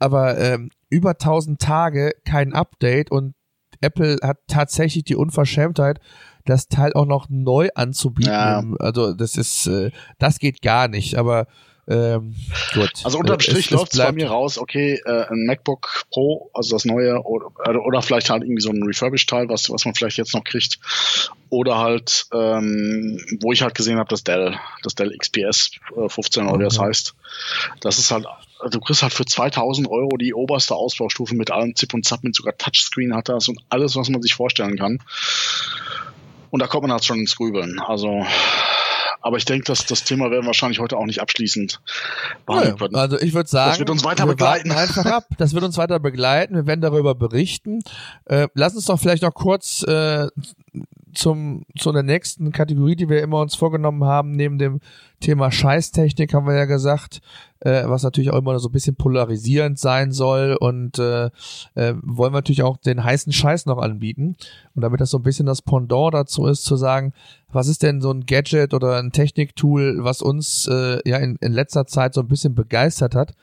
aber 0.00 0.38
ähm, 0.38 0.70
über 0.88 1.10
1000 1.10 1.60
Tage 1.60 2.12
kein 2.24 2.52
Update 2.52 3.12
und 3.12 3.34
Apple 3.80 4.18
hat 4.22 4.38
tatsächlich 4.46 5.04
die 5.04 5.16
Unverschämtheit, 5.16 6.00
das 6.44 6.68
Teil 6.68 6.92
auch 6.94 7.06
noch 7.06 7.28
neu 7.28 7.68
anzubieten. 7.74 8.32
Ja. 8.32 8.62
Also 8.78 9.14
das 9.14 9.36
ist, 9.36 9.66
äh, 9.66 9.90
das 10.18 10.38
geht 10.38 10.62
gar 10.62 10.88
nicht, 10.88 11.16
aber 11.16 11.46
ähm, 11.90 12.36
gut. 12.72 12.92
Also 13.02 13.18
unterm 13.18 13.40
Strich 13.40 13.70
läuft 13.70 13.94
es 13.94 13.98
bei 13.98 14.12
mir 14.12 14.28
raus, 14.28 14.58
okay, 14.58 15.00
äh, 15.04 15.26
ein 15.28 15.44
MacBook 15.44 16.04
Pro, 16.12 16.48
also 16.54 16.76
das 16.76 16.84
neue, 16.84 17.20
oder, 17.24 17.50
oder 17.84 18.00
vielleicht 18.00 18.30
halt 18.30 18.44
irgendwie 18.44 18.62
so 18.62 18.70
ein 18.70 18.82
Refurbished-Teil, 18.82 19.48
was, 19.48 19.70
was 19.70 19.84
man 19.84 19.94
vielleicht 19.94 20.16
jetzt 20.16 20.32
noch 20.32 20.44
kriegt. 20.44 20.78
Oder 21.48 21.78
halt, 21.78 22.26
ähm, 22.32 23.20
wo 23.40 23.52
ich 23.52 23.62
halt 23.62 23.74
gesehen 23.74 23.98
habe, 23.98 24.08
das 24.08 24.22
Dell, 24.22 24.56
das 24.84 24.94
Dell 24.94 25.16
XPS 25.18 25.72
äh, 25.96 26.08
15 26.08 26.46
oder 26.46 26.60
wie 26.60 26.64
das 26.64 26.78
heißt. 26.78 27.14
Das 27.80 27.98
ist 27.98 28.12
halt, 28.12 28.26
du 28.70 28.80
kriegst 28.80 29.02
halt 29.02 29.12
für 29.12 29.24
2000 29.24 29.88
Euro 29.88 30.16
die 30.16 30.34
oberste 30.34 30.74
Ausbaustufe 30.74 31.34
mit 31.34 31.50
allem 31.50 31.74
Zip 31.74 31.94
und 31.94 32.04
Zap, 32.04 32.22
mit 32.22 32.34
sogar 32.34 32.56
Touchscreen 32.56 33.14
hat 33.14 33.28
das 33.28 33.48
und 33.48 33.58
alles, 33.68 33.96
was 33.96 34.08
man 34.08 34.22
sich 34.22 34.34
vorstellen 34.34 34.76
kann. 34.76 34.98
Und 36.50 36.60
da 36.60 36.66
kommt 36.66 36.82
man 36.82 36.92
halt 36.92 37.04
schon 37.04 37.20
ins 37.20 37.36
Grübeln. 37.36 37.78
Also, 37.80 38.26
aber 39.22 39.36
ich 39.36 39.44
denke, 39.44 39.64
dass 39.66 39.86
das 39.86 40.04
Thema 40.04 40.30
werden 40.30 40.42
wir 40.42 40.48
wahrscheinlich 40.48 40.80
heute 40.80 40.96
auch 40.96 41.06
nicht 41.06 41.20
abschließend 41.20 41.80
behandeln 42.46 42.76
können. 42.76 42.94
Also 42.96 43.18
ich 43.20 43.34
würde 43.34 43.48
sagen, 43.48 43.70
das 43.70 43.78
wird 43.78 43.90
uns 43.90 44.04
weiter 44.04 44.26
begleiten. 44.26 44.72
Einfach 44.72 45.06
ab. 45.06 45.24
Das 45.38 45.54
wird 45.54 45.64
uns 45.64 45.76
weiter 45.78 46.00
begleiten. 46.00 46.54
Wir 46.54 46.66
werden 46.66 46.80
darüber 46.80 47.14
berichten. 47.14 47.80
Äh, 48.24 48.48
lass 48.54 48.74
uns 48.74 48.86
doch 48.86 48.98
vielleicht 48.98 49.22
noch 49.22 49.32
kurz 49.32 49.82
äh, 49.84 50.28
zum 51.14 51.64
zu 51.78 51.92
der 51.92 52.02
nächsten 52.02 52.52
Kategorie, 52.52 52.96
die 52.96 53.08
wir 53.08 53.22
immer 53.22 53.40
uns 53.40 53.54
vorgenommen 53.54 54.04
haben, 54.04 54.32
neben 54.32 54.58
dem 54.58 54.80
Thema 55.20 55.50
Scheißtechnik 55.50 56.32
haben 56.32 56.46
wir 56.46 56.54
ja 56.54 56.64
gesagt, 56.64 57.20
äh, 57.60 57.82
was 57.86 58.02
natürlich 58.02 58.30
auch 58.30 58.38
immer 58.38 58.58
so 58.58 58.68
ein 58.68 58.72
bisschen 58.72 58.96
polarisierend 58.96 59.78
sein 59.78 60.12
soll 60.12 60.56
und 60.58 60.98
äh, 60.98 61.26
äh, 61.74 61.94
wollen 62.02 62.32
wir 62.32 62.38
natürlich 62.38 62.62
auch 62.62 62.78
den 62.78 63.04
heißen 63.04 63.32
Scheiß 63.32 63.66
noch 63.66 63.78
anbieten. 63.78 64.36
Und 64.74 64.82
damit 64.82 65.00
das 65.00 65.10
so 65.10 65.18
ein 65.18 65.22
bisschen 65.22 65.46
das 65.46 65.62
Pendant 65.62 66.14
dazu 66.14 66.46
ist, 66.46 66.64
zu 66.64 66.76
sagen, 66.76 67.12
was 67.52 67.68
ist 67.68 67.82
denn 67.82 68.00
so 68.00 68.10
ein 68.10 68.26
Gadget 68.26 68.72
oder 68.72 68.98
ein 68.98 69.12
Techniktool, 69.12 69.98
was 70.00 70.22
uns 70.22 70.66
äh, 70.68 71.06
ja 71.08 71.18
in, 71.18 71.36
in 71.40 71.52
letzter 71.52 71.86
Zeit 71.86 72.14
so 72.14 72.22
ein 72.22 72.28
bisschen 72.28 72.54
begeistert 72.54 73.14
hat. 73.14 73.34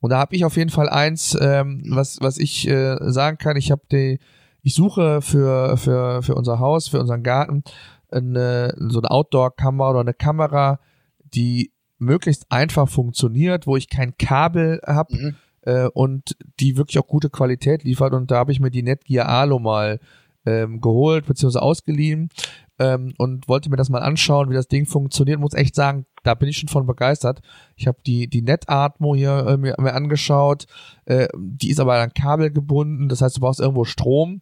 Und 0.00 0.10
da 0.10 0.18
habe 0.18 0.36
ich 0.36 0.44
auf 0.44 0.56
jeden 0.56 0.70
Fall 0.70 0.88
eins, 0.88 1.36
ähm, 1.40 1.82
was, 1.88 2.18
was 2.20 2.36
ich 2.38 2.68
äh, 2.68 2.96
sagen 3.10 3.38
kann. 3.38 3.56
Ich 3.56 3.70
habe 3.70 3.82
die, 3.90 4.18
ich 4.64 4.74
suche 4.74 5.20
für, 5.20 5.76
für, 5.76 6.22
für 6.22 6.34
unser 6.34 6.58
Haus, 6.58 6.88
für 6.88 6.98
unseren 6.98 7.22
Garten 7.22 7.62
eine, 8.10 8.74
so 8.78 8.98
eine 8.98 9.10
Outdoor-Kamera 9.10 9.90
oder 9.90 10.00
eine 10.00 10.14
Kamera, 10.14 10.80
die 11.22 11.72
möglichst 11.98 12.46
einfach 12.50 12.88
funktioniert, 12.88 13.66
wo 13.66 13.76
ich 13.76 13.90
kein 13.90 14.16
Kabel 14.16 14.80
habe 14.86 15.14
mhm. 15.14 15.36
äh, 15.62 15.88
und 15.88 16.36
die 16.60 16.76
wirklich 16.78 16.98
auch 16.98 17.06
gute 17.06 17.28
Qualität 17.28 17.84
liefert. 17.84 18.14
Und 18.14 18.30
da 18.30 18.36
habe 18.36 18.52
ich 18.52 18.60
mir 18.60 18.70
die 18.70 18.82
Netgear 18.82 19.28
Alo 19.28 19.58
mal 19.58 20.00
ähm, 20.46 20.80
geholt 20.80 21.26
bzw. 21.26 21.58
ausgeliehen 21.58 22.30
ähm, 22.78 23.12
und 23.18 23.48
wollte 23.48 23.68
mir 23.68 23.76
das 23.76 23.90
mal 23.90 24.02
anschauen, 24.02 24.48
wie 24.48 24.54
das 24.54 24.68
Ding 24.68 24.86
funktioniert. 24.86 25.40
Muss 25.40 25.54
echt 25.54 25.74
sagen, 25.74 26.06
da 26.24 26.34
bin 26.34 26.48
ich 26.48 26.58
schon 26.58 26.68
von 26.68 26.86
begeistert. 26.86 27.40
Ich 27.76 27.86
habe 27.86 27.98
die 28.04 28.28
die 28.28 28.42
Netatmo 28.42 29.14
hier 29.14 29.46
äh, 29.46 29.56
mir, 29.56 29.76
mir 29.78 29.94
angeschaut. 29.94 30.66
Äh, 31.04 31.28
die 31.36 31.70
ist 31.70 31.80
aber 31.80 31.94
an 31.94 32.12
Kabel 32.12 32.50
gebunden, 32.50 33.08
das 33.08 33.22
heißt, 33.22 33.36
du 33.36 33.40
brauchst 33.40 33.60
irgendwo 33.60 33.84
Strom. 33.84 34.40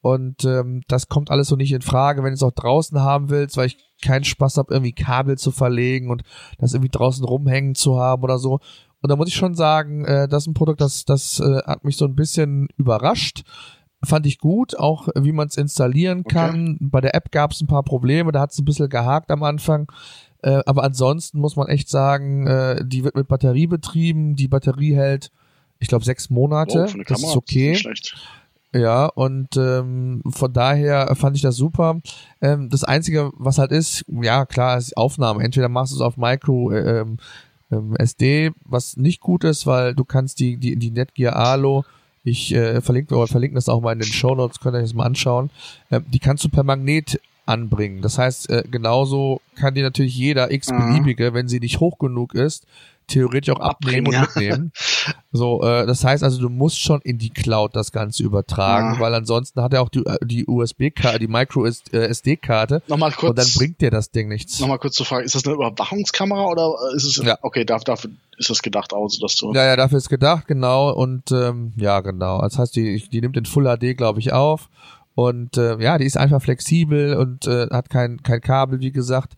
Und 0.00 0.44
ähm, 0.44 0.82
das 0.86 1.08
kommt 1.08 1.32
alles 1.32 1.48
so 1.48 1.56
nicht 1.56 1.72
in 1.72 1.82
Frage, 1.82 2.22
wenn 2.22 2.30
du 2.30 2.34
es 2.34 2.42
auch 2.44 2.52
draußen 2.52 3.00
haben 3.00 3.28
willst, 3.28 3.56
weil 3.56 3.66
ich 3.66 3.78
keinen 4.02 4.22
Spaß 4.22 4.56
habe, 4.56 4.72
irgendwie 4.72 4.92
Kabel 4.92 5.36
zu 5.36 5.50
verlegen 5.50 6.10
und 6.10 6.22
das 6.58 6.74
irgendwie 6.74 6.90
draußen 6.92 7.24
rumhängen 7.24 7.74
zu 7.74 7.98
haben 7.98 8.22
oder 8.22 8.38
so. 8.38 8.60
Und 9.00 9.10
da 9.10 9.16
muss 9.16 9.28
ich 9.28 9.34
schon 9.34 9.54
sagen, 9.54 10.04
äh, 10.04 10.28
das 10.28 10.44
ist 10.44 10.46
ein 10.48 10.54
Produkt, 10.54 10.80
das, 10.80 11.04
das 11.04 11.40
äh, 11.40 11.62
hat 11.66 11.84
mich 11.84 11.96
so 11.96 12.04
ein 12.04 12.14
bisschen 12.14 12.68
überrascht. 12.76 13.42
Fand 14.04 14.26
ich 14.26 14.38
gut, 14.38 14.78
auch 14.78 15.08
wie 15.16 15.32
man 15.32 15.48
es 15.48 15.56
installieren 15.56 16.22
kann. 16.22 16.76
Okay. 16.76 16.86
Bei 16.90 17.00
der 17.00 17.14
App 17.14 17.32
gab 17.32 17.52
es 17.52 17.60
ein 17.60 17.66
paar 17.66 17.82
Probleme, 17.82 18.30
da 18.30 18.40
hat 18.40 18.52
es 18.52 18.58
ein 18.58 18.64
bisschen 18.64 18.88
gehakt 18.88 19.30
am 19.30 19.42
Anfang. 19.42 19.90
Äh, 20.42 20.62
aber 20.66 20.84
ansonsten 20.84 21.38
muss 21.40 21.56
man 21.56 21.68
echt 21.68 21.88
sagen, 21.88 22.46
äh, 22.46 22.84
die 22.84 23.04
wird 23.04 23.16
mit 23.16 23.28
Batterie 23.28 23.66
betrieben. 23.66 24.36
Die 24.36 24.48
Batterie 24.48 24.94
hält, 24.94 25.30
ich 25.78 25.88
glaube, 25.88 26.04
sechs 26.04 26.30
Monate. 26.30 26.88
Oh, 26.92 27.02
das 27.06 27.22
ist 27.22 27.36
okay. 27.36 27.72
Das 27.72 27.92
ist 27.92 28.14
ja, 28.76 29.06
und 29.06 29.56
ähm, 29.56 30.22
von 30.28 30.52
daher 30.52 31.14
fand 31.16 31.36
ich 31.36 31.42
das 31.42 31.56
super. 31.56 32.00
Ähm, 32.42 32.68
das 32.68 32.84
Einzige, 32.84 33.32
was 33.36 33.58
halt 33.58 33.72
ist, 33.72 34.04
ja 34.08 34.44
klar, 34.44 34.76
ist 34.76 34.96
Aufnahme. 34.96 35.42
Entweder 35.42 35.68
machst 35.68 35.92
du 35.92 35.96
es 35.96 36.02
auf 36.02 36.16
Micro 36.16 36.72
äh, 36.72 37.00
ähm, 37.00 37.16
ähm 37.70 37.96
SD, 37.96 38.50
was 38.64 38.96
nicht 38.96 39.20
gut 39.20 39.44
ist, 39.44 39.66
weil 39.66 39.94
du 39.94 40.04
kannst 40.04 40.40
die, 40.40 40.58
die, 40.58 40.76
die 40.76 40.90
Netgear 40.90 41.36
Alo, 41.36 41.84
ich 42.22 42.52
äh, 42.54 42.80
verlinke 42.82 43.16
oder 43.16 43.28
verlinke 43.28 43.54
das 43.54 43.68
auch 43.68 43.80
mal 43.80 43.92
in 43.92 44.00
den 44.00 44.12
Show 44.12 44.34
Notes, 44.34 44.60
könnt 44.60 44.74
ihr 44.74 44.80
euch 44.80 44.84
das 44.84 44.94
mal 44.94 45.06
anschauen. 45.06 45.50
Äh, 45.88 46.00
die 46.06 46.18
kannst 46.18 46.44
du 46.44 46.48
per 46.50 46.64
Magnet 46.64 47.20
anbringen. 47.46 48.02
Das 48.02 48.18
heißt, 48.18 48.50
äh, 48.50 48.64
genauso 48.70 49.40
kann 49.54 49.74
die 49.74 49.82
natürlich 49.82 50.16
jeder 50.16 50.50
x-beliebige, 50.50 51.30
mhm. 51.30 51.34
wenn 51.34 51.48
sie 51.48 51.60
nicht 51.60 51.80
hoch 51.80 51.98
genug 51.98 52.34
ist, 52.34 52.66
theoretisch 53.06 53.54
auch 53.54 53.60
abnehmen 53.60 54.08
und 54.08 54.20
mitnehmen. 54.20 54.72
So, 55.30 55.62
äh, 55.62 55.86
das 55.86 56.02
heißt 56.02 56.24
also, 56.24 56.40
du 56.40 56.48
musst 56.48 56.80
schon 56.80 57.02
in 57.02 57.18
die 57.18 57.28
Cloud 57.28 57.76
das 57.76 57.92
Ganze 57.92 58.22
übertragen, 58.22 58.94
ja. 58.94 59.00
weil 59.00 59.14
ansonsten 59.14 59.60
hat 59.60 59.74
er 59.74 59.82
auch 59.82 59.90
die, 59.90 59.98
äh, 59.98 60.16
die 60.24 60.46
USB-Karte, 60.46 61.18
die 61.18 61.28
Micro 61.28 61.66
SD-Karte. 61.66 62.82
Nochmal 62.88 63.12
kurz. 63.12 63.30
Und 63.30 63.38
dann 63.38 63.48
bringt 63.54 63.82
dir 63.82 63.90
das 63.90 64.10
Ding 64.10 64.28
nichts. 64.28 64.58
Nochmal 64.60 64.78
kurz 64.78 64.94
zu 64.94 65.04
fragen, 65.04 65.26
ist 65.26 65.34
das 65.34 65.44
eine 65.44 65.54
Überwachungskamera 65.54 66.46
oder 66.46 66.74
ist 66.94 67.04
es, 67.04 67.16
ja. 67.16 67.38
okay, 67.42 67.66
dafür 67.66 68.10
ist 68.38 68.48
das 68.48 68.62
gedacht 68.62 68.94
aus, 68.94 69.18
dass 69.18 69.36
du. 69.36 69.52
Ja, 69.52 69.66
ja, 69.66 69.76
dafür 69.76 69.98
ist 69.98 70.08
gedacht, 70.08 70.46
genau, 70.46 70.90
und, 70.90 71.30
ähm, 71.30 71.74
ja, 71.76 72.00
genau. 72.00 72.40
Das 72.40 72.58
heißt, 72.58 72.74
die, 72.74 73.06
die 73.10 73.20
nimmt 73.20 73.36
in 73.36 73.44
Full 73.44 73.64
HD, 73.64 73.94
glaube 73.94 74.20
ich, 74.20 74.32
auf. 74.32 74.70
Und, 75.16 75.56
äh, 75.56 75.78
ja, 75.78 75.96
die 75.96 76.04
ist 76.04 76.18
einfach 76.18 76.42
flexibel 76.42 77.16
und, 77.16 77.46
äh, 77.46 77.68
hat 77.70 77.88
kein, 77.88 78.22
kein 78.22 78.42
Kabel, 78.42 78.80
wie 78.80 78.92
gesagt. 78.92 79.32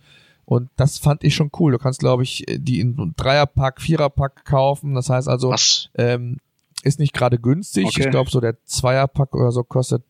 Und 0.45 0.71
das 0.77 0.99
fand 0.99 1.23
ich 1.23 1.37
schon 1.37 1.53
cool. 1.61 1.71
Du 1.71 1.79
kannst, 1.79 2.01
glaube 2.01 2.25
ich, 2.25 2.45
die 2.49 2.81
in 2.81 3.15
Dreierpack, 3.17 3.81
Viererpack 3.81 4.45
kaufen. 4.45 4.97
Das 4.97 5.09
heißt 5.09 5.29
also, 5.29 5.55
ähm, 5.95 6.39
ist 6.83 6.99
nicht 6.99 7.13
gerade 7.13 7.39
günstig. 7.39 7.87
Okay. 7.87 8.01
Ich 8.01 8.11
glaube, 8.11 8.29
so 8.29 8.41
der 8.41 8.57
Zweierpack 8.65 9.37
oder 9.37 9.53
so 9.53 9.63
kostet 9.63 10.03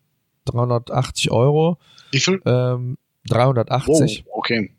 380 0.45 1.29
Euro. 1.29 1.77
Wie 2.11 2.19
viel? 2.19 2.41
Ähm, 2.45 2.97
380. 3.27 4.25
Oh, 4.25 4.39
okay. 4.39 4.71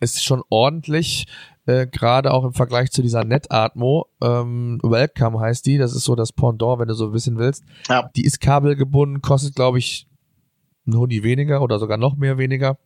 Ist 0.00 0.22
schon 0.22 0.42
ordentlich. 0.50 1.26
Äh, 1.64 1.86
gerade 1.86 2.34
auch 2.34 2.44
im 2.44 2.52
Vergleich 2.52 2.90
zu 2.90 3.00
dieser 3.00 3.24
Netatmo. 3.24 4.08
Ähm, 4.22 4.80
Welcome 4.82 5.40
heißt 5.40 5.64
die. 5.64 5.78
Das 5.78 5.94
ist 5.94 6.04
so 6.04 6.14
das 6.14 6.32
Pendant, 6.32 6.78
wenn 6.78 6.88
du 6.88 6.94
so 6.94 7.14
wissen 7.14 7.38
willst. 7.38 7.64
Ja. 7.88 8.10
Die 8.14 8.24
ist 8.26 8.40
kabelgebunden, 8.42 9.22
kostet, 9.22 9.54
glaube 9.54 9.78
ich, 9.78 10.06
ein 10.86 10.94
Huni 10.94 11.22
weniger 11.22 11.62
oder 11.62 11.78
sogar 11.78 11.98
noch 11.98 12.16
mehr 12.16 12.38
weniger. 12.38 12.78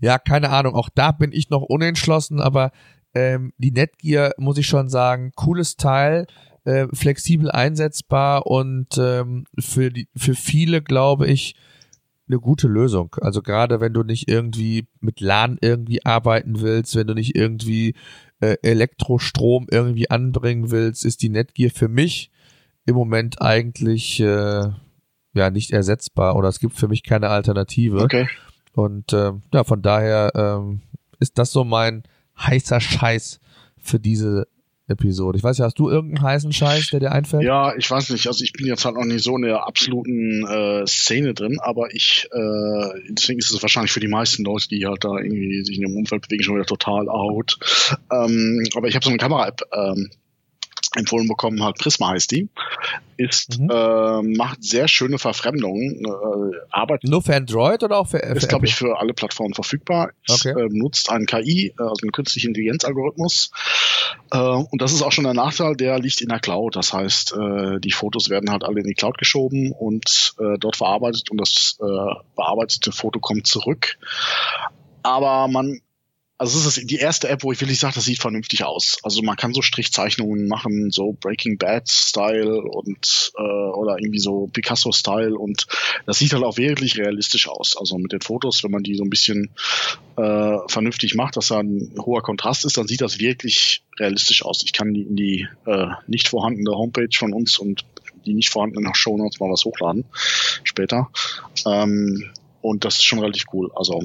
Ja, 0.00 0.18
keine 0.18 0.50
Ahnung. 0.50 0.74
Auch 0.74 0.88
da 0.94 1.12
bin 1.12 1.32
ich 1.32 1.50
noch 1.50 1.62
unentschlossen, 1.62 2.40
aber 2.40 2.70
ähm, 3.14 3.52
die 3.58 3.70
Netgear, 3.70 4.32
muss 4.38 4.58
ich 4.58 4.66
schon 4.66 4.88
sagen, 4.88 5.32
cooles 5.34 5.76
Teil, 5.76 6.26
äh, 6.64 6.86
flexibel 6.92 7.50
einsetzbar 7.50 8.46
und 8.46 8.98
ähm, 8.98 9.44
für, 9.58 9.90
die, 9.90 10.08
für 10.16 10.34
viele, 10.34 10.82
glaube 10.82 11.26
ich, 11.26 11.54
eine 12.26 12.38
gute 12.38 12.68
Lösung. 12.68 13.14
Also 13.20 13.42
gerade 13.42 13.80
wenn 13.80 13.92
du 13.92 14.02
nicht 14.02 14.28
irgendwie 14.28 14.86
mit 15.00 15.20
LAN 15.20 15.58
irgendwie 15.60 16.04
arbeiten 16.06 16.60
willst, 16.60 16.96
wenn 16.96 17.06
du 17.06 17.14
nicht 17.14 17.36
irgendwie 17.36 17.94
äh, 18.40 18.56
Elektrostrom 18.62 19.66
irgendwie 19.70 20.10
anbringen 20.10 20.70
willst, 20.70 21.04
ist 21.04 21.22
die 21.22 21.28
Netgear 21.28 21.70
für 21.70 21.88
mich 21.88 22.30
im 22.86 22.94
Moment 22.94 23.42
eigentlich 23.42 24.20
äh, 24.20 24.70
ja 25.34 25.50
nicht 25.50 25.70
ersetzbar 25.70 26.36
oder 26.36 26.48
es 26.48 26.60
gibt 26.60 26.76
für 26.76 26.88
mich 26.88 27.02
keine 27.02 27.28
Alternative. 27.28 28.00
Okay. 28.00 28.28
Und 28.74 29.12
äh, 29.12 29.32
ja, 29.52 29.64
von 29.64 29.82
daher 29.82 30.32
ähm, 30.34 30.82
ist 31.20 31.38
das 31.38 31.52
so 31.52 31.64
mein 31.64 32.02
heißer 32.38 32.80
Scheiß 32.80 33.40
für 33.78 34.00
diese 34.00 34.46
Episode. 34.86 35.38
Ich 35.38 35.44
weiß 35.44 35.58
ja, 35.58 35.64
hast 35.64 35.78
du 35.78 35.88
irgendeinen 35.88 36.26
heißen 36.26 36.52
Scheiß, 36.52 36.90
der 36.90 37.00
dir 37.00 37.12
einfällt? 37.12 37.42
Ja, 37.42 37.74
ich 37.74 37.90
weiß 37.90 38.10
nicht. 38.10 38.26
Also 38.26 38.44
ich 38.44 38.52
bin 38.52 38.66
jetzt 38.66 38.84
halt 38.84 38.96
noch 38.96 39.04
nicht 39.04 39.24
so 39.24 39.36
in 39.36 39.42
der 39.42 39.66
absoluten 39.66 40.46
äh, 40.46 40.86
Szene 40.86 41.32
drin, 41.32 41.58
aber 41.60 41.94
ich, 41.94 42.28
äh, 42.32 42.88
deswegen 43.08 43.38
ist 43.38 43.50
es 43.50 43.62
wahrscheinlich 43.62 43.92
für 43.92 44.00
die 44.00 44.08
meisten 44.08 44.44
Leute, 44.44 44.68
die 44.68 44.84
halt 44.86 45.04
da 45.04 45.16
irgendwie 45.16 45.64
sich 45.64 45.76
in 45.76 45.82
dem 45.82 45.96
Umfeld 45.96 46.22
bewegen, 46.22 46.42
schon 46.42 46.56
wieder 46.56 46.66
total 46.66 47.08
out. 47.08 47.58
Ähm, 48.12 48.62
aber 48.76 48.88
ich 48.88 48.94
habe 48.94 49.04
so 49.04 49.10
eine 49.10 49.18
Kamera-App 49.18 49.62
ähm, 49.72 50.10
empfohlen 50.96 51.28
bekommen 51.28 51.62
hat, 51.62 51.78
Prisma 51.78 52.10
heißt 52.10 52.30
die, 52.30 52.48
ist, 53.16 53.58
mhm. 53.58 53.70
äh, 53.70 54.22
macht 54.36 54.62
sehr 54.62 54.88
schöne 54.88 55.18
Verfremdungen, 55.18 56.04
äh, 56.04 56.56
arbeitet. 56.70 57.10
Nur 57.10 57.22
für 57.22 57.34
Android 57.34 57.82
oder 57.82 57.98
auch 57.98 58.08
für, 58.08 58.18
für 58.18 58.34
Ist, 58.34 58.48
glaube 58.48 58.66
ich, 58.66 58.74
für 58.74 58.98
alle 58.98 59.14
Plattformen 59.14 59.54
verfügbar. 59.54 60.10
Okay. 60.28 60.50
Ist, 60.50 60.56
äh, 60.56 60.68
nutzt 60.70 61.10
einen 61.10 61.26
KI, 61.26 61.74
äh, 61.78 61.82
also 61.82 62.02
einen 62.02 62.12
künstlichen 62.12 62.48
Intelligenz-Algorithmus. 62.48 63.50
Äh, 64.30 64.38
und 64.38 64.80
das 64.80 64.92
ist 64.92 65.02
auch 65.02 65.12
schon 65.12 65.24
der 65.24 65.34
Nachteil, 65.34 65.76
der 65.76 65.98
liegt 65.98 66.20
in 66.20 66.28
der 66.28 66.40
Cloud. 66.40 66.76
Das 66.76 66.92
heißt, 66.92 67.34
äh, 67.36 67.80
die 67.80 67.92
Fotos 67.92 68.30
werden 68.30 68.50
halt 68.50 68.64
alle 68.64 68.80
in 68.80 68.86
die 68.86 68.94
Cloud 68.94 69.18
geschoben 69.18 69.72
und 69.72 70.34
äh, 70.38 70.58
dort 70.58 70.76
verarbeitet 70.76 71.30
und 71.30 71.40
das 71.40 71.78
äh, 71.80 71.84
bearbeitete 72.36 72.92
Foto 72.92 73.20
kommt 73.20 73.46
zurück. 73.46 73.96
Aber 75.02 75.48
man 75.48 75.80
also 76.36 76.58
es 76.58 76.76
ist 76.76 76.90
die 76.90 76.96
erste 76.96 77.28
App, 77.28 77.44
wo 77.44 77.52
ich 77.52 77.60
wirklich 77.60 77.78
sage, 77.78 77.94
das 77.94 78.06
sieht 78.06 78.20
vernünftig 78.20 78.64
aus. 78.64 78.98
Also 79.04 79.22
man 79.22 79.36
kann 79.36 79.54
so 79.54 79.62
Strichzeichnungen 79.62 80.48
machen, 80.48 80.90
so 80.90 81.12
Breaking 81.12 81.58
Bad 81.58 81.88
Style 81.88 82.60
und 82.60 83.32
äh, 83.38 83.42
oder 83.42 83.98
irgendwie 83.98 84.18
so 84.18 84.48
Picasso 84.52 84.90
Style 84.90 85.38
und 85.38 85.66
das 86.06 86.18
sieht 86.18 86.32
halt 86.32 86.42
auch 86.42 86.56
wirklich 86.56 86.98
realistisch 86.98 87.48
aus. 87.48 87.76
Also 87.78 87.98
mit 87.98 88.12
den 88.12 88.20
Fotos, 88.20 88.64
wenn 88.64 88.72
man 88.72 88.82
die 88.82 88.96
so 88.96 89.04
ein 89.04 89.10
bisschen 89.10 89.50
äh, 90.16 90.56
vernünftig 90.66 91.14
macht, 91.14 91.36
dass 91.36 91.48
da 91.48 91.60
ein 91.60 91.94
hoher 91.98 92.22
Kontrast 92.22 92.64
ist, 92.64 92.76
dann 92.78 92.88
sieht 92.88 93.00
das 93.00 93.20
wirklich 93.20 93.84
realistisch 94.00 94.44
aus. 94.44 94.62
Ich 94.64 94.72
kann 94.72 94.92
die 94.92 95.02
in 95.02 95.16
die 95.16 95.48
äh, 95.66 95.86
nicht 96.08 96.26
vorhandene 96.26 96.72
Homepage 96.72 97.16
von 97.16 97.32
uns 97.32 97.58
und 97.58 97.84
die 98.26 98.34
nicht 98.34 98.50
vorhandenen 98.50 98.92
Show 98.94 99.16
Notes 99.16 99.38
mal 99.38 99.50
was 99.50 99.64
hochladen 99.64 100.04
später. 100.64 101.10
Ähm, 101.64 102.30
und 102.60 102.84
das 102.84 102.96
ist 102.96 103.04
schon 103.04 103.20
relativ 103.20 103.44
cool. 103.52 103.70
Also 103.76 104.02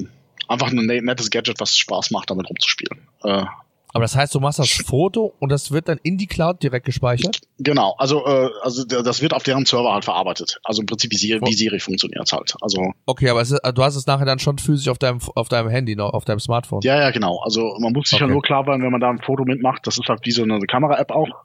einfach 0.50 0.68
ein 0.68 0.76
ne-, 0.76 1.02
nettes 1.02 1.30
Gadget, 1.30 1.60
was 1.60 1.76
Spaß 1.76 2.10
macht, 2.10 2.30
damit 2.30 2.48
rumzuspielen. 2.48 3.00
Äh, 3.24 3.44
aber 3.92 4.02
das 4.02 4.14
heißt, 4.14 4.34
du 4.34 4.40
machst 4.40 4.58
das 4.58 4.70
Foto 4.70 5.34
und 5.40 5.50
das 5.50 5.72
wird 5.72 5.88
dann 5.88 5.98
in 6.02 6.16
die 6.16 6.28
Cloud 6.28 6.62
direkt 6.62 6.86
gespeichert? 6.86 7.40
Genau, 7.58 7.94
also 7.98 8.24
äh, 8.24 8.48
also 8.62 8.84
das 8.84 9.20
wird 9.20 9.34
auf 9.34 9.42
deren 9.42 9.66
Server 9.66 9.92
halt 9.92 10.04
verarbeitet. 10.04 10.60
Also 10.62 10.82
im 10.82 10.86
Prinzip 10.86 11.10
wie 11.10 11.16
Siri, 11.16 11.40
wie 11.42 11.52
Siri 11.52 11.80
funktioniert 11.80 12.30
halt. 12.32 12.54
Also 12.60 12.92
okay, 13.06 13.28
aber 13.30 13.42
ist, 13.42 13.58
du 13.74 13.82
hast 13.82 13.96
es 13.96 14.06
nachher 14.06 14.26
dann 14.26 14.38
schon 14.38 14.58
physisch 14.58 14.88
auf 14.88 14.98
deinem 14.98 15.18
auf 15.34 15.48
deinem 15.48 15.70
Handy 15.70 15.96
noch, 15.96 16.12
auf 16.12 16.24
deinem 16.24 16.38
Smartphone. 16.38 16.82
Ja, 16.82 17.00
ja, 17.00 17.10
genau. 17.10 17.40
Also 17.42 17.76
man 17.80 17.92
muss 17.92 18.10
sich 18.10 18.20
okay. 18.20 18.28
ja 18.28 18.32
nur 18.32 18.42
klar 18.42 18.66
werden, 18.66 18.82
wenn 18.82 18.92
man 18.92 19.00
da 19.00 19.10
ein 19.10 19.20
Foto 19.20 19.44
mitmacht, 19.44 19.86
das 19.86 19.98
ist 19.98 20.08
halt 20.08 20.20
wie 20.24 20.30
so 20.30 20.44
eine 20.44 20.60
Kamera-App 20.60 21.10
auch. 21.10 21.44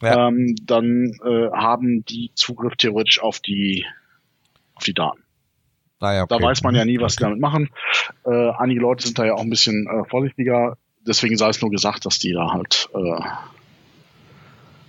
Ja. 0.00 0.28
Ähm, 0.28 0.56
dann 0.62 1.12
äh, 1.24 1.50
haben 1.52 2.04
die 2.06 2.30
Zugriff 2.34 2.76
theoretisch 2.76 3.20
auf 3.20 3.40
die 3.40 3.84
auf 4.74 4.84
die 4.84 4.94
Daten. 4.94 5.25
Ah, 6.00 6.22
okay. 6.22 6.38
Da 6.38 6.44
weiß 6.44 6.62
man 6.62 6.74
ja 6.74 6.84
nie, 6.84 7.00
was 7.00 7.14
okay. 7.14 7.18
die 7.18 7.24
damit 7.24 7.40
machen. 7.40 7.70
Äh, 8.24 8.50
einige 8.58 8.80
Leute 8.80 9.06
sind 9.06 9.18
da 9.18 9.24
ja 9.24 9.34
auch 9.34 9.40
ein 9.40 9.50
bisschen 9.50 9.86
äh, 9.86 10.08
vorsichtiger. 10.08 10.76
Deswegen 11.06 11.36
sei 11.36 11.48
es 11.48 11.60
nur 11.60 11.70
gesagt, 11.70 12.04
dass 12.04 12.18
die 12.18 12.32
da 12.32 12.52
halt 12.52 12.88
äh, 12.94 13.20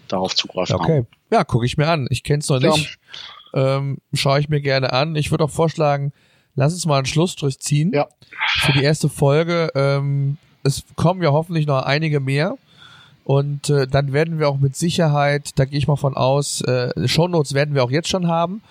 darauf 0.07 0.35
zugreifen 0.35 0.75
okay. 0.75 0.97
haben. 0.97 1.07
Ja, 1.31 1.43
gucke 1.43 1.65
ich 1.65 1.77
mir 1.77 1.87
an. 1.87 2.07
Ich 2.09 2.23
kenne 2.23 2.39
es 2.39 2.49
noch 2.49 2.61
ja. 2.61 2.71
nicht. 2.71 2.97
Ähm, 3.53 3.99
Schaue 4.13 4.39
ich 4.39 4.49
mir 4.49 4.61
gerne 4.61 4.93
an. 4.93 5.15
Ich 5.15 5.31
würde 5.31 5.45
auch 5.45 5.49
vorschlagen, 5.49 6.11
lass 6.55 6.73
uns 6.73 6.85
mal 6.85 6.97
einen 6.97 7.05
Schlussstrich 7.05 7.59
ziehen. 7.59 7.91
Ja. 7.93 8.07
Für 8.59 8.73
die 8.73 8.83
erste 8.83 9.09
Folge. 9.09 9.71
Ähm, 9.75 10.37
es 10.63 10.83
kommen 10.95 11.21
ja 11.21 11.31
hoffentlich 11.31 11.67
noch 11.67 11.83
einige 11.83 12.19
mehr. 12.19 12.57
Und 13.27 13.69
äh, 13.69 13.87
dann 13.87 14.13
werden 14.13 14.39
wir 14.39 14.47
auch 14.47 14.57
mit 14.57 14.77
Sicherheit, 14.77 15.59
da 15.59 15.65
gehe 15.65 15.77
ich 15.77 15.89
mal 15.89 15.97
von 15.97 16.15
aus, 16.15 16.61
äh, 16.61 17.09
Shownotes 17.09 17.53
werden 17.53 17.75
wir 17.75 17.83
auch 17.83 17.91
jetzt 17.91 18.07
schon 18.07 18.29
haben. 18.29 18.61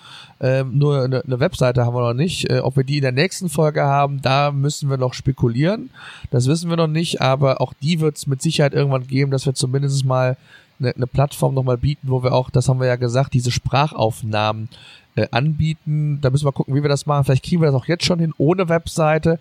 Ähm, 0.41 0.79
nur 0.79 1.03
eine, 1.03 1.23
eine 1.23 1.39
Webseite 1.39 1.85
haben 1.85 1.95
wir 1.95 2.01
noch 2.01 2.15
nicht. 2.15 2.49
Äh, 2.49 2.61
ob 2.61 2.75
wir 2.75 2.83
die 2.83 2.95
in 2.95 3.03
der 3.03 3.11
nächsten 3.11 3.49
Folge 3.49 3.83
haben, 3.83 4.19
da 4.23 4.51
müssen 4.51 4.89
wir 4.89 4.97
noch 4.97 5.13
spekulieren. 5.13 5.91
Das 6.31 6.47
wissen 6.47 6.71
wir 6.71 6.77
noch 6.77 6.87
nicht, 6.87 7.21
aber 7.21 7.61
auch 7.61 7.71
die 7.83 7.99
wird 7.99 8.17
es 8.17 8.25
mit 8.25 8.41
Sicherheit 8.41 8.73
irgendwann 8.73 9.05
geben, 9.05 9.29
dass 9.29 9.45
wir 9.45 9.53
zumindest 9.53 10.05
mal 10.05 10.37
eine, 10.79 10.89
eine 10.89 11.05
Plattform 11.05 11.53
nochmal 11.53 11.77
bieten, 11.77 12.09
wo 12.09 12.23
wir 12.23 12.33
auch, 12.33 12.49
das 12.49 12.67
haben 12.67 12.79
wir 12.79 12.87
ja 12.87 12.95
gesagt, 12.95 13.35
diese 13.35 13.51
Sprachaufnahmen 13.51 14.69
äh, 15.13 15.27
anbieten. 15.29 16.17
Da 16.19 16.31
müssen 16.31 16.47
wir 16.47 16.51
gucken, 16.51 16.73
wie 16.73 16.81
wir 16.81 16.89
das 16.89 17.05
machen. 17.05 17.25
Vielleicht 17.25 17.45
kriegen 17.45 17.61
wir 17.61 17.67
das 17.67 17.79
auch 17.79 17.85
jetzt 17.85 18.05
schon 18.05 18.17
hin, 18.17 18.33
ohne 18.39 18.69
Webseite. 18.69 19.37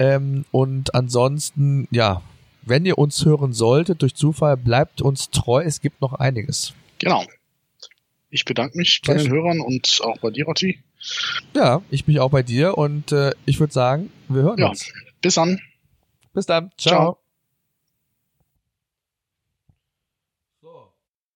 Ähm, 0.00 0.44
und 0.50 0.92
ansonsten, 0.92 1.86
ja, 1.92 2.20
wenn 2.66 2.84
ihr 2.84 2.98
uns 2.98 3.24
hören 3.24 3.52
solltet, 3.52 4.02
durch 4.02 4.14
Zufall, 4.14 4.56
bleibt 4.56 5.00
uns 5.00 5.30
treu. 5.30 5.62
Es 5.64 5.80
gibt 5.80 6.00
noch 6.00 6.12
einiges. 6.12 6.74
Genau. 6.98 7.24
Ich 8.28 8.44
bedanke 8.44 8.76
mich 8.76 9.00
bei 9.06 9.14
den 9.14 9.30
Hörern 9.30 9.60
und 9.60 10.00
auch 10.02 10.18
bei 10.18 10.30
dir, 10.30 10.44
Rotti. 10.44 10.82
Ja, 11.54 11.82
ich 11.90 12.06
mich 12.06 12.20
auch 12.20 12.30
bei 12.30 12.42
dir 12.42 12.76
und 12.76 13.12
äh, 13.12 13.32
ich 13.46 13.60
würde 13.60 13.72
sagen, 13.72 14.10
wir 14.28 14.42
hören 14.42 14.58
ja, 14.58 14.68
uns. 14.68 14.92
Bis 15.22 15.34
dann. 15.34 15.60
Bis 16.34 16.46
dann. 16.46 16.70
Ciao. 16.76 16.92
Ciao. 16.92 17.18